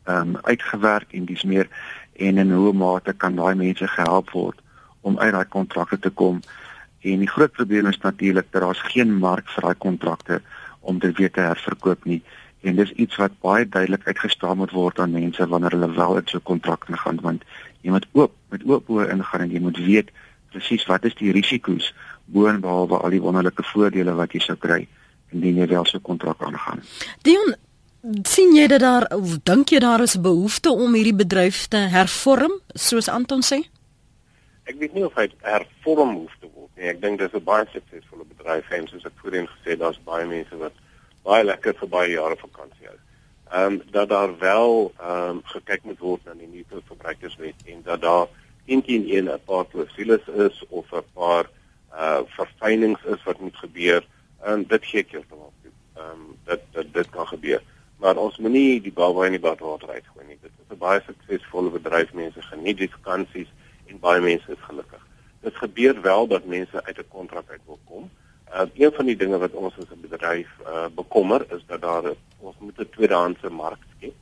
ehm 0.08 0.36
um, 0.36 0.38
uitgewerk 0.44 1.12
en 1.12 1.26
dis 1.26 1.44
meer 1.44 1.68
en 2.16 2.38
in 2.38 2.52
hoe 2.52 2.74
mate 2.74 3.14
kan 3.14 3.36
daai 3.36 3.56
mense 3.56 3.88
gehelp 3.88 4.30
word 4.32 4.60
om 5.02 5.20
uit 5.20 5.32
daai 5.32 5.46
kontrakte 5.46 6.00
te 6.00 6.10
kom? 6.10 6.40
En 7.02 7.20
die 7.20 7.30
groot 7.30 7.52
probleem 7.52 7.88
is 7.88 7.98
natuurlik 7.98 8.48
dat 8.52 8.62
daar's 8.62 8.82
geen 8.82 9.14
mark 9.14 9.50
vir 9.50 9.64
daai 9.64 9.76
kontrakte 9.76 10.42
om 10.80 11.00
dit 11.00 11.18
weer 11.18 11.32
te 11.32 11.42
herverkoop 11.42 12.06
nie. 12.06 12.22
En 12.62 12.76
dis 12.76 12.92
iets 12.92 13.16
wat 13.16 13.40
baie 13.42 13.68
duidelik 13.70 14.08
uitgestaan 14.08 14.58
moet 14.58 14.72
word 14.72 15.00
aan 15.00 15.12
mense 15.12 15.48
wanneer 15.48 15.72
hulle 15.72 15.92
wel 15.96 16.18
in 16.18 16.28
so 16.28 16.38
'n 16.38 16.44
kontrak 16.44 16.86
gaan 16.90 17.20
want 17.22 17.44
jy 17.82 17.92
moet 17.92 18.08
oop 18.12 18.34
met 18.50 18.64
oop 18.66 18.90
oë 18.90 19.12
ingaan 19.12 19.42
en 19.42 19.52
jy 19.52 19.60
moet 19.60 19.78
weet 19.78 20.10
presies 20.52 20.86
wat 20.86 21.06
is 21.06 21.16
die 21.16 21.32
risiko's 21.32 21.94
boonbehalwe 22.26 22.98
al 22.98 23.10
die 23.10 23.22
wonderlike 23.22 23.64
voordele 23.64 24.14
wat 24.14 24.34
jy 24.34 24.40
sou 24.40 24.56
kry 24.56 24.88
indien 25.32 25.58
jy 25.58 25.68
wel 25.68 25.86
so 25.86 25.98
'n 25.98 26.02
kontrak 26.02 26.42
aangaan. 26.42 26.82
Dion 27.22 27.56
sien 28.24 28.56
jy 28.56 28.68
dat 28.68 28.80
daar 28.80 29.08
dink 29.44 29.70
jy 29.70 29.80
daar 29.80 30.02
is 30.02 30.16
'n 30.16 30.22
behoefte 30.22 30.72
om 30.72 30.94
hierdie 30.94 31.16
bedryf 31.16 31.68
te 31.68 31.78
hervorm 31.78 32.62
soos 32.74 33.08
Anton 33.10 33.42
sê? 33.42 33.60
Ek 34.64 34.76
weet 34.80 34.94
nie 34.94 35.06
of 35.06 35.16
hy 35.16 35.28
hervorm 35.42 36.16
hoef 36.16 36.36
te 36.40 36.48
word 36.54 36.72
nie. 36.76 36.90
Ek 36.90 37.02
dink 37.02 37.20
dis 37.20 37.34
'n 37.34 37.44
baie 37.44 37.66
suksesvolle 37.72 38.26
bedryf 38.38 38.70
en 38.72 38.88
soos 38.88 39.06
ek 39.06 39.14
voorheen 39.22 39.48
gesê 39.48 39.70
het, 39.72 39.80
daar's 39.80 40.00
baie 40.04 40.26
mense 40.26 40.58
wat 40.58 40.74
baie 41.30 41.44
lekker 41.44 41.76
vir 41.82 41.94
baie 41.98 42.12
jare 42.16 42.40
vakansie 42.46 42.88
hou 42.88 42.98
ehm 42.98 43.74
um, 43.74 43.82
dat 43.92 44.10
daar 44.10 44.34
wel 44.40 44.92
ehm 44.98 45.30
um, 45.30 45.42
gekyk 45.54 45.84
moet 45.84 46.00
word 46.00 46.26
na 46.26 46.34
die 46.34 46.48
nuwe 46.48 46.82
verbruikerswet 46.92 47.70
en 47.74 47.82
dat 47.84 48.02
daar 48.02 48.28
intien 48.66 49.04
een 49.16 49.30
'n 49.32 49.40
paar 49.46 49.66
klausules 49.66 50.28
is 50.28 50.64
of 50.70 50.92
'n 50.92 51.04
paar 51.14 51.46
uh 51.94 52.22
verfynings 52.26 53.04
is 53.04 53.24
wat 53.24 53.40
moet 53.40 53.58
gebeur 53.58 54.06
en 54.44 54.68
dit 54.68 54.86
gee 54.86 55.02
ek 55.02 55.12
heeltemal 55.12 55.54
toe. 55.62 55.72
Ehm 55.96 56.12
um, 56.12 56.36
dat 56.44 56.60
dat 56.72 56.94
dit 56.94 57.10
kan 57.10 57.28
gebeur. 57.28 57.62
Maar 57.98 58.18
ons 58.18 58.38
moenie 58.38 58.82
die 58.82 58.92
baba 58.92 59.26
in 59.26 59.32
die 59.38 59.42
badwater 59.42 59.90
uitgooi 59.90 60.26
nie. 60.28 60.38
Dit 60.42 60.52
is 60.62 60.76
'n 60.76 60.78
baie 60.78 61.02
suksesvolle 61.06 61.70
bedryf. 61.70 62.14
Mense 62.14 62.42
geniet 62.42 62.78
die 62.78 62.92
vakansies 62.92 63.50
en 63.86 64.00
baie 64.00 64.22
mense 64.22 64.52
is 64.52 64.68
gelukkig. 64.70 65.04
Dit 65.42 65.56
gebeur 65.56 66.02
wel 66.02 66.28
dat 66.28 66.46
mense 66.46 66.84
uit 66.84 66.98
'n 66.98 67.08
kontrak 67.10 67.50
uit 67.50 67.62
wil 67.66 67.80
kom. 67.84 68.10
Uh, 68.54 68.62
een 68.74 68.92
van 68.96 69.06
die 69.06 69.16
dinge 69.16 69.38
wat 69.38 69.52
ons 69.52 69.76
as 69.78 69.90
'n 69.92 70.02
bedryf 70.02 70.48
uh, 70.64 70.88
bekommer 70.96 71.46
is 71.52 71.64
dat 71.68 71.82
daar 71.82 72.04
ons 72.40 72.56
moet 72.60 72.80
'n 72.80 72.90
tweedehandse 72.90 73.50
mark 73.50 73.82
skep. 73.98 74.16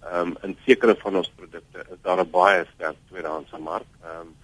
Ehm 0.00 0.26
um, 0.26 0.36
in 0.42 0.56
sekere 0.66 0.96
van 0.96 1.16
ons 1.16 1.32
produkte 1.36 1.78
is 1.78 2.00
daar 2.02 2.20
'n 2.20 2.30
baie 2.30 2.66
sterk 2.74 2.96
tweedehandse 3.08 3.58
mark. 3.58 3.88
Ehm 4.02 4.20
um, 4.20 4.34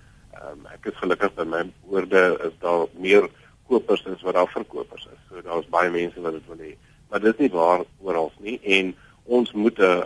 um, 0.43 0.67
ek 0.67 0.87
is 0.87 0.97
gelukkig 0.97 1.35
dat 1.35 1.47
my 1.47 1.73
woorde 1.85 2.39
is 2.49 2.57
daar 2.59 2.87
meer 2.93 3.29
kopers 3.67 4.07
as 4.07 4.23
wat 4.23 4.35
daar 4.35 4.49
verkopers 4.49 5.09
is. 5.13 5.21
So 5.29 5.43
daar's 5.43 5.69
baie 5.69 5.91
mense 5.91 6.21
wat 6.21 6.33
dit 6.33 6.47
wil 6.47 6.67
hê. 6.67 6.77
Maar 7.09 7.21
dit 7.21 7.33
is 7.35 7.41
nie 7.41 7.51
waar 7.51 7.85
oral 7.99 8.33
nie 8.39 8.61
en 8.63 8.97
ons 9.25 9.53
moet 9.53 9.79
'n 9.79 10.03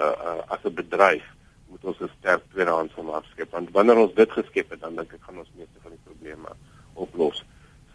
as 0.48 0.64
'n 0.64 0.74
bedryf 0.74 1.24
moet 1.68 1.84
ons 1.84 2.00
'n 2.00 2.10
sterk 2.18 2.42
tweedehandse 2.50 3.02
mark 3.02 3.24
skep. 3.24 3.50
Want 3.50 3.70
wanneer 3.70 3.96
ons 3.96 4.14
dit 4.14 4.30
geskep 4.32 4.70
het, 4.70 4.80
dan 4.80 4.96
dink 4.96 5.12
ek 5.12 5.22
gaan 5.22 5.38
ons 5.38 5.50
meeste 5.54 5.78
van 5.82 5.90
die 5.90 6.04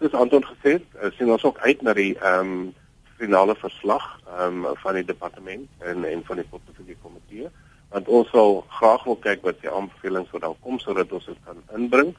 soos 0.06 0.20
Anton 0.22 0.46
gesê 0.46 0.78
het, 0.78 0.90
uh, 1.02 1.10
sien 1.18 1.32
ons 1.32 1.44
ook 1.44 1.60
uit 1.66 1.82
na 1.82 1.94
die 1.98 2.14
ehm 2.20 2.40
um, 2.40 2.74
finale 3.16 3.56
verslag 3.56 4.04
ehm 4.28 4.66
um, 4.66 4.76
van 4.84 4.98
die 5.00 5.06
departement 5.06 5.70
en 5.80 6.06
en 6.06 6.24
van 6.28 6.42
die 6.42 6.50
portefeulje 6.52 6.98
komitee 7.02 7.50
want 7.94 8.08
ons 8.08 8.30
sal 8.30 8.58
graag 8.78 9.04
wil 9.08 9.18
kyk 9.24 9.44
wat 9.48 9.62
die 9.64 9.72
aanbevelings 9.72 10.32
wat 10.36 10.44
daar 10.44 10.58
kom 10.62 10.80
sodat 10.84 11.12
ons 11.16 11.26
dit 11.30 11.38
kan 11.48 11.62
inbring. 11.80 12.14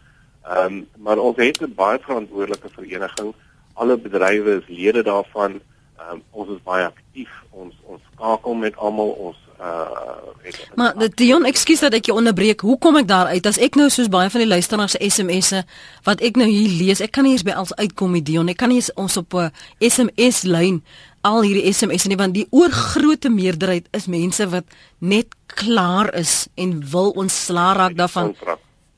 Ehm 0.46 0.78
um, 0.78 0.78
maar 1.04 1.18
ons 1.18 1.36
het 1.36 1.60
'n 1.62 1.74
baie 1.74 1.98
verantwoordelike 1.98 2.70
vereniging. 2.78 3.34
Alle 3.74 3.96
bedrywe 3.96 4.56
is 4.60 4.68
lede 4.68 5.02
daarvan. 5.02 5.60
Ehm 5.98 6.12
um, 6.12 6.22
ons 6.30 6.48
is 6.56 6.62
baie 6.62 6.86
aktief. 6.86 7.32
Ons 7.50 7.74
ons 7.82 8.02
skakel 8.12 8.54
met 8.54 8.76
almal. 8.76 9.10
Ons 9.28 9.38
uh 9.60 10.35
Maar 10.74 10.94
Dion, 11.14 11.46
ekskuus 11.48 11.82
dat 11.84 11.94
ek 11.98 12.10
jou 12.10 12.16
onderbreek. 12.18 12.60
Hoe 12.66 12.78
kom 12.78 12.98
ek 13.00 13.08
daar 13.08 13.30
uit 13.32 13.46
as 13.48 13.58
ek 13.62 13.78
nou 13.78 13.88
soos 13.92 14.10
baie 14.12 14.30
van 14.30 14.42
die 14.44 14.48
luisteraars 14.48 14.96
se 14.96 15.10
SMS'e 15.10 15.62
wat 16.06 16.22
ek 16.24 16.38
nou 16.40 16.48
hier 16.48 16.70
lees, 16.70 17.02
ek 17.04 17.14
kan 17.16 17.26
nie 17.26 17.34
eens 17.36 17.46
by 17.46 17.56
als 17.58 17.74
uitkom 17.78 18.14
met 18.16 18.26
Dion. 18.28 18.50
Ek 18.52 18.60
kan 18.60 18.70
nie 18.72 18.82
ons 18.94 19.16
op 19.16 19.34
'n 19.34 19.50
SMS 19.80 20.42
lyn 20.42 20.82
al 21.26 21.42
hierdie 21.42 21.72
SMS'e 21.72 22.08
nie 22.08 22.20
want 22.20 22.34
die 22.34 22.46
oorgrootste 22.50 23.30
meerderheid 23.30 23.88
is 23.92 24.06
mense 24.06 24.46
wat 24.52 24.64
net 24.98 25.34
klaar 25.46 26.14
is 26.14 26.46
en 26.54 26.82
wil 26.92 27.10
ontslaa 27.10 27.72
raak 27.74 27.96
daarvan. 27.96 28.34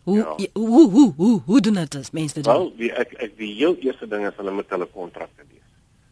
Hoe, 0.09 0.17
ja. 0.17 0.49
hoe 0.53 0.91
hoe 0.91 1.13
hoe 1.17 1.41
hoe 1.47 1.61
doen 1.61 1.75
dit 1.75 1.95
as 1.95 2.11
mense 2.11 2.35
dit? 2.35 2.47
Wel, 2.47 2.73
die, 2.77 2.93
ek 2.93 3.13
ek 3.19 3.37
die 3.37 3.55
heel 3.55 3.77
eerste 3.85 4.09
ding 4.09 4.27
is 4.27 4.37
hulle 4.37 4.53
met 4.53 4.69
hulle 4.69 4.87
kontrakte 4.87 5.45
lees. 5.49 5.65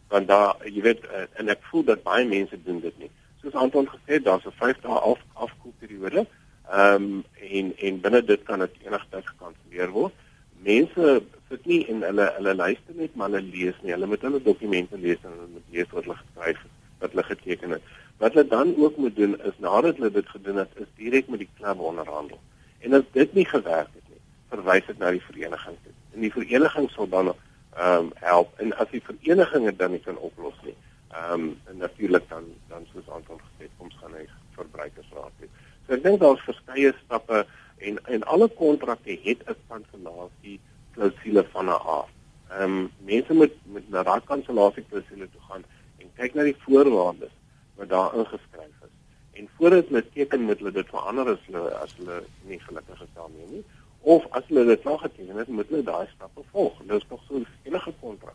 Want 0.08 0.28
daar, 0.28 0.56
jy 0.64 0.82
weet, 0.82 1.04
uh, 1.04 1.24
en 1.40 1.48
ek 1.48 1.64
voel 1.70 1.84
dat 1.84 2.02
baie 2.04 2.26
mense 2.28 2.58
doen 2.64 2.80
dit 2.80 2.98
nie 2.98 3.10
soos 3.46 3.62
Anton 3.62 3.86
gesê 3.86 4.18
het, 4.18 4.24
daar's 4.24 4.46
'n 4.46 4.58
5 4.58 4.80
dae 4.80 4.98
af 4.98 5.20
afkoelperiode. 5.32 6.26
Ehm 6.70 7.02
um, 7.02 7.24
en 7.50 7.76
en 7.78 8.00
binne 8.00 8.24
dit 8.24 8.42
kan 8.42 8.58
dit 8.58 8.74
enigstens 8.84 9.26
gekanselleer 9.26 9.90
word. 9.90 10.12
Mense 10.62 11.22
sit 11.48 11.66
nie 11.66 11.86
in 11.86 12.02
hulle 12.02 12.32
hulle 12.36 12.54
luister 12.54 12.94
net 12.94 13.14
maar 13.14 13.30
hulle 13.30 13.42
lees 13.42 13.76
nie. 13.82 13.92
Hulle 13.92 14.06
moet 14.06 14.22
hulle 14.22 14.42
dokumente 14.42 14.98
lees 14.98 15.22
en 15.22 15.30
hulle 15.30 15.52
moet 15.52 15.68
lees 15.70 15.90
wat 15.90 16.04
hulle 16.04 16.16
geskryf 16.16 16.62
het, 16.62 16.72
wat 16.98 17.10
hulle 17.10 17.22
geteken 17.22 17.70
het. 17.70 17.82
Wat 18.18 18.32
hulle 18.32 18.48
dan 18.48 18.74
ook 18.76 18.96
moet 18.96 19.16
doen 19.16 19.40
is 19.42 19.58
nadat 19.58 19.96
hulle 19.96 20.10
dit 20.10 20.28
gedoen 20.28 20.56
het, 20.56 20.70
is 20.74 20.90
direk 20.96 21.28
met 21.28 21.38
die 21.38 21.48
klub 21.58 21.80
onderhandel. 21.80 22.40
En 22.78 22.92
as 22.92 23.06
dit 23.12 23.32
nie 23.34 23.46
gewerk 23.46 23.92
het 23.94 24.08
nie, 24.08 24.22
verwys 24.48 24.86
dit 24.86 24.98
na 24.98 25.10
die 25.10 25.26
vereniging 25.28 25.76
toe. 25.82 25.94
En 26.14 26.20
die 26.20 26.32
vereniging 26.32 26.90
sal 26.90 27.08
dan 27.08 27.34
ehm 27.76 27.98
um, 27.98 28.10
help 28.14 28.58
en 28.58 28.76
as 28.76 28.90
die 28.90 29.02
vereniging 29.04 29.64
dit 29.64 29.78
dan 29.78 29.90
nie 29.90 30.00
kan 30.00 30.18
oplos 30.18 30.58
nie, 30.64 30.74
Ehm 31.10 31.32
um, 31.32 31.60
en 31.64 31.76
natuurlik 31.76 32.28
dan 32.28 32.44
dan 32.68 32.86
soos 32.92 33.08
aantal 33.08 33.38
gesê 33.38 33.68
koms 33.78 33.94
gaan 34.00 34.14
hy 34.14 34.26
verbruikersraad 34.56 35.32
toe. 35.38 35.48
So 35.86 35.94
ek 35.94 36.02
dink 36.02 36.20
daar's 36.20 36.42
verskeie 36.48 36.92
stappe 37.04 37.44
en 37.78 38.00
en 38.04 38.26
alle 38.34 38.48
kontrakte 38.48 39.18
het 39.22 39.44
'n 39.46 39.56
kansellasie 39.68 40.60
klousule 40.94 41.44
van 41.52 41.66
'n 41.66 41.80
af. 41.98 42.10
Ehm 42.50 42.62
um, 42.62 42.90
mense 42.98 43.32
moet 43.32 43.54
met 43.64 43.88
na 43.88 44.02
daai 44.02 44.20
kansellasie 44.24 44.84
klousule 44.90 45.30
toe 45.30 45.42
gaan 45.48 45.64
en 45.98 46.10
kyk 46.16 46.34
na 46.34 46.42
die 46.42 46.60
voorwaardes 46.64 47.34
wat 47.76 47.88
daar 47.88 48.14
ingeskryf 48.14 48.76
is. 48.86 48.94
En 49.32 49.48
voordat 49.56 49.88
hulle 49.88 50.04
teken 50.12 50.42
moet 50.42 50.58
hulle 50.58 50.72
dit 50.72 50.88
verander 50.88 51.28
as 51.28 51.42
hulle 51.46 51.70
as 51.84 51.96
hulle 51.96 52.22
nie 52.42 52.60
gelukkig 52.60 53.02
is 53.02 53.14
daarmee 53.14 53.46
nie 53.50 53.64
of 54.00 54.26
as 54.30 54.42
hulle 54.48 54.64
dit 54.64 54.84
nog 54.84 55.00
geteken 55.00 55.36
het, 55.36 55.48
moet 55.48 55.68
hulle 55.68 55.82
daai 55.82 56.06
stappe 56.14 56.42
volg. 56.50 56.78
Dit 56.78 57.02
is 57.02 57.06
nog 57.08 57.22
so 57.28 57.34
'n 57.38 57.46
enige 57.62 57.92
kontrak. 58.00 58.34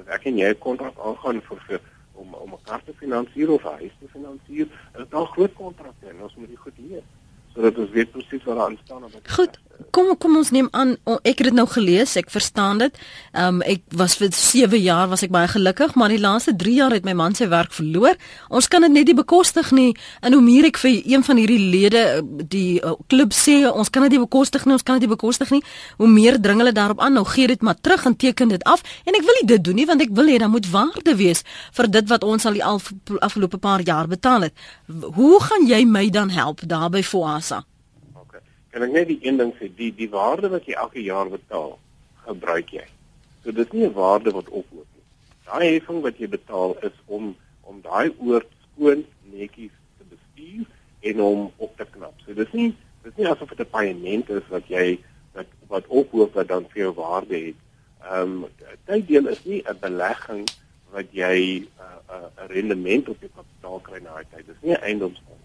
As 0.00 0.06
ek 0.06 0.24
en 0.24 0.36
jy 0.36 0.48
'n 0.48 0.58
kontrak 0.58 0.98
aangaan 0.98 1.40
vir 1.40 1.60
vir 1.66 1.80
om 2.20 2.34
om 2.44 2.52
'n 2.54 2.62
kar 2.68 2.82
te 2.84 2.94
finansier 3.02 3.50
of 3.50 3.64
'n 3.64 3.80
huis 3.82 3.94
te 4.00 4.08
finansier. 4.16 4.66
Al 5.10 5.26
groot 5.34 5.54
kontrakte 5.54 6.06
en 6.12 6.22
ons 6.22 6.36
moet 6.36 6.48
dit 6.48 6.58
goed 6.58 6.78
lees 6.78 7.08
sodat 7.54 7.78
ons 7.78 7.90
weet 7.90 8.10
presies 8.14 8.44
wat 8.44 8.56
daar 8.56 8.76
staan 8.84 9.04
op. 9.04 9.28
Goed, 9.36 9.60
kom 9.90 10.12
kom 10.20 10.36
ons 10.36 10.50
neem 10.54 10.68
aan 10.76 10.96
ek 11.24 11.40
het 11.40 11.48
dit 11.48 11.56
nou 11.56 11.66
gelees, 11.70 12.16
ek 12.20 12.30
verstaan 12.30 12.78
dit. 12.82 12.98
Ehm 13.32 13.60
um, 13.60 13.62
ek 13.66 13.82
was 13.96 14.16
vir 14.20 14.30
7 14.34 14.78
jaar 14.80 15.08
was 15.08 15.24
ek 15.26 15.32
baie 15.34 15.48
gelukkig, 15.48 15.94
maar 15.94 16.12
die 16.12 16.20
laaste 16.20 16.54
3 16.56 16.74
jaar 16.74 16.94
het 16.94 17.04
my 17.04 17.14
man 17.16 17.34
sy 17.34 17.48
werk 17.48 17.72
verloor. 17.72 18.18
Ons 18.48 18.68
kan 18.68 18.84
dit 18.86 18.92
net 18.92 19.10
nie 19.10 19.16
bekostig 19.16 19.72
nie. 19.72 19.94
En 20.20 20.36
hoe 20.36 20.42
meer 20.42 20.68
ek 20.70 20.78
vir 20.78 21.00
een 21.04 21.24
van 21.24 21.40
hierdie 21.40 21.58
lede 21.58 22.04
die 22.48 22.80
uh, 22.84 22.94
klub 23.08 23.32
sê 23.32 23.64
ons 23.70 23.90
kan 23.90 24.06
dit 24.06 24.16
nie 24.16 24.22
bekostig 24.22 24.66
nie, 24.66 24.76
ons 24.76 24.86
kan 24.86 25.00
dit 25.00 25.08
nie 25.08 25.14
bekostig 25.14 25.50
nie, 25.50 25.62
hoe 25.98 26.08
meer 26.08 26.38
dring 26.40 26.60
hulle 26.62 26.72
daarop 26.76 27.00
aan. 27.00 27.16
Nou 27.18 27.24
gee 27.24 27.48
dit 27.50 27.62
maar 27.62 27.80
terug 27.80 28.06
en 28.06 28.16
teken 28.16 28.52
dit 28.52 28.64
af. 28.64 28.84
En 29.06 29.16
ek 29.16 29.24
wil 29.26 29.40
nie 29.40 29.48
dit 29.56 29.64
doen 29.64 29.80
nie 29.80 29.88
want 29.90 30.04
ek 30.04 30.14
wil 30.14 30.30
hê 30.30 30.38
daar 30.38 30.52
moet 30.52 30.70
waarde 30.70 31.16
wees 31.16 31.44
vir 31.72 31.90
dit 31.90 32.08
wat 32.08 32.24
ons 32.24 32.46
al 32.46 32.58
die 32.58 32.64
afgelope 32.64 33.58
paar 33.58 33.82
jaar 33.82 34.06
betaal 34.06 34.48
het. 34.50 34.54
Hoe 35.16 35.40
gaan 35.40 35.66
jy 35.66 35.84
my 35.84 36.08
dan 36.10 36.30
help 36.30 36.60
daarby 36.68 37.02
voor 37.02 37.30
Massa. 37.40 37.56
OK. 37.56 37.69
Kan 38.70 38.86
ek 38.86 38.92
net 38.94 39.08
die 39.10 39.18
een 39.26 39.38
ding 39.40 39.52
sê, 39.58 39.68
die 39.76 39.90
die 39.94 40.10
waarde 40.10 40.50
wat 40.52 40.66
jy 40.68 40.76
elke 40.78 41.02
jaar 41.02 41.30
betaal, 41.30 41.78
gebruik 42.26 42.70
jy. 42.76 42.86
So 43.42 43.52
dit 43.52 43.66
is 43.66 43.72
nie 43.72 43.86
'n 43.86 43.96
waarde 43.96 44.30
wat 44.30 44.48
oploop 44.48 44.86
nie. 44.94 45.06
Daai 45.46 45.66
heffing 45.74 46.02
wat 46.02 46.18
jy 46.18 46.28
betaal 46.28 46.76
is 46.88 46.96
om 47.06 47.34
om 47.62 47.80
daai 47.82 48.14
oord 48.18 48.46
skoon 48.66 49.04
netjies 49.32 49.74
te 49.98 50.04
bestuur 50.12 50.66
en 51.00 51.20
om 51.20 51.52
op 51.56 51.76
te 51.76 51.86
knap. 51.90 52.14
So 52.26 52.34
dit 52.34 52.46
is 52.46 52.52
nie 52.52 52.70
dit 53.02 53.12
is 53.12 53.18
nie 53.18 53.28
asof 53.28 53.48
dit 53.48 53.60
'n 53.66 53.70
paaiement 53.70 54.30
is 54.30 54.46
wat 54.48 54.68
jy 54.68 54.98
wat 55.34 55.46
wat 55.68 55.86
oploop 55.86 56.34
wat 56.34 56.48
dan 56.48 56.66
vir 56.70 56.82
jou 56.82 56.94
waarde 56.94 57.36
het. 57.46 57.58
Ehm 58.02 58.44
um, 58.44 58.46
tyddeel 58.86 59.28
is 59.28 59.44
nie 59.44 59.62
'n 59.66 59.78
belegging 59.80 60.48
wat 60.90 61.06
jy 61.12 61.36
'n 61.58 61.68
uh, 61.78 62.16
uh, 62.16 62.46
rendement 62.46 63.08
op 63.08 63.20
jou 63.20 63.30
kapitaal 63.34 63.80
kry 63.80 63.98
na 63.98 64.14
daai 64.14 64.26
tyd. 64.30 64.46
Dit 64.46 64.54
is 64.54 64.62
nie 64.62 64.74
'n 64.74 64.82
eiendomsfonds 64.82 65.40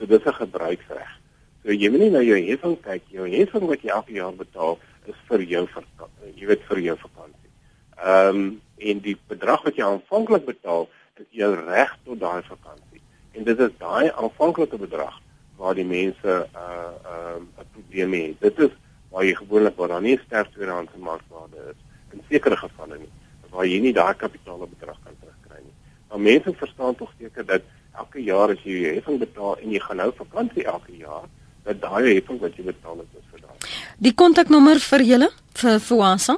So 0.00 0.06
dis 0.06 0.24
'n 0.24 0.32
gebruiksreg. 0.32 1.19
So 1.62 1.74
jy 1.74 1.90
moet 1.92 2.04
nie 2.04 2.10
na 2.14 2.22
jou 2.24 2.38
heffing 2.48 2.76
kyk. 2.84 3.04
Jou 3.12 3.28
heffing 3.28 3.66
wat 3.68 3.84
jy 3.84 3.92
elke 3.92 4.16
jaar 4.16 4.32
betaal 4.36 4.78
is 5.10 5.18
vir 5.28 5.44
jou 5.52 5.64
vakansie. 5.74 6.34
Jy 6.40 6.50
weet 6.50 6.66
vir 6.68 6.82
jou 6.88 6.96
vakansie. 7.04 7.52
Ehm 8.00 8.42
um, 8.42 8.50
en 8.80 9.00
die 9.04 9.12
bedrag 9.28 9.60
wat 9.66 9.76
jy 9.76 9.84
aanvanklik 9.84 10.46
betaal 10.46 10.86
is 11.20 11.26
jou 11.36 11.50
reg 11.52 11.90
tot 12.06 12.20
daai 12.20 12.40
vakansie. 12.46 13.02
En 13.36 13.44
dit 13.44 13.58
is 13.60 13.74
daai 13.78 14.08
aanvanklike 14.08 14.78
bedrag 14.80 15.18
waar 15.60 15.76
die 15.76 15.84
mense 15.84 16.36
uh 16.40 16.62
ehm 16.64 17.44
uh, 17.44 17.64
'n 17.64 17.68
probleem 17.74 18.12
het. 18.12 18.40
Dit 18.40 18.58
is 18.68 18.72
waar 19.10 19.24
jy 19.24 19.34
gewoonlik 19.34 19.76
waar 19.76 19.88
daar 19.88 20.02
nie 20.02 20.18
sterk 20.24 20.52
tweedehandse 20.54 20.98
markwaarde 20.98 21.74
is 21.74 21.80
in 22.12 22.24
sekere 22.30 22.56
gevalle 22.56 22.98
nie 22.98 23.12
waar 23.50 23.66
jy 23.66 23.80
nie 23.82 23.92
daai 23.92 24.14
kapitaal 24.14 24.62
bedrag 24.62 24.98
kan 25.04 25.16
terugkry 25.18 25.62
nie. 25.64 25.74
Maar 26.08 26.20
mense 26.20 26.54
verstaan 26.62 26.94
tog 26.94 27.12
seker 27.18 27.46
dat 27.46 27.62
elke 27.98 28.22
jaar 28.22 28.54
as 28.54 28.62
jy 28.64 28.78
jou 28.84 28.94
heffing 28.94 29.18
betaal 29.18 29.58
en 29.58 29.74
jy 29.74 29.80
gaan 29.82 30.00
nou 30.02 30.10
vakansie 30.16 30.64
elke 30.64 30.96
jaar, 30.96 31.26
dat 31.64 31.80
daai 31.82 32.14
heffing 32.14 32.40
wat 32.40 32.56
jy 32.56 32.64
betaal 32.68 33.02
het 33.02 33.18
is 33.18 33.26
vir 33.32 33.40
daai. 33.44 33.58
Die 33.98 34.14
kontaknommer 34.22 34.80
vir 34.80 35.04
julle 35.10 35.28
vir 35.60 35.80
Fuasa? 35.80 36.36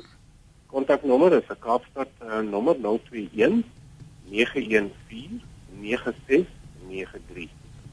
Kontaknommer 0.73 1.33
is 1.39 1.49
'n 1.51 1.61
Kaapstad 1.61 2.11
uh, 2.23 2.41
nommer 2.41 2.77
021 2.81 3.63
914 4.31 5.43
9693. 5.81 7.49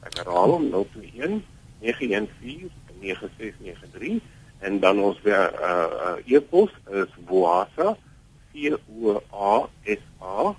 Ek 0.06 0.18
herhaal 0.18 0.50
hom 0.56 0.70
021 0.72 1.42
914 1.80 2.70
9693 3.00 4.20
en 4.60 4.80
dan 4.80 5.00
ons 5.00 5.20
weer 5.22 5.52
uh, 5.56 5.88
uh, 6.06 6.16
e-pos 6.26 6.70
is 6.92 7.10
Fuasa 7.26 7.96
C 8.52 8.74
O 9.02 9.22
A 9.32 9.68
S 9.84 10.02
A 10.20 10.52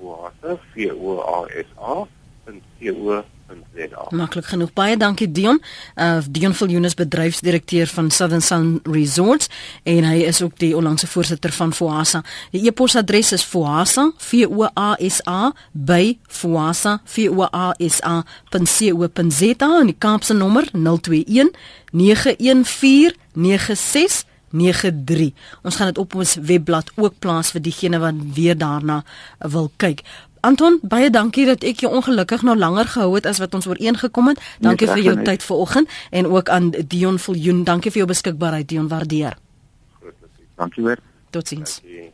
Woasa 0.00 0.56
V 0.72 0.90
O 0.90 1.20
A 1.20 1.46
S 1.48 1.70
A 1.76 2.06
O 2.46 4.16
Maklik 4.16 4.46
genoeg. 4.46 4.72
Baie 4.72 4.96
dankie 4.96 5.30
Dion. 5.30 5.60
Uh 5.94 6.18
Dion 6.30 6.54
Viljoen 6.54 6.84
is 6.84 6.94
bedryfsdirekteur 6.94 7.86
van 7.86 8.10
Southern 8.10 8.42
Sun 8.42 8.80
Resorts 8.82 9.48
en 9.82 10.04
hy 10.04 10.22
is 10.26 10.42
ook 10.42 10.58
die 10.58 10.76
onlangse 10.76 11.06
voorsitter 11.06 11.52
van 11.52 11.72
Foasa. 11.72 12.22
Die 12.50 12.62
e-posadres 12.66 13.32
is 13.32 13.44
foasa 13.44 14.10
v 14.16 14.46
o 14.46 14.68
a 14.70 14.94
s 14.98 15.20
a 15.26 15.52
by 15.72 16.18
foasa 16.28 17.00
v 17.04 17.28
o 17.28 17.48
a 17.50 17.74
s 17.78 18.00
a.co.za 18.02 19.70
en 19.80 19.90
die 19.90 19.98
Kaapse 19.98 20.34
nommer 20.34 20.68
021 20.72 21.50
914 21.90 23.16
96 23.34 24.28
93. 24.50 25.30
Ons 25.62 25.76
gaan 25.78 25.90
dit 25.92 25.98
op 25.98 26.14
ons 26.14 26.34
webblad 26.34 26.90
ook 26.96 27.18
plaas 27.22 27.52
vir 27.54 27.62
diegene 27.62 28.00
wat 28.02 28.18
weer 28.34 28.58
daarna 28.58 29.02
wil 29.38 29.70
kyk. 29.76 30.02
Anton, 30.40 30.78
baie 30.82 31.10
dankie 31.10 31.44
dat 31.46 31.64
ek 31.64 31.82
jou 31.84 31.92
ongelukkig 31.92 32.42
nou 32.42 32.56
langer 32.56 32.88
gehou 32.88 33.14
het 33.14 33.26
as 33.28 33.38
wat 33.42 33.54
ons 33.54 33.66
ooreengekom 33.68 34.32
het. 34.32 34.40
Dankie 34.60 34.88
nee, 34.88 34.96
vir 34.96 35.04
jou 35.04 35.24
tyd 35.24 35.42
vanoggend 35.44 35.98
en 36.10 36.30
ook 36.32 36.48
aan 36.48 36.70
Dion 36.70 37.18
Viljoen. 37.18 37.64
Dankie 37.64 37.92
vir 37.92 38.04
jou 38.04 38.08
beskikbaarheid, 38.08 38.68
Dion, 38.68 38.88
waardeer. 38.88 39.36
Groot 39.98 40.16
plesier. 40.16 40.48
Dankie 40.56 40.84
weer. 40.84 41.04
Totsiens. 41.30 41.80
Dankie. 41.80 42.10